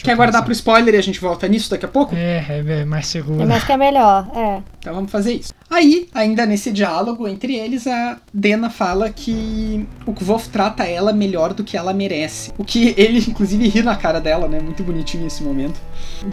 deixa 0.00 0.04
Quer 0.04 0.16
guardar 0.16 0.42
pro 0.42 0.52
spoiler 0.52 0.94
e 0.94 0.98
a 0.98 1.02
gente 1.02 1.20
volta 1.20 1.46
nisso 1.46 1.70
daqui 1.70 1.84
a 1.84 1.88
pouco? 1.88 2.14
É, 2.14 2.44
é, 2.48 2.80
é 2.80 2.84
mais 2.84 3.06
seguro. 3.06 3.42
Eu 3.42 3.52
acho 3.52 3.66
que 3.66 3.72
é 3.72 3.76
melhor, 3.76 4.26
é. 4.34 4.62
Então 4.78 4.94
vamos 4.94 5.10
fazer 5.10 5.34
isso. 5.34 5.52
Aí, 5.68 6.08
ainda 6.14 6.46
nesse 6.46 6.72
diálogo 6.72 7.28
entre 7.28 7.54
eles, 7.54 7.86
a 7.86 8.18
Dena 8.32 8.70
fala 8.70 9.10
que 9.10 9.86
o 10.06 10.12
Kvof 10.12 10.48
trata 10.48 10.84
ela 10.84 11.12
melhor 11.12 11.52
do 11.52 11.62
que 11.62 11.76
ela 11.76 11.92
merece. 11.92 12.52
O 12.56 12.64
que 12.64 12.94
ele, 12.96 13.18
inclusive, 13.28 13.68
ri 13.68 13.82
na 13.82 13.96
cara 13.96 14.20
dela, 14.20 14.48
né? 14.48 14.58
Muito 14.60 14.82
bonitinho 14.82 15.26
esse 15.26 15.42
momento. 15.42 15.80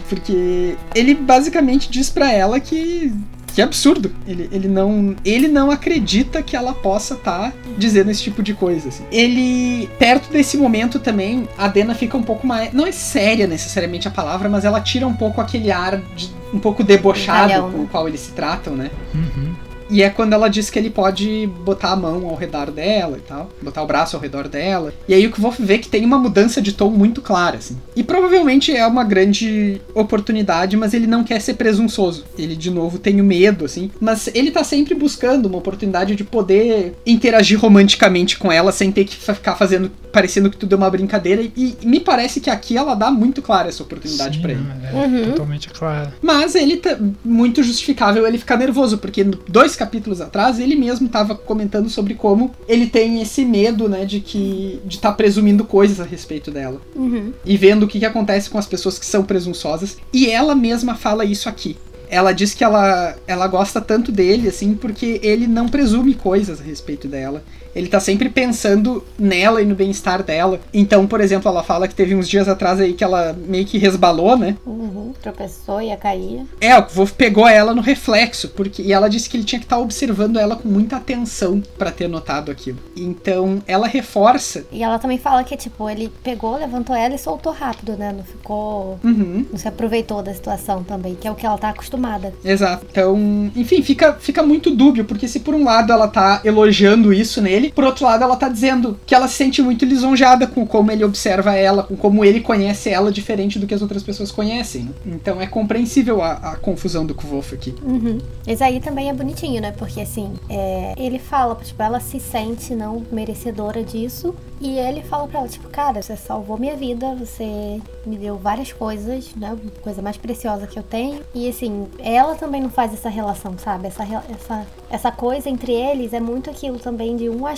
Porque 0.08 0.76
ele 0.94 1.14
basicamente 1.14 1.90
diz 1.90 2.10
pra 2.10 2.32
ela 2.32 2.58
que. 2.58 3.12
Que 3.54 3.62
absurdo. 3.62 4.12
Ele, 4.26 4.48
ele, 4.52 4.68
não, 4.68 5.16
ele 5.24 5.48
não 5.48 5.70
acredita 5.70 6.42
que 6.42 6.56
ela 6.56 6.72
possa 6.72 7.14
estar 7.14 7.52
dizendo 7.76 8.10
esse 8.10 8.22
tipo 8.22 8.42
de 8.42 8.54
coisa. 8.54 8.88
assim. 8.88 9.04
Ele, 9.10 9.88
perto 9.98 10.30
desse 10.30 10.56
momento 10.56 10.98
também, 10.98 11.48
a 11.56 11.68
Dena 11.68 11.94
fica 11.94 12.16
um 12.16 12.22
pouco 12.22 12.46
mais. 12.46 12.72
Não 12.72 12.86
é 12.86 12.92
séria 12.92 13.46
necessariamente 13.46 14.06
a 14.06 14.10
palavra, 14.10 14.48
mas 14.48 14.64
ela 14.64 14.80
tira 14.80 15.06
um 15.06 15.14
pouco 15.14 15.40
aquele 15.40 15.70
ar 15.70 16.00
de, 16.14 16.30
um 16.52 16.58
pouco 16.58 16.82
debochado 16.84 17.62
com 17.62 17.78
né? 17.78 17.84
o 17.84 17.86
qual 17.88 18.08
eles 18.08 18.20
se 18.20 18.32
tratam, 18.32 18.76
né? 18.76 18.90
Uhum. 19.14 19.54
E 19.90 20.02
é 20.02 20.10
quando 20.10 20.32
ela 20.32 20.48
diz 20.48 20.68
que 20.70 20.78
ele 20.78 20.90
pode 20.90 21.46
botar 21.64 21.92
a 21.92 21.96
mão 21.96 22.28
ao 22.28 22.34
redor 22.36 22.70
dela 22.70 23.16
e 23.16 23.20
tal, 23.20 23.48
botar 23.62 23.82
o 23.82 23.86
braço 23.86 24.16
ao 24.16 24.22
redor 24.22 24.46
dela. 24.48 24.92
E 25.08 25.14
aí 25.14 25.26
o 25.26 25.32
que 25.32 25.40
vou 25.40 25.50
ver 25.50 25.78
que 25.78 25.88
tem 25.88 26.04
uma 26.04 26.18
mudança 26.18 26.60
de 26.60 26.72
tom 26.72 26.90
muito 26.90 27.22
clara, 27.22 27.56
assim. 27.56 27.76
E 27.96 28.02
provavelmente 28.02 28.74
é 28.74 28.86
uma 28.86 29.04
grande 29.04 29.80
oportunidade, 29.94 30.76
mas 30.76 30.94
ele 30.94 31.06
não 31.06 31.24
quer 31.24 31.40
ser 31.40 31.54
presunçoso. 31.54 32.24
Ele, 32.38 32.54
de 32.56 32.70
novo, 32.70 32.98
tem 32.98 33.20
o 33.20 33.24
medo, 33.24 33.64
assim. 33.64 33.90
Mas 34.00 34.28
ele 34.34 34.50
tá 34.50 34.62
sempre 34.64 34.94
buscando 34.94 35.46
uma 35.46 35.58
oportunidade 35.58 36.14
de 36.14 36.24
poder 36.24 36.94
interagir 37.06 37.58
romanticamente 37.58 38.38
com 38.38 38.50
ela 38.52 38.72
sem 38.72 38.90
ter 38.92 39.04
que 39.04 39.16
ficar 39.16 39.56
fazendo, 39.56 39.90
parecendo 40.12 40.50
que 40.50 40.56
tudo 40.56 40.74
é 40.74 40.76
uma 40.76 40.90
brincadeira. 40.90 41.42
E 41.56 41.76
me 41.82 42.00
parece 42.00 42.40
que 42.40 42.50
aqui 42.50 42.76
ela 42.76 42.94
dá 42.94 43.10
muito 43.10 43.40
clara 43.42 43.68
essa 43.68 43.82
oportunidade 43.82 44.38
pra 44.38 44.52
ele. 44.52 44.66
é 44.92 44.98
Uhum. 44.98 45.24
totalmente 45.30 45.68
claro. 45.68 46.12
Mas 46.20 46.54
ele 46.54 46.76
tá 46.78 46.98
muito 47.24 47.62
justificável 47.62 48.26
ele 48.26 48.38
ficar 48.38 48.56
nervoso, 48.56 48.98
porque 48.98 49.24
dois 49.24 49.76
capítulos 49.78 50.20
atrás 50.20 50.58
ele 50.58 50.76
mesmo 50.76 51.08
tava 51.08 51.34
comentando 51.34 51.88
sobre 51.88 52.14
como 52.14 52.50
ele 52.68 52.86
tem 52.86 53.22
esse 53.22 53.44
medo, 53.44 53.88
né, 53.88 54.04
de 54.04 54.20
que 54.20 54.80
de 54.84 54.96
estar 54.96 55.12
presumindo 55.12 55.64
coisas 55.64 56.00
a 56.00 56.04
respeito 56.04 56.50
dela 56.50 56.80
Uhum. 56.94 57.32
e 57.46 57.56
vendo 57.56 57.84
o 57.84 57.88
que, 57.88 57.98
que 58.00 58.04
acontece 58.04 58.50
com 58.50 58.58
as 58.58 58.66
pessoas 58.66 58.98
que 58.98 59.06
são 59.06 59.22
presunçosas. 59.24 59.96
E 60.12 60.26
ela 60.28 60.54
mesma 60.54 60.94
fala 60.94 61.24
isso 61.24 61.48
aqui. 61.48 61.76
Ela 62.10 62.32
diz 62.32 62.54
que 62.54 62.64
ela, 62.64 63.14
ela 63.26 63.46
gosta 63.46 63.80
tanto 63.82 64.10
dele, 64.10 64.48
assim, 64.48 64.74
porque 64.74 65.20
ele 65.22 65.46
não 65.46 65.68
presume 65.68 66.14
coisas 66.14 66.58
a 66.58 66.64
respeito 66.64 67.06
dela. 67.06 67.44
Ele 67.78 67.88
tá 67.88 68.00
sempre 68.00 68.28
pensando 68.28 69.04
nela 69.18 69.62
e 69.62 69.64
no 69.64 69.74
bem-estar 69.74 70.22
dela. 70.22 70.60
Então, 70.74 71.06
por 71.06 71.20
exemplo, 71.20 71.48
ela 71.50 71.62
fala 71.62 71.86
que 71.86 71.94
teve 71.94 72.14
uns 72.14 72.28
dias 72.28 72.48
atrás 72.48 72.80
aí 72.80 72.92
que 72.92 73.04
ela 73.04 73.36
meio 73.46 73.64
que 73.64 73.78
resbalou, 73.78 74.36
né? 74.36 74.56
Uhum. 74.66 75.12
Tropeçou, 75.22 75.80
ia 75.80 75.96
cair. 75.96 76.44
É, 76.60 76.76
o 76.76 76.86
Wolf 76.88 77.12
pegou 77.12 77.46
ela 77.46 77.72
no 77.74 77.80
reflexo, 77.80 78.48
porque 78.48 78.82
e 78.82 78.92
ela 78.92 79.08
disse 79.08 79.28
que 79.30 79.36
ele 79.36 79.44
tinha 79.44 79.58
que 79.58 79.64
estar 79.64 79.78
observando 79.78 80.38
ela 80.38 80.56
com 80.56 80.68
muita 80.68 80.96
atenção 80.96 81.62
pra 81.78 81.90
ter 81.90 82.08
notado 82.08 82.50
aquilo. 82.50 82.78
Então, 82.96 83.62
ela 83.66 83.86
reforça. 83.86 84.64
E 84.72 84.82
ela 84.82 84.98
também 84.98 85.18
fala 85.18 85.44
que, 85.44 85.56
tipo, 85.56 85.88
ele 85.88 86.12
pegou, 86.22 86.56
levantou 86.56 86.94
ela 86.96 87.14
e 87.14 87.18
soltou 87.18 87.52
rápido, 87.52 87.96
né? 87.96 88.12
Não 88.16 88.24
ficou. 88.24 88.98
Uhum, 89.04 89.46
Não 89.50 89.58
se 89.58 89.68
aproveitou 89.68 90.22
da 90.22 90.34
situação 90.34 90.82
também, 90.82 91.14
que 91.14 91.28
é 91.28 91.30
o 91.30 91.34
que 91.34 91.46
ela 91.46 91.58
tá 91.58 91.68
acostumada. 91.70 92.32
exato. 92.44 92.86
Então, 92.90 93.50
enfim, 93.54 93.82
fica, 93.82 94.14
fica 94.14 94.42
muito 94.42 94.70
dúbio, 94.74 95.04
porque 95.04 95.28
se 95.28 95.40
por 95.40 95.54
um 95.54 95.64
lado 95.64 95.92
ela 95.92 96.08
tá 96.08 96.40
elogiando 96.44 97.12
isso 97.12 97.40
nele, 97.40 97.67
por 97.72 97.84
outro 97.84 98.04
lado 98.04 98.22
ela 98.22 98.36
tá 98.36 98.48
dizendo 98.48 98.98
que 99.06 99.14
ela 99.14 99.28
se 99.28 99.34
sente 99.34 99.62
muito 99.62 99.84
lisonjeada 99.84 100.46
com 100.46 100.66
como 100.66 100.90
ele 100.90 101.04
observa 101.04 101.54
ela, 101.54 101.82
com 101.82 101.96
como 101.96 102.24
ele 102.24 102.40
conhece 102.40 102.90
ela 102.90 103.10
diferente 103.12 103.58
do 103.58 103.66
que 103.66 103.74
as 103.74 103.82
outras 103.82 104.02
pessoas 104.02 104.30
conhecem. 104.30 104.84
né? 104.84 104.92
Então 105.06 105.40
é 105.40 105.46
compreensível 105.46 106.22
a, 106.22 106.32
a 106.32 106.56
confusão 106.56 107.04
do 107.04 107.14
Kvolf 107.14 107.52
aqui. 107.52 107.74
Uhum. 107.82 108.18
Esse 108.46 108.62
aí 108.62 108.80
também 108.80 109.08
é 109.08 109.12
bonitinho, 109.12 109.60
né? 109.60 109.72
Porque 109.72 110.00
assim, 110.00 110.32
é, 110.48 110.94
ele 110.96 111.18
fala, 111.18 111.54
tipo, 111.56 111.82
ela 111.82 112.00
se 112.00 112.18
sente 112.20 112.74
não 112.74 113.04
merecedora 113.10 113.82
disso. 113.82 114.34
E 114.60 114.76
ele 114.76 115.02
fala 115.02 115.28
pra 115.28 115.40
ela, 115.40 115.48
tipo, 115.48 115.68
cara, 115.68 116.02
você 116.02 116.16
salvou 116.16 116.58
minha 116.58 116.74
vida, 116.76 117.14
você 117.14 117.80
me 118.04 118.16
deu 118.16 118.36
várias 118.36 118.72
coisas, 118.72 119.32
né? 119.36 119.56
Coisa 119.82 120.02
mais 120.02 120.16
preciosa 120.16 120.66
que 120.66 120.76
eu 120.76 120.82
tenho. 120.82 121.20
E 121.32 121.48
assim, 121.48 121.86
ela 122.00 122.34
também 122.34 122.60
não 122.60 122.70
faz 122.70 122.92
essa 122.92 123.08
relação, 123.08 123.56
sabe? 123.56 123.86
Essa, 123.86 124.02
essa, 124.02 124.66
essa 124.90 125.12
coisa 125.12 125.48
entre 125.48 125.72
eles 125.72 126.12
é 126.12 126.18
muito 126.18 126.50
aquilo 126.50 126.78
também 126.78 127.16
de 127.16 127.28
um 127.28 127.46
achar 127.46 127.57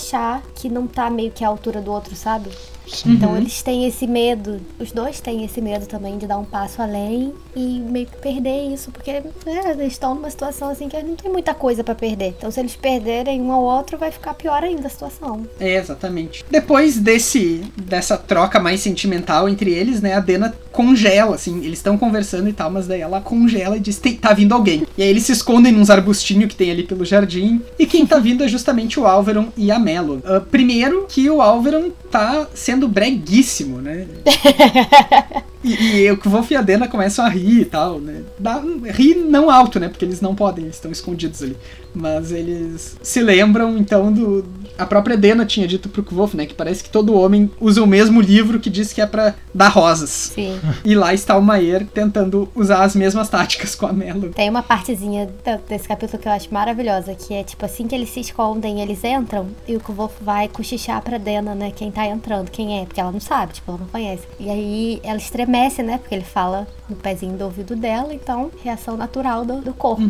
que 0.55 0.69
não 0.69 0.87
tá 0.87 1.09
meio 1.09 1.31
que 1.31 1.43
à 1.43 1.47
altura 1.47 1.81
do 1.81 1.91
outro, 1.91 2.15
sabe? 2.15 2.49
Sim. 2.87 3.13
Então 3.13 3.37
eles 3.37 3.61
têm 3.61 3.85
esse 3.85 4.05
medo, 4.07 4.59
os 4.79 4.91
dois 4.91 5.19
têm 5.19 5.43
esse 5.45 5.61
medo 5.61 5.85
também 5.85 6.17
de 6.17 6.27
dar 6.27 6.37
um 6.37 6.43
passo 6.45 6.81
além 6.81 7.33
e 7.55 7.79
meio 7.79 8.05
que 8.07 8.17
perder 8.17 8.73
isso, 8.73 8.91
porque 8.91 9.09
é, 9.11 9.23
eles 9.71 9.93
estão 9.93 10.15
numa 10.15 10.29
situação 10.29 10.69
assim 10.69 10.87
que 10.89 11.01
não 11.01 11.15
tem 11.15 11.31
muita 11.31 11.53
coisa 11.53 11.83
pra 11.83 11.95
perder. 11.95 12.35
Então 12.37 12.51
se 12.51 12.59
eles 12.59 12.75
perderem 12.75 13.41
um 13.41 13.51
ao 13.51 13.61
outro, 13.61 13.97
vai 13.97 14.11
ficar 14.11 14.33
pior 14.33 14.63
ainda 14.63 14.87
a 14.87 14.89
situação. 14.89 15.45
É, 15.59 15.75
exatamente. 15.75 16.43
Depois 16.49 16.97
desse 16.99 17.63
dessa 17.77 18.17
troca 18.17 18.59
mais 18.59 18.79
sentimental 18.81 19.47
entre 19.47 19.71
eles, 19.73 20.01
né, 20.01 20.13
a 20.13 20.19
Dena 20.19 20.53
congela, 20.71 21.35
assim, 21.35 21.59
eles 21.59 21.79
estão 21.79 21.97
conversando 21.97 22.47
e 22.49 22.53
tal, 22.53 22.69
mas 22.69 22.87
daí 22.87 23.01
ela 23.01 23.19
congela 23.21 23.77
e 23.77 23.79
diz, 23.79 23.97
"Tem- 23.97 24.15
tá 24.15 24.33
vindo 24.33 24.53
alguém. 24.53 24.85
E 24.97 25.03
aí 25.03 25.09
eles 25.09 25.23
se 25.23 25.31
escondem 25.31 25.71
nos 25.71 25.89
arbustinhos 25.89 26.49
que 26.49 26.55
tem 26.55 26.71
ali 26.71 26.83
pelo 26.83 27.03
jardim, 27.05 27.61
e 27.77 27.85
quem 27.85 28.05
tá 28.05 28.17
vindo 28.19 28.43
é 28.43 28.47
justamente 28.47 28.99
o 28.99 29.05
Alveron 29.05 29.47
e 29.57 29.69
a 29.71 29.77
Melon. 29.79 30.19
Ah, 30.23 30.39
primeiro 30.41 31.05
que 31.09 31.29
o 31.29 31.41
Alveron 31.41 31.89
tá 32.09 32.47
sendo 32.53 32.80
breguíssimo, 32.87 33.81
né? 33.81 34.07
E, 35.63 35.73
e 35.73 36.11
o 36.11 36.19
Wolf 36.25 36.49
e 36.49 36.55
a 36.55 36.61
Dena 36.61 36.87
começam 36.87 37.23
a 37.23 37.29
rir 37.29 37.61
e 37.61 37.65
tal, 37.65 37.99
né? 37.99 38.23
Dá, 38.39 38.59
rir 38.91 39.15
não 39.15 39.49
alto, 39.49 39.79
né? 39.79 39.89
Porque 39.89 40.03
eles 40.03 40.19
não 40.19 40.33
podem, 40.33 40.65
eles 40.65 40.75
estão 40.75 40.91
escondidos 40.91 41.43
ali. 41.43 41.55
Mas 41.93 42.31
eles 42.31 42.97
se 43.01 43.21
lembram, 43.21 43.77
então, 43.77 44.11
do. 44.11 44.43
A 44.77 44.85
própria 44.85 45.17
Dena 45.17 45.45
tinha 45.45 45.67
dito 45.67 45.89
pro 45.89 46.03
Kvolf, 46.03 46.35
né? 46.35 46.45
Que 46.45 46.53
parece 46.53 46.83
que 46.83 46.89
todo 46.89 47.13
homem 47.13 47.49
usa 47.59 47.83
o 47.83 47.87
mesmo 47.87 48.21
livro 48.21 48.59
que 48.59 48.69
diz 48.69 48.93
que 48.93 49.01
é 49.01 49.05
pra 49.05 49.35
dar 49.53 49.69
rosas. 49.69 50.31
Sim. 50.33 50.59
E 50.83 50.95
lá 50.95 51.13
está 51.13 51.37
o 51.37 51.41
Maier 51.41 51.85
tentando 51.85 52.49
usar 52.55 52.83
as 52.83 52.95
mesmas 52.95 53.29
táticas 53.29 53.75
com 53.75 53.85
a 53.85 53.93
Melon. 53.93 54.31
Tem 54.31 54.49
uma 54.49 54.63
partezinha 54.63 55.29
desse 55.69 55.87
capítulo 55.87 56.21
que 56.21 56.27
eu 56.27 56.31
acho 56.31 56.51
maravilhosa, 56.51 57.13
que 57.13 57.33
é 57.33 57.43
tipo 57.43 57.63
assim 57.63 57.87
que 57.87 57.93
eles 57.93 58.09
se 58.09 58.19
escondem, 58.19 58.81
eles 58.81 59.03
entram 59.03 59.47
e 59.67 59.75
o 59.75 59.79
Kvolf 59.79 60.13
vai 60.21 60.47
cochichar 60.47 61.01
pra 61.01 61.17
Dena, 61.17 61.53
né, 61.53 61.71
quem 61.71 61.91
tá 61.91 62.05
entrando, 62.07 62.49
quem 62.49 62.79
é, 62.81 62.85
porque 62.85 62.99
ela 62.99 63.11
não 63.11 63.19
sabe, 63.19 63.53
tipo, 63.53 63.71
ela 63.71 63.79
não 63.79 63.87
conhece. 63.87 64.23
E 64.39 64.49
aí 64.49 64.99
ela 65.03 65.17
estremece, 65.17 65.83
né, 65.83 65.97
porque 65.97 66.15
ele 66.15 66.23
fala 66.23 66.67
no 66.89 66.95
pezinho 66.95 67.37
do 67.37 67.45
ouvido 67.45 67.75
dela, 67.75 68.13
então 68.13 68.51
reação 68.63 68.97
natural 68.97 69.45
do, 69.45 69.61
do 69.61 69.73
corpo. 69.73 70.03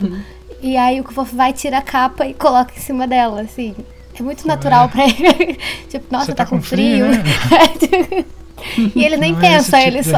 E 0.61 0.77
aí 0.77 0.99
o 0.99 1.03
Kvolf 1.03 1.33
vai, 1.33 1.53
tira 1.53 1.79
a 1.79 1.81
capa 1.81 2.25
e 2.25 2.33
coloca 2.33 2.73
em 2.75 2.79
cima 2.79 3.07
dela, 3.07 3.41
assim. 3.41 3.75
É 4.13 4.21
muito 4.23 4.47
natural 4.47 4.89
pra 4.89 5.05
ele. 5.05 5.57
tipo, 5.89 6.05
nossa, 6.11 6.25
Você 6.25 6.33
tá, 6.33 6.43
tá 6.43 6.49
com 6.49 6.57
com 6.57 6.61
frio, 6.63 7.07
frio. 7.07 7.23
né? 7.23 8.25
e 8.95 9.03
ele 9.05 9.17
nem 9.17 9.31
Não 9.33 9.39
é 9.39 9.41
pensa, 9.41 9.77
tipo 9.77 9.87
ele 9.89 10.03
só. 10.03 10.17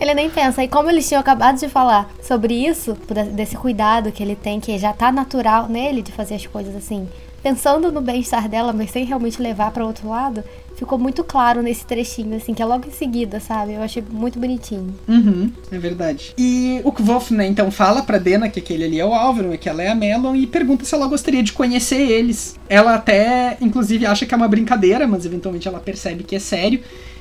Ele 0.00 0.14
nem 0.14 0.28
pensa. 0.30 0.62
E 0.62 0.68
como 0.68 0.90
eles 0.90 1.08
tinham 1.08 1.20
acabado 1.20 1.58
de 1.58 1.68
falar 1.68 2.10
sobre 2.22 2.54
isso, 2.54 2.96
desse 3.32 3.56
cuidado 3.56 4.12
que 4.12 4.22
ele 4.22 4.36
tem, 4.36 4.60
que 4.60 4.76
já 4.78 4.92
tá 4.92 5.10
natural 5.10 5.68
nele 5.68 6.02
de 6.02 6.12
fazer 6.12 6.34
as 6.34 6.46
coisas 6.46 6.74
assim, 6.76 7.08
pensando 7.44 7.92
no 7.92 8.00
bem-estar 8.00 8.48
dela, 8.48 8.72
mas 8.72 8.90
sem 8.90 9.04
realmente 9.04 9.40
levar 9.40 9.70
pra 9.70 9.84
outro 9.84 10.08
lado, 10.08 10.42
ficou 10.76 10.98
muito 10.98 11.22
claro 11.22 11.60
nesse 11.60 11.84
trechinho, 11.84 12.34
assim, 12.34 12.54
que 12.54 12.62
é 12.62 12.64
logo 12.64 12.88
em 12.88 12.90
seguida, 12.90 13.38
sabe? 13.38 13.74
Eu 13.74 13.82
achei 13.82 14.02
muito 14.10 14.38
bonitinho. 14.40 14.94
Uhum, 15.06 15.52
é 15.70 15.78
verdade. 15.78 16.32
E 16.38 16.80
o 16.82 16.90
Kvolf, 16.90 17.30
né, 17.32 17.46
então 17.46 17.70
fala 17.70 18.02
pra 18.02 18.16
Dena 18.16 18.48
que 18.48 18.58
aquele 18.58 18.84
ali 18.84 18.98
é 18.98 19.04
o 19.04 19.12
Álvaro 19.12 19.52
e 19.52 19.58
que 19.58 19.68
ela 19.68 19.82
é 19.82 19.88
a 19.88 19.94
Melon 19.94 20.34
e 20.34 20.46
pergunta 20.46 20.86
se 20.86 20.94
ela 20.94 21.06
gostaria 21.06 21.42
de 21.42 21.52
conhecer 21.52 22.00
eles. 22.00 22.58
Ela 22.66 22.94
até, 22.94 23.58
inclusive, 23.60 24.06
acha 24.06 24.24
que 24.24 24.32
é 24.32 24.36
uma 24.36 24.48
brincadeira, 24.48 25.06
mas 25.06 25.26
eventualmente 25.26 25.68
ela 25.68 25.80
percebe 25.80 26.24
que 26.24 26.34
é 26.34 26.40
sério. 26.40 26.80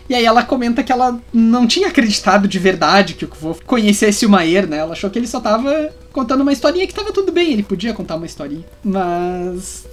E 0.09 0.15
aí 0.15 0.25
ela 0.25 0.43
comenta 0.43 0.83
que 0.83 0.91
ela 0.91 1.19
não 1.33 1.67
tinha 1.67 1.89
acreditado 1.89 2.47
de 2.47 2.59
verdade 2.59 3.13
que 3.13 3.25
o 3.25 3.27
Kvolf 3.27 3.59
conhecesse 3.65 4.25
o 4.25 4.29
Maier, 4.29 4.67
né? 4.67 4.77
Ela 4.77 4.93
achou 4.93 5.09
que 5.09 5.19
ele 5.19 5.27
só 5.27 5.41
tava 5.41 5.93
contando 6.13 6.41
uma 6.41 6.53
historinha 6.53 6.87
que 6.87 6.93
tava 6.93 7.11
tudo 7.11 7.31
bem, 7.31 7.51
ele 7.51 7.63
podia 7.63 7.93
contar 7.93 8.15
uma 8.15 8.25
historinha. 8.25 8.63
Mas 8.83 9.85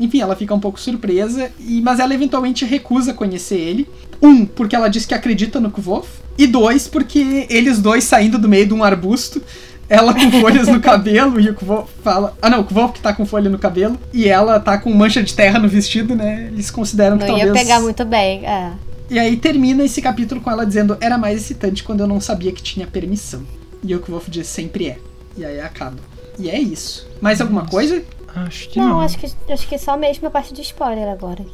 enfim, 0.00 0.20
ela 0.20 0.34
fica 0.34 0.54
um 0.54 0.58
pouco 0.58 0.80
surpresa, 0.80 1.50
e, 1.60 1.82
mas 1.82 2.00
ela 2.00 2.14
eventualmente 2.14 2.64
recusa 2.64 3.12
conhecer 3.12 3.58
ele. 3.58 3.88
Um, 4.22 4.46
porque 4.46 4.74
ela 4.74 4.88
diz 4.88 5.04
que 5.04 5.14
acredita 5.14 5.60
no 5.60 5.70
Kvolf. 5.70 6.08
E 6.38 6.46
dois, 6.46 6.88
porque 6.88 7.46
eles 7.50 7.78
dois 7.80 8.04
saindo 8.04 8.38
do 8.38 8.48
meio 8.48 8.66
de 8.66 8.72
um 8.72 8.82
arbusto, 8.82 9.42
ela 9.88 10.14
com 10.14 10.30
folhas 10.40 10.68
no 10.68 10.80
cabelo, 10.80 11.38
e 11.38 11.50
o 11.50 11.54
Kvolf 11.54 11.90
fala. 12.02 12.34
Ah, 12.40 12.48
não, 12.48 12.60
o 12.60 12.64
Kvolf 12.64 12.94
que 12.94 13.00
tá 13.00 13.12
com 13.12 13.26
folha 13.26 13.50
no 13.50 13.58
cabelo, 13.58 13.98
e 14.12 14.26
ela 14.26 14.58
tá 14.58 14.78
com 14.78 14.92
mancha 14.94 15.22
de 15.22 15.34
terra 15.34 15.58
no 15.58 15.68
vestido, 15.68 16.14
né? 16.14 16.48
Eles 16.50 16.70
consideram 16.70 17.18
que 17.18 17.26
Não 17.26 17.36
ia 17.36 17.44
talvez. 17.44 17.66
pegar 17.66 17.80
muito 17.80 18.04
bem. 18.06 18.46
É. 18.46 18.72
E 19.10 19.18
aí 19.18 19.36
termina 19.36 19.84
esse 19.84 20.00
capítulo 20.00 20.40
com 20.40 20.50
ela 20.50 20.64
dizendo: 20.64 20.96
Era 21.00 21.18
mais 21.18 21.42
excitante 21.42 21.82
quando 21.82 22.00
eu 22.00 22.06
não 22.06 22.20
sabia 22.20 22.52
que 22.52 22.62
tinha 22.62 22.86
permissão. 22.86 23.42
E 23.82 23.94
o 23.94 24.00
Kvolf 24.00 24.30
diz: 24.30 24.46
Sempre 24.46 24.88
é. 24.88 24.98
E 25.36 25.44
aí 25.44 25.60
acaba. 25.60 25.98
E 26.38 26.48
é 26.48 26.58
isso. 26.58 27.06
Mais 27.20 27.40
alguma 27.40 27.66
coisa? 27.66 28.02
Acho 28.34 28.68
que 28.68 28.78
Não, 28.78 28.88
não. 28.88 29.00
acho 29.00 29.18
que, 29.18 29.26
acho 29.52 29.68
que 29.68 29.78
só 29.78 29.96
mesmo 29.96 30.28
a 30.28 30.30
parte 30.30 30.52
de 30.54 30.62
spoiler 30.62 31.08
agora. 31.08 31.44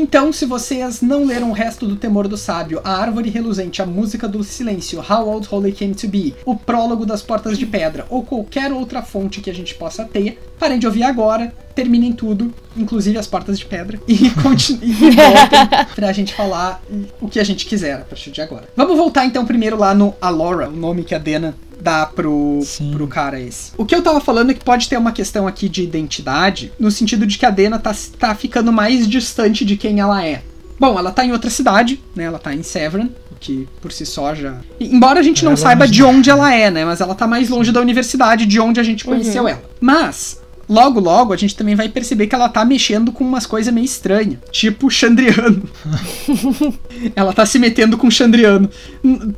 Então, 0.00 0.32
se 0.32 0.46
vocês 0.46 1.02
não 1.02 1.24
leram 1.26 1.50
o 1.50 1.52
resto 1.52 1.84
do 1.84 1.96
Temor 1.96 2.28
do 2.28 2.36
Sábio, 2.36 2.80
A 2.84 2.92
Árvore 2.98 3.30
Reluzente, 3.30 3.82
A 3.82 3.86
Música 3.86 4.28
do 4.28 4.44
Silêncio, 4.44 5.00
How 5.00 5.28
Old 5.28 5.48
Holy 5.50 5.72
Came 5.72 5.92
to 5.92 6.06
Be, 6.06 6.36
O 6.46 6.54
Prólogo 6.54 7.04
das 7.04 7.20
Portas 7.20 7.58
de 7.58 7.66
Pedra 7.66 8.06
ou 8.08 8.22
qualquer 8.22 8.72
outra 8.72 9.02
fonte 9.02 9.40
que 9.40 9.50
a 9.50 9.52
gente 9.52 9.74
possa 9.74 10.04
ter, 10.04 10.40
parem 10.56 10.78
de 10.78 10.86
ouvir 10.86 11.02
agora, 11.02 11.52
terminem 11.74 12.12
tudo, 12.12 12.54
inclusive 12.76 13.18
as 13.18 13.26
Portas 13.26 13.58
de 13.58 13.66
Pedra, 13.66 13.98
e 14.06 14.30
continuem 14.40 14.88
e 14.88 15.10
voltem 15.10 15.66
pra 15.96 16.12
gente 16.12 16.32
falar 16.32 16.80
o 17.20 17.26
que 17.26 17.40
a 17.40 17.44
gente 17.44 17.66
quiser 17.66 17.94
a 17.94 18.04
partir 18.04 18.30
de 18.30 18.40
agora. 18.40 18.68
Vamos 18.76 18.96
voltar 18.96 19.26
então 19.26 19.44
primeiro 19.44 19.76
lá 19.76 19.92
no 19.94 20.14
Alora, 20.20 20.68
o 20.68 20.76
nome 20.76 21.02
que 21.02 21.12
a 21.14 21.18
Dena 21.18 21.56
dá 21.80 22.06
pro, 22.06 22.60
Sim. 22.62 22.92
pro 22.92 23.06
cara 23.06 23.40
esse. 23.40 23.72
O 23.76 23.84
que 23.84 23.94
eu 23.94 24.02
tava 24.02 24.20
falando 24.20 24.50
é 24.50 24.54
que 24.54 24.64
pode 24.64 24.88
ter 24.88 24.96
uma 24.96 25.12
questão 25.12 25.46
aqui 25.46 25.68
de 25.68 25.82
identidade, 25.82 26.72
no 26.78 26.90
sentido 26.90 27.26
de 27.26 27.38
que 27.38 27.46
a 27.46 27.50
Dena 27.50 27.78
tá, 27.78 27.94
tá 28.18 28.34
ficando 28.34 28.72
mais 28.72 29.08
distante 29.08 29.64
de 29.64 29.76
quem 29.76 30.00
ela 30.00 30.24
é. 30.24 30.42
Bom, 30.78 30.98
ela 30.98 31.10
tá 31.10 31.24
em 31.24 31.32
outra 31.32 31.50
cidade, 31.50 32.00
né? 32.14 32.24
Ela 32.24 32.38
tá 32.38 32.54
em 32.54 32.62
Severn, 32.62 33.10
o 33.32 33.34
que 33.38 33.68
por 33.80 33.90
si 33.90 34.06
só 34.06 34.34
já. 34.34 34.58
Embora 34.78 35.18
a 35.18 35.22
gente 35.22 35.44
não 35.44 35.52
É 35.52 35.56
saiba 35.56 35.88
de 35.88 36.04
onde 36.04 36.30
ela 36.30 36.54
é, 36.54 36.70
né? 36.70 36.84
Mas 36.84 37.00
ela 37.00 37.14
tá 37.14 37.26
mais 37.26 37.48
longe 37.48 37.72
da 37.72 37.80
universidade 37.80 38.46
de 38.46 38.60
onde 38.60 38.78
a 38.78 38.84
gente 38.84 39.04
conheceu 39.04 39.48
ela. 39.48 39.62
Mas. 39.80 40.40
Logo, 40.68 41.00
logo, 41.00 41.32
a 41.32 41.36
gente 41.36 41.56
também 41.56 41.74
vai 41.74 41.88
perceber 41.88 42.26
que 42.26 42.34
ela 42.34 42.48
tá 42.48 42.64
mexendo 42.64 43.10
com 43.10 43.24
umas 43.24 43.46
coisas 43.46 43.72
meio 43.72 43.84
estranhas. 43.84 44.38
Tipo 44.50 44.90
Chandriano. 44.90 45.62
ela 47.16 47.32
tá 47.32 47.46
se 47.46 47.58
metendo 47.58 47.96
com 47.96 48.10
Chandriano. 48.10 48.68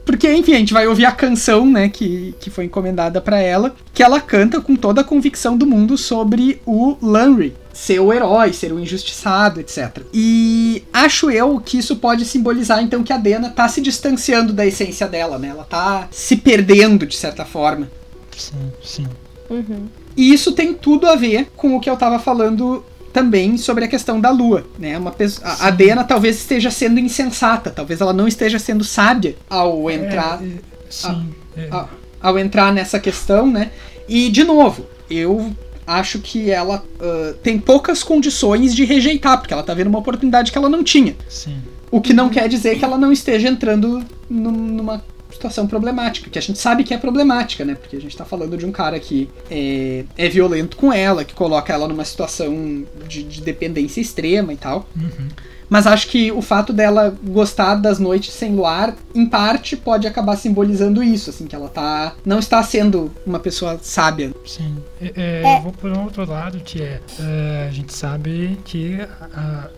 Porque, 0.05 0.33
enfim, 0.33 0.55
a 0.55 0.59
gente 0.59 0.73
vai 0.73 0.87
ouvir 0.87 1.05
a 1.05 1.13
canção, 1.13 1.65
né, 1.71 1.89
que, 1.89 2.35
que 2.41 2.51
foi 2.51 2.65
encomendada 2.65 3.21
pra 3.21 3.39
ela, 3.39 3.75
que 3.95 4.03
ela 4.03 4.21
canta 4.21 4.61
com 4.61 4.75
toda 4.75 5.03
a 5.03 5.05
convicção 5.05 5.57
do 5.57 5.67
mundo 5.67 5.97
sobre 5.97 6.61
o 6.67 6.97
Lanry 7.01 7.55
ser 7.73 8.01
o 8.01 8.13
herói, 8.13 8.53
ser 8.53 8.73
o 8.73 8.81
injustiçado, 8.81 9.61
etc. 9.61 10.03
E 10.13 10.85
acho 10.93 11.31
eu 11.31 11.61
que 11.61 11.79
isso 11.79 11.97
pode 11.97 12.25
simbolizar 12.25 12.83
então 12.83 13.03
que 13.03 13.13
a 13.13 13.17
Dena 13.17 13.49
tá 13.49 13.69
se 13.69 13.81
distanciando 13.81 14.53
da 14.53 14.67
essência 14.67 15.07
dela, 15.07 15.39
né? 15.39 15.49
Ela 15.49 15.65
tá 15.65 16.09
se 16.11 16.37
perdendo 16.37 17.07
de 17.07 17.17
certa 17.17 17.45
forma. 17.45 17.91
Sim, 18.37 18.73
sim. 18.83 19.07
Uhum. 19.49 19.89
E 20.17 20.33
isso 20.33 20.53
tem 20.53 20.75
tudo 20.75 21.07
a 21.07 21.17
ver 21.17 21.51
com 21.57 21.77
o 21.77 21.81
que 21.81 21.89
eu 21.89 21.97
tava 21.97 22.19
falando 22.19 22.85
também 23.13 23.57
sobre 23.59 23.85
a 23.85 23.89
questão 23.89 24.21
da 24.21 24.31
lua, 24.31 24.65
né? 24.79 24.97
Uma 24.99 25.11
pessoa, 25.11 25.47
a 25.49 25.67
a 25.69 25.71
Dena 25.71 26.05
talvez 26.05 26.37
esteja 26.37 26.71
sendo 26.71 27.01
insensata, 27.01 27.71
talvez 27.71 28.01
ela 28.01 28.13
não 28.13 28.29
esteja 28.29 28.59
sendo 28.59 28.85
sábia 28.85 29.35
ao 29.49 29.91
entrar 29.91 30.41
É, 30.43 30.47
é, 30.47 30.51
sim. 30.89 31.29
é. 31.57 31.69
a- 31.71 31.89
ao 32.21 32.39
entrar 32.39 32.73
nessa 32.73 33.01
questão, 33.01 33.47
né? 33.47 33.71
E 34.09 34.29
de 34.31 34.45
novo, 34.45 34.87
eu 35.11 35.51
acho 35.87 36.19
que 36.21 36.51
ela 36.51 36.85
ah, 37.01 37.35
tem 37.43 37.59
poucas 37.59 38.03
condições 38.05 38.75
de 38.75 38.85
rejeitar, 38.85 39.39
porque 39.39 39.53
ela 39.55 39.63
tá 39.63 39.75
vendo 39.75 39.89
uma 39.89 39.99
oportunidade 39.99 40.53
que 40.53 40.59
ela 40.59 40.69
não 40.69 40.85
tinha. 40.85 41.17
Sim. 41.29 41.57
O 41.91 42.01
que 42.01 42.13
não 42.13 42.29
quer 42.29 42.49
dizer 42.49 42.79
que 42.79 42.85
ela 42.85 42.97
não 42.99 43.11
esteja 43.13 43.49
entrando 43.49 44.05
num- 44.29 44.53
numa 44.53 45.03
situação 45.33 45.67
problemática, 45.67 46.31
que 46.31 46.39
a 46.39 46.43
gente 46.43 46.59
sabe 46.59 46.85
que 46.85 46.95
é 46.95 46.99
problemática, 46.99 47.65
né? 47.65 47.75
Porque 47.75 47.97
a 47.97 48.01
gente 48.01 48.17
tá 48.17 48.25
falando 48.25 48.57
de 48.57 48.67
um 48.67 48.73
cara 48.73 48.99
que 48.99 49.29
é, 49.51 50.05
é 50.17 50.29
violento 50.29 50.77
com 50.77 50.93
ela, 50.93 51.25
que 51.25 51.35
coloca 51.35 51.73
ela 51.73 51.89
numa 51.89 52.05
situação 52.05 52.85
de, 53.09 53.23
de 53.23 53.41
dependência 53.41 54.01
extrema 54.01 54.53
e 54.53 54.57
tal. 54.57 54.89
Uhum. 54.97 55.29
Mas 55.71 55.87
acho 55.87 56.09
que 56.09 56.33
o 56.33 56.43
fato 56.43 56.73
dela 56.73 57.17
gostar 57.23 57.77
das 57.77 58.01
noites 58.01 58.35
sem 58.35 58.53
luar, 58.57 58.93
em 59.15 59.25
parte, 59.25 59.77
pode 59.77 60.05
acabar 60.05 60.37
simbolizando 60.37 61.01
isso, 61.01 61.31
assim, 61.31 61.47
que 61.47 61.55
ela 61.55 61.69
tá. 61.69 62.15
não 62.27 62.41
está 62.41 62.61
sendo 62.65 63.13
uma 63.25 63.39
pessoa 63.39 63.79
sábia. 63.81 64.35
Sim. 64.45 64.77
É, 65.01 65.13
é, 65.17 65.43
É. 65.45 65.57
Eu 65.59 65.63
vou 65.63 65.73
por 65.73 65.93
um 65.93 66.03
outro 66.03 66.29
lado, 66.29 66.59
que 66.59 66.83
é, 66.83 67.01
é, 67.21 67.67
a 67.69 67.73
gente 67.73 67.95
sabe 67.95 68.59
que 68.65 68.99
a, 69.33 69.69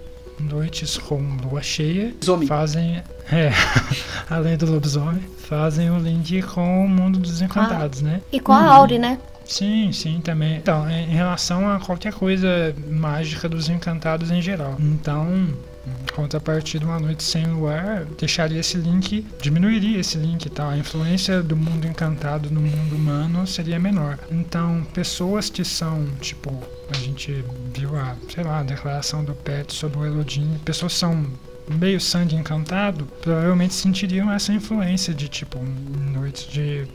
noites 0.40 0.96
com 0.96 1.20
lua 1.42 1.62
cheia 1.62 2.06
Lobisomem. 2.06 2.48
fazem, 2.48 3.02
é, 3.30 3.52
além 4.30 4.56
do 4.56 4.70
lobisomem, 4.70 5.22
fazem 5.52 5.90
o 5.90 5.98
link 5.98 6.40
com 6.44 6.86
o 6.86 6.88
mundo 6.88 7.18
dos 7.18 7.42
encantados, 7.42 8.00
né? 8.00 8.22
E 8.32 8.40
com 8.40 8.52
a 8.52 8.64
Auri, 8.64 8.98
né? 8.98 9.18
Sim, 9.44 9.92
sim, 9.92 10.18
também. 10.24 10.56
Então, 10.56 10.88
em 10.88 11.02
em 11.12 11.14
relação 11.14 11.68
a 11.70 11.78
qualquer 11.78 12.14
coisa 12.14 12.74
mágica 12.88 13.50
dos 13.50 13.68
encantados 13.68 14.30
em 14.30 14.40
geral. 14.40 14.76
Então, 14.80 15.48
contrapartida, 16.14 16.86
uma 16.86 16.98
noite 16.98 17.22
sem 17.22 17.44
luar 17.44 18.06
deixaria 18.18 18.60
esse 18.60 18.78
link, 18.78 19.26
diminuiria 19.42 19.98
esse 20.00 20.16
link 20.16 20.46
e 20.46 20.48
tal. 20.48 20.70
A 20.70 20.78
influência 20.78 21.42
do 21.42 21.54
mundo 21.54 21.86
encantado 21.86 22.50
no 22.50 22.62
mundo 22.62 22.96
humano 22.96 23.46
seria 23.46 23.78
menor. 23.78 24.18
Então, 24.30 24.86
pessoas 24.94 25.50
que 25.50 25.66
são, 25.66 26.06
tipo, 26.18 26.50
a 26.88 26.96
gente 26.96 27.44
viu 27.74 27.94
a, 27.94 28.16
sei 28.32 28.42
lá, 28.42 28.60
a 28.60 28.62
declaração 28.62 29.22
do 29.22 29.34
Pet 29.34 29.70
sobre 29.74 29.98
o 29.98 30.06
Elodin, 30.06 30.58
pessoas 30.64 30.94
são 30.94 31.26
meio 31.68 32.00
sangue 32.00 32.34
encantado, 32.36 33.06
provavelmente 33.20 33.74
sentiriam 33.74 34.30
essa 34.32 34.52
influência 34.52 35.14
de 35.14 35.28
tipo, 35.28 35.58
noites 36.12 36.44
de 36.50 36.86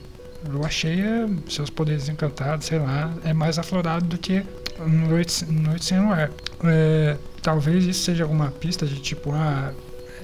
lua 0.49 0.69
cheia, 0.69 1.27
seus 1.49 1.69
poderes 1.69 2.09
encantados, 2.09 2.67
sei 2.67 2.79
lá, 2.79 3.13
é 3.23 3.33
mais 3.33 3.57
aflorado 3.57 4.05
do 4.05 4.17
que 4.17 4.43
noites, 4.85 5.45
noites 5.49 5.87
sem 5.87 5.99
luar. 5.99 6.29
É, 6.63 7.17
talvez 7.41 7.85
isso 7.85 8.03
seja 8.03 8.23
alguma 8.23 8.51
pista 8.51 8.85
de 8.85 8.99
tipo, 8.99 9.31
ah, 9.33 9.73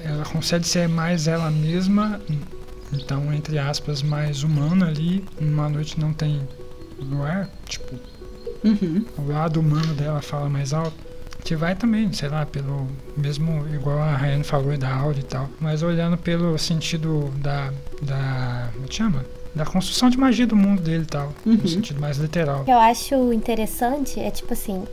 ela 0.03 0.23
consegue 0.25 0.67
ser 0.67 0.87
mais 0.87 1.27
ela 1.27 1.49
mesma, 1.49 2.21
então, 2.91 3.33
entre 3.33 3.57
aspas, 3.57 4.03
mais 4.03 4.43
humana 4.43 4.87
ali, 4.87 5.23
numa 5.39 5.67
noite 5.69 5.99
não 5.99 6.13
tem 6.13 6.41
luar, 6.99 7.49
tipo, 7.65 7.95
Uhum. 8.63 9.05
o 9.17 9.27
lado 9.27 9.59
humano 9.59 9.93
dela 9.93 10.21
fala 10.21 10.47
mais 10.47 10.71
alto. 10.73 10.95
Que 11.43 11.55
vai 11.55 11.75
também, 11.75 12.11
sei 12.13 12.29
lá, 12.29 12.45
pelo 12.45 12.87
mesmo, 13.17 13.65
igual 13.73 13.99
a 14.01 14.15
Ryan 14.15 14.43
falou 14.43 14.77
da 14.77 14.93
aula 14.95 15.15
e 15.19 15.23
tal, 15.23 15.49
mas 15.59 15.83
olhando 15.83 16.17
pelo 16.17 16.57
sentido 16.57 17.29
da. 17.37 17.71
da. 18.01 18.69
como 18.73 18.91
chama? 18.91 19.25
Da 19.53 19.65
construção 19.65 20.09
de 20.09 20.17
magia 20.17 20.47
do 20.47 20.55
mundo 20.55 20.81
dele 20.81 21.03
e 21.03 21.05
tal, 21.07 21.31
Uhum. 21.45 21.53
no 21.61 21.67
sentido 21.67 21.99
mais 22.01 22.17
literal. 22.17 22.61
O 22.61 22.65
que 22.65 22.71
eu 22.71 22.79
acho 22.79 23.31
interessante 23.33 24.19
é, 24.19 24.31
tipo 24.31 24.53
assim, 24.53 24.83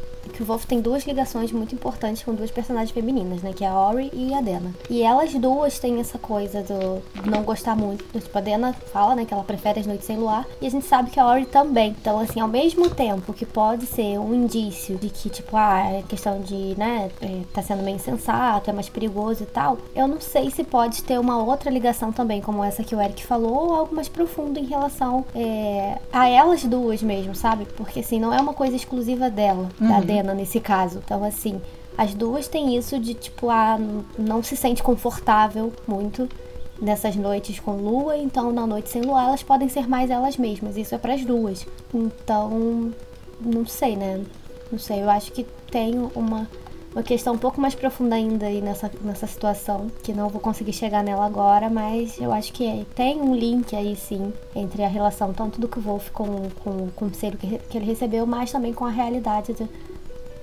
que 0.40 0.42
o 0.42 0.46
Wolf 0.46 0.64
tem 0.64 0.80
duas 0.80 1.04
ligações 1.04 1.52
muito 1.52 1.74
importantes 1.74 2.22
com 2.22 2.34
duas 2.34 2.50
personagens 2.50 2.90
femininas, 2.90 3.42
né? 3.42 3.52
Que 3.52 3.62
é 3.62 3.68
a 3.68 3.78
Ori 3.78 4.10
e 4.12 4.32
a 4.32 4.40
Dena. 4.40 4.74
E 4.88 5.02
elas 5.02 5.34
duas 5.34 5.78
têm 5.78 6.00
essa 6.00 6.18
coisa 6.18 6.62
do 6.62 7.02
não 7.28 7.42
gostar 7.42 7.76
muito. 7.76 8.04
Tipo, 8.18 8.38
a 8.38 8.40
Dena 8.40 8.72
fala, 8.90 9.14
né, 9.14 9.26
que 9.26 9.34
ela 9.34 9.44
prefere 9.44 9.80
as 9.80 9.86
noites 9.86 10.06
sem 10.06 10.16
luar. 10.16 10.46
E 10.60 10.66
a 10.66 10.70
gente 10.70 10.86
sabe 10.86 11.10
que 11.10 11.20
a 11.20 11.26
Ori 11.26 11.44
também. 11.44 11.94
Então, 12.00 12.18
assim, 12.18 12.40
ao 12.40 12.48
mesmo 12.48 12.88
tempo 12.88 13.34
que 13.34 13.44
pode 13.44 13.84
ser 13.84 14.18
um 14.18 14.34
indício 14.34 14.96
de 14.96 15.10
que, 15.10 15.28
tipo, 15.28 15.56
ah, 15.56 15.82
é 15.86 16.02
questão 16.08 16.40
de, 16.40 16.74
né, 16.78 17.10
é, 17.20 17.40
tá 17.52 17.60
sendo 17.62 17.82
meio 17.82 17.96
insensato, 17.96 18.70
é 18.70 18.72
mais 18.72 18.88
perigoso 18.88 19.42
e 19.42 19.46
tal. 19.46 19.76
Eu 19.94 20.08
não 20.08 20.20
sei 20.20 20.50
se 20.50 20.64
pode 20.64 21.02
ter 21.02 21.18
uma 21.18 21.42
outra 21.42 21.70
ligação 21.70 22.12
também, 22.12 22.40
como 22.40 22.64
essa 22.64 22.82
que 22.82 22.94
o 22.94 23.00
Eric 23.00 23.26
falou, 23.26 23.68
ou 23.68 23.74
algo 23.74 23.94
mais 23.94 24.08
profundo 24.08 24.58
em 24.58 24.64
relação 24.64 25.24
é, 25.34 25.98
a 26.10 26.28
elas 26.28 26.64
duas 26.64 27.02
mesmo, 27.02 27.34
sabe? 27.34 27.66
Porque, 27.76 28.00
assim, 28.00 28.18
não 28.18 28.32
é 28.32 28.40
uma 28.40 28.54
coisa 28.54 28.74
exclusiva 28.74 29.28
dela, 29.28 29.68
da 29.78 29.98
Uhum. 29.98 30.00
Nesse 30.34 30.60
caso. 30.60 31.00
Então, 31.04 31.24
assim, 31.24 31.60
as 31.96 32.14
duas 32.14 32.48
têm 32.48 32.76
isso 32.76 32.98
de, 32.98 33.14
tipo, 33.14 33.50
ah, 33.50 33.78
não 34.18 34.42
se 34.42 34.56
sente 34.56 34.82
confortável 34.82 35.72
muito 35.86 36.28
nessas 36.80 37.14
noites 37.14 37.60
com 37.60 37.72
lua, 37.72 38.16
então 38.16 38.50
na 38.52 38.66
noite 38.66 38.88
sem 38.88 39.02
lua 39.02 39.22
elas 39.22 39.42
podem 39.42 39.68
ser 39.68 39.86
mais 39.86 40.10
elas 40.10 40.36
mesmas. 40.36 40.76
Isso 40.76 40.94
é 40.94 40.98
pras 40.98 41.24
duas. 41.24 41.66
Então, 41.92 42.92
não 43.40 43.66
sei, 43.66 43.96
né? 43.96 44.24
Não 44.72 44.78
sei, 44.78 45.02
eu 45.02 45.10
acho 45.10 45.32
que 45.32 45.44
tem 45.70 45.94
uma, 46.14 46.48
uma 46.92 47.02
questão 47.02 47.34
um 47.34 47.38
pouco 47.38 47.60
mais 47.60 47.74
profunda 47.74 48.14
ainda 48.14 48.46
aí 48.46 48.60
nessa, 48.60 48.90
nessa 49.02 49.26
situação, 49.26 49.88
que 50.02 50.12
não 50.12 50.28
vou 50.28 50.40
conseguir 50.40 50.72
chegar 50.72 51.02
nela 51.02 51.26
agora, 51.26 51.68
mas 51.68 52.18
eu 52.18 52.32
acho 52.32 52.52
que 52.52 52.86
tem 52.94 53.20
um 53.20 53.34
link 53.34 53.74
aí 53.74 53.94
sim 53.96 54.32
entre 54.54 54.82
a 54.84 54.88
relação 54.88 55.32
tanto 55.32 55.60
do 55.60 55.68
que 55.68 55.78
o 55.78 55.82
Wolf 55.82 56.10
com, 56.10 56.48
com, 56.62 56.88
com 56.94 57.04
o 57.06 57.14
ser 57.14 57.36
que, 57.36 57.58
que 57.58 57.76
ele 57.76 57.86
recebeu, 57.86 58.26
mas 58.26 58.52
também 58.52 58.72
com 58.72 58.84
a 58.84 58.90
realidade 58.90 59.52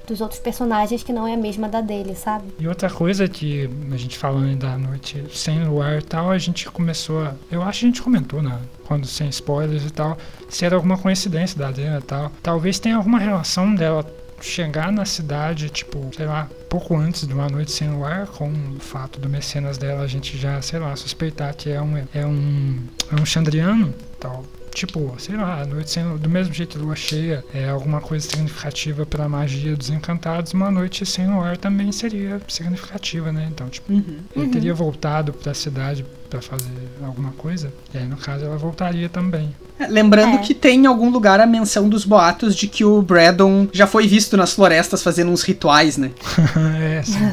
dos 0.07 0.21
outros 0.21 0.39
personagens 0.39 1.03
que 1.03 1.11
não 1.11 1.27
é 1.27 1.33
a 1.33 1.37
mesma 1.37 1.67
da 1.67 1.81
dele, 1.81 2.15
sabe? 2.15 2.45
E 2.57 2.67
outra 2.67 2.89
coisa 2.89 3.27
que 3.27 3.69
a 3.91 3.97
gente 3.97 4.17
falando 4.17 4.55
da 4.55 4.77
noite 4.77 5.23
sem 5.33 5.63
luar 5.65 5.99
e 5.99 6.01
tal, 6.01 6.31
a 6.31 6.37
gente 6.37 6.69
começou 6.71 7.23
a. 7.23 7.33
Eu 7.51 7.61
acho 7.61 7.81
que 7.81 7.85
a 7.85 7.89
gente 7.89 8.01
comentou, 8.01 8.41
né? 8.41 8.59
Quando 8.85 9.05
sem 9.05 9.27
spoilers 9.29 9.85
e 9.85 9.91
tal, 9.91 10.17
se 10.49 10.65
era 10.65 10.75
alguma 10.75 10.97
coincidência 10.97 11.59
da 11.59 11.71
Dena 11.71 11.99
e 11.99 12.01
tal. 12.01 12.31
Talvez 12.41 12.79
tenha 12.79 12.95
alguma 12.95 13.19
relação 13.19 13.75
dela 13.75 14.05
chegar 14.39 14.91
na 14.91 15.03
cidade, 15.03 15.69
tipo, 15.69 16.09
sei 16.15 16.25
lá, 16.25 16.47
pouco 16.69 16.95
antes 16.95 17.27
de 17.27 17.33
uma 17.33 17.49
noite 17.49 17.71
sem 17.71 17.89
luar, 17.89 18.27
com 18.27 18.49
o 18.49 18.79
fato 18.79 19.19
do 19.19 19.27
mecenas 19.27 19.77
dela, 19.77 20.03
a 20.03 20.07
gente 20.07 20.37
já, 20.37 20.61
sei 20.61 20.79
lá, 20.79 20.95
suspeitar 20.95 21.55
que 21.55 21.69
é 21.69 21.81
um, 21.81 21.97
é 22.13 22.25
um, 22.25 22.79
é 23.11 23.21
um 23.21 23.25
Chandriano 23.25 23.93
tal. 24.19 24.43
Tipo, 24.77 25.15
sei 25.17 25.35
lá, 25.35 25.61
a 25.61 25.65
noite 25.65 25.89
sem, 25.89 26.03
do 26.17 26.29
mesmo 26.29 26.53
jeito 26.53 26.77
lua 26.77 26.95
cheia 26.95 27.43
é 27.51 27.67
alguma 27.67 27.99
coisa 27.99 28.29
significativa 28.29 29.07
para 29.07 29.23
a 29.25 29.27
magia 29.29 29.75
dos 29.75 29.89
encantados, 29.89 30.53
uma 30.53 30.69
noite 30.69 31.03
sem 31.03 31.27
luar 31.27 31.57
também 31.57 31.91
seria 31.91 32.39
significativa, 32.47 33.31
né? 33.31 33.47
Então, 33.51 33.67
tipo, 33.69 33.91
Uhum. 33.91 34.19
ele 34.35 34.47
teria 34.49 34.75
voltado 34.75 35.33
para 35.33 35.51
a 35.51 35.55
cidade 35.55 36.05
para 36.29 36.41
fazer 36.43 36.69
alguma 37.03 37.31
coisa, 37.31 37.73
e 37.91 37.97
aí 37.97 38.05
no 38.05 38.17
caso 38.17 38.45
ela 38.45 38.55
voltaria 38.55 39.09
também. 39.09 39.49
É, 39.79 39.87
Lembrando 39.87 40.35
É. 40.35 40.37
que 40.41 40.53
tem 40.53 40.81
em 40.83 40.85
algum 40.85 41.09
lugar 41.09 41.39
a 41.39 41.47
menção 41.47 41.89
dos 41.89 42.05
boatos 42.05 42.55
de 42.55 42.67
que 42.67 42.85
o 42.85 43.01
Braddon 43.01 43.67
já 43.73 43.87
foi 43.87 44.05
visto 44.07 44.37
nas 44.37 44.53
florestas 44.53 45.01
fazendo 45.01 45.31
uns 45.31 45.41
rituais, 45.41 45.97
né? 45.97 46.11
é, 46.79 47.01
sim. 47.01 47.17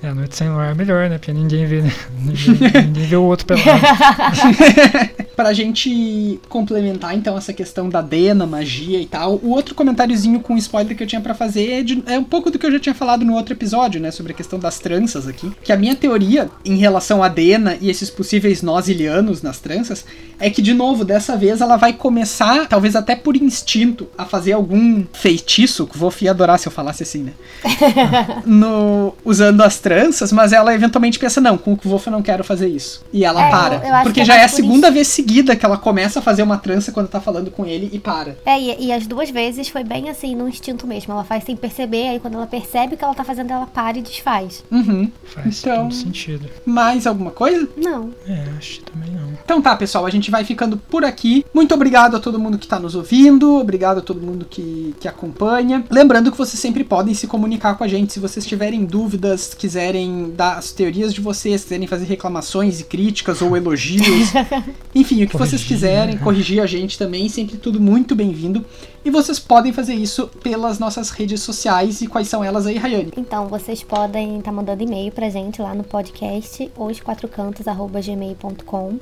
É, 0.00 0.10
a 0.10 0.14
noite 0.14 0.36
sem 0.36 0.48
luar 0.48 0.70
é 0.70 0.74
melhor, 0.74 1.10
né? 1.10 1.18
Porque 1.18 1.32
ninguém 1.32 1.66
vê, 1.66 1.82
ninguém, 2.22 2.82
ninguém 2.86 3.06
vê 3.08 3.16
o 3.16 3.24
outro 3.24 3.44
pelado. 3.44 3.66
Pra 5.38 5.52
gente 5.52 6.40
complementar 6.48 7.14
então 7.14 7.38
essa 7.38 7.52
questão 7.52 7.88
da 7.88 8.00
Dena, 8.02 8.44
magia 8.44 9.00
e 9.00 9.06
tal, 9.06 9.36
o 9.40 9.50
outro 9.50 9.72
comentáriozinho 9.72 10.40
com 10.40 10.56
spoiler 10.56 10.96
que 10.96 11.02
eu 11.04 11.06
tinha 11.06 11.20
pra 11.20 11.32
fazer 11.32 11.70
é, 11.70 11.82
de- 11.84 12.02
é 12.06 12.18
um 12.18 12.24
pouco 12.24 12.50
do 12.50 12.58
que 12.58 12.66
eu 12.66 12.72
já 12.72 12.80
tinha 12.80 12.92
falado 12.94 13.24
no 13.24 13.34
outro 13.36 13.54
episódio, 13.54 14.00
né, 14.00 14.10
sobre 14.10 14.32
a 14.32 14.34
questão 14.34 14.58
das 14.58 14.80
tranças 14.80 15.28
aqui, 15.28 15.48
que 15.62 15.72
a 15.72 15.76
minha 15.76 15.94
teoria 15.94 16.50
em 16.64 16.76
relação 16.78 17.22
a 17.22 17.28
Dena 17.28 17.78
e 17.80 17.88
esses 17.88 18.10
possíveis 18.10 18.62
nós 18.62 18.88
ilianos 18.88 19.40
nas 19.40 19.60
tranças 19.60 20.04
é 20.40 20.50
que 20.50 20.60
de 20.60 20.74
novo, 20.74 21.04
dessa 21.04 21.36
vez 21.36 21.60
ela 21.60 21.76
vai 21.76 21.92
começar, 21.92 22.66
talvez 22.66 22.96
até 22.96 23.14
por 23.14 23.36
instinto, 23.36 24.08
a 24.18 24.24
fazer 24.24 24.54
algum 24.54 25.04
feitiço, 25.12 25.86
que 25.86 25.96
o 25.96 26.00
Wolf 26.00 26.20
ia 26.22 26.32
adorar 26.32 26.58
se 26.58 26.66
eu 26.66 26.72
falasse 26.72 27.04
assim, 27.04 27.22
né? 27.22 27.32
no, 28.44 29.14
usando 29.24 29.60
as 29.62 29.78
tranças, 29.78 30.32
mas 30.32 30.52
ela 30.52 30.74
eventualmente 30.74 31.16
pensa, 31.18 31.40
não, 31.40 31.56
com 31.56 31.72
o 31.74 31.78
Wolf 31.84 32.06
eu 32.06 32.12
não 32.12 32.22
quero 32.22 32.42
fazer 32.42 32.68
isso. 32.68 33.04
E 33.12 33.24
ela 33.24 33.46
É, 33.46 33.50
para. 33.50 33.74
eu- 33.76 33.82
eu 33.82 33.94
acho 33.94 34.02
porque 34.04 34.14
que 34.14 34.20
é 34.22 34.24
já 34.24 34.36
é 34.36 34.44
a 34.44 34.48
segunda 34.48 34.88
isso. 34.88 34.94
vez 34.94 35.08
seguida 35.28 35.54
que 35.54 35.64
ela 35.66 35.76
começa 35.76 36.20
a 36.20 36.22
fazer 36.22 36.42
uma 36.42 36.56
trança 36.56 36.90
quando 36.90 37.08
tá 37.08 37.20
falando 37.20 37.50
com 37.50 37.66
ele 37.66 37.90
e 37.92 37.98
para. 37.98 38.36
É, 38.46 38.58
e, 38.58 38.86
e 38.86 38.92
as 38.92 39.06
duas 39.06 39.28
vezes 39.28 39.68
foi 39.68 39.84
bem 39.84 40.08
assim, 40.08 40.34
no 40.34 40.48
instinto 40.48 40.86
mesmo. 40.86 41.12
Ela 41.12 41.22
faz 41.22 41.44
sem 41.44 41.54
perceber, 41.54 42.08
aí 42.08 42.18
quando 42.20 42.34
ela 42.34 42.46
percebe 42.46 42.94
o 42.94 42.96
que 42.96 43.04
ela 43.04 43.14
tá 43.14 43.24
fazendo, 43.24 43.50
ela 43.52 43.66
para 43.66 43.98
e 43.98 44.02
desfaz. 44.02 44.64
Uhum. 44.70 45.10
Faz 45.24 45.60
Então- 45.60 45.82
todo 45.82 45.94
sentido. 45.94 46.48
Mais 46.64 47.06
alguma 47.06 47.30
coisa? 47.30 47.68
Não. 47.76 48.10
É, 48.26 48.44
acho 48.56 48.80
que 48.80 48.90
também 48.90 49.10
não. 49.10 49.28
Então 49.44 49.60
tá, 49.60 49.76
pessoal, 49.76 50.06
a 50.06 50.10
gente 50.10 50.30
vai 50.30 50.44
ficando 50.44 50.78
por 50.78 51.04
aqui. 51.04 51.44
Muito 51.52 51.74
obrigado 51.74 52.16
a 52.16 52.20
todo 52.20 52.38
mundo 52.38 52.56
que 52.58 52.66
tá 52.66 52.78
nos 52.78 52.94
ouvindo, 52.94 53.56
obrigado 53.56 53.98
a 53.98 54.02
todo 54.02 54.22
mundo 54.22 54.46
que, 54.48 54.94
que 54.98 55.06
acompanha. 55.06 55.84
Lembrando 55.90 56.32
que 56.32 56.38
vocês 56.38 56.58
sempre 56.58 56.84
podem 56.84 57.12
se 57.12 57.26
comunicar 57.26 57.76
com 57.76 57.84
a 57.84 57.88
gente 57.88 58.14
se 58.14 58.20
vocês 58.20 58.46
tiverem 58.46 58.84
dúvidas, 58.86 59.52
quiserem 59.52 60.32
dar 60.34 60.56
as 60.56 60.72
teorias 60.72 61.12
de 61.12 61.20
vocês, 61.20 61.64
quiserem 61.64 61.86
fazer 61.86 62.06
reclamações 62.06 62.80
e 62.80 62.84
críticas 62.84 63.42
ou 63.42 63.54
elogios. 63.56 64.32
Enfim, 64.94 65.17
o 65.24 65.28
que 65.28 65.36
vocês 65.36 65.62
Corrigir, 65.62 65.68
quiserem, 65.68 66.14
né? 66.16 66.20
corrigir 66.22 66.60
a 66.62 66.66
gente 66.66 66.96
também, 66.98 67.28
sempre 67.28 67.56
tudo 67.56 67.80
muito 67.80 68.14
bem-vindo. 68.14 68.64
E 69.04 69.10
vocês 69.10 69.38
podem 69.38 69.72
fazer 69.72 69.94
isso 69.94 70.28
pelas 70.42 70.78
nossas 70.78 71.10
redes 71.10 71.40
sociais. 71.42 72.00
E 72.02 72.06
quais 72.06 72.28
são 72.28 72.42
elas 72.44 72.66
aí, 72.66 72.76
Rayane? 72.76 73.12
Então, 73.16 73.46
vocês 73.48 73.82
podem 73.82 74.38
estar 74.38 74.52
mandando 74.52 74.82
e-mail 74.82 75.10
pra 75.12 75.28
gente 75.30 75.60
lá 75.62 75.74
no 75.74 75.82
podcast, 75.84 76.70
osquatrocantos.gmail.com. 76.76 78.98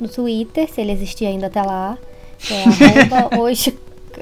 No 0.00 0.08
Twitter, 0.08 0.68
se 0.72 0.80
ele 0.80 0.92
existir 0.92 1.26
ainda 1.26 1.46
até 1.46 1.62
lá, 1.62 1.96
é 2.50 2.64
arroba 2.64 3.38
os, 3.42 3.68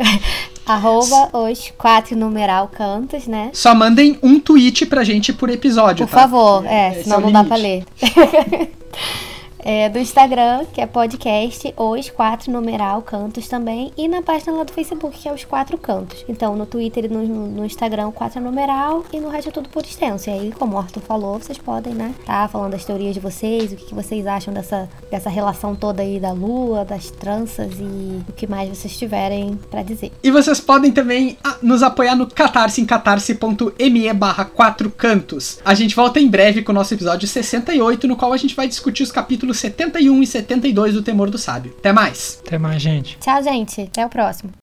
arroba 0.66 1.30
os 1.38 1.72
quatro 1.78 2.16
numeral 2.16 2.68
cantos, 2.68 3.26
né? 3.26 3.50
Só 3.52 3.74
mandem 3.74 4.18
um 4.22 4.38
tweet 4.38 4.86
pra 4.86 5.02
gente 5.04 5.32
por 5.32 5.48
episódio, 5.50 6.06
Por 6.06 6.12
tá? 6.14 6.20
favor, 6.22 6.64
é, 6.66 7.02
senão 7.02 7.16
é 7.16 7.18
o 7.18 7.22
não 7.22 7.32
dá 7.32 7.42
pra 7.44 7.56
limite. 7.56 7.86
ler. 7.96 8.72
É, 9.62 9.88
do 9.88 9.98
Instagram, 9.98 10.64
que 10.72 10.80
é 10.80 10.86
podcast, 10.86 11.72
os 11.76 12.10
quatro 12.10 12.50
numeral 12.50 13.00
cantos 13.02 13.48
também, 13.48 13.92
e 13.96 14.08
na 14.08 14.20
página 14.22 14.52
lá 14.52 14.64
do 14.64 14.72
Facebook, 14.72 15.18
que 15.18 15.28
é 15.28 15.32
os 15.32 15.44
quatro 15.44 15.78
cantos. 15.78 16.24
Então, 16.28 16.56
no 16.56 16.66
Twitter 16.66 17.04
e 17.04 17.08
no, 17.08 17.24
no 17.24 17.64
Instagram, 17.64 18.10
quatro 18.10 18.40
numeral, 18.40 19.04
e 19.12 19.20
no 19.20 19.28
resto 19.28 19.48
é 19.48 19.52
tudo 19.52 19.68
por 19.68 19.84
extenso. 19.84 20.28
E 20.28 20.32
aí, 20.32 20.52
como 20.52 20.74
o 20.74 20.78
Arthur 20.78 21.00
falou, 21.00 21.38
vocês 21.38 21.58
podem, 21.58 21.94
né, 21.94 22.14
tá 22.26 22.48
falando 22.48 22.72
das 22.72 22.84
teorias 22.84 23.14
de 23.14 23.20
vocês, 23.20 23.72
o 23.72 23.76
que, 23.76 23.86
que 23.86 23.94
vocês 23.94 24.26
acham 24.26 24.52
dessa, 24.52 24.88
dessa 25.10 25.30
relação 25.30 25.74
toda 25.74 26.02
aí 26.02 26.18
da 26.18 26.32
lua, 26.32 26.84
das 26.84 27.10
tranças 27.10 27.72
e 27.78 28.22
o 28.28 28.32
que 28.32 28.46
mais 28.46 28.68
vocês 28.68 28.96
tiverem 28.96 29.58
pra 29.70 29.82
dizer. 29.82 30.12
E 30.22 30.30
vocês 30.30 30.60
podem 30.60 30.90
também 30.90 31.38
ah, 31.44 31.56
nos 31.62 31.82
apoiar 31.82 32.16
no 32.16 32.26
Catarse 32.26 32.80
em 32.80 32.86
catarse.me 32.86 34.12
barra 34.12 34.44
quatro 34.44 34.90
cantos. 34.90 35.58
A 35.64 35.74
gente 35.74 35.94
volta 35.94 36.18
em 36.18 36.28
breve 36.28 36.62
com 36.62 36.72
o 36.72 36.74
nosso 36.74 36.94
episódio 36.94 37.28
68, 37.28 38.08
no 38.08 38.16
qual 38.16 38.32
a 38.32 38.36
gente 38.36 38.54
vai 38.54 38.66
discutir 38.66 39.02
os 39.02 39.12
capítulos 39.52 39.58
71 39.58 40.22
e 40.22 40.26
72 40.26 40.94
do 40.94 41.02
Temor 41.02 41.30
do 41.30 41.38
Sábio. 41.38 41.74
Até 41.78 41.92
mais! 41.92 42.40
Até 42.44 42.58
mais, 42.58 42.82
gente. 42.82 43.18
Tchau, 43.18 43.42
gente. 43.42 43.82
Até 43.82 44.04
o 44.04 44.08
próximo. 44.08 44.61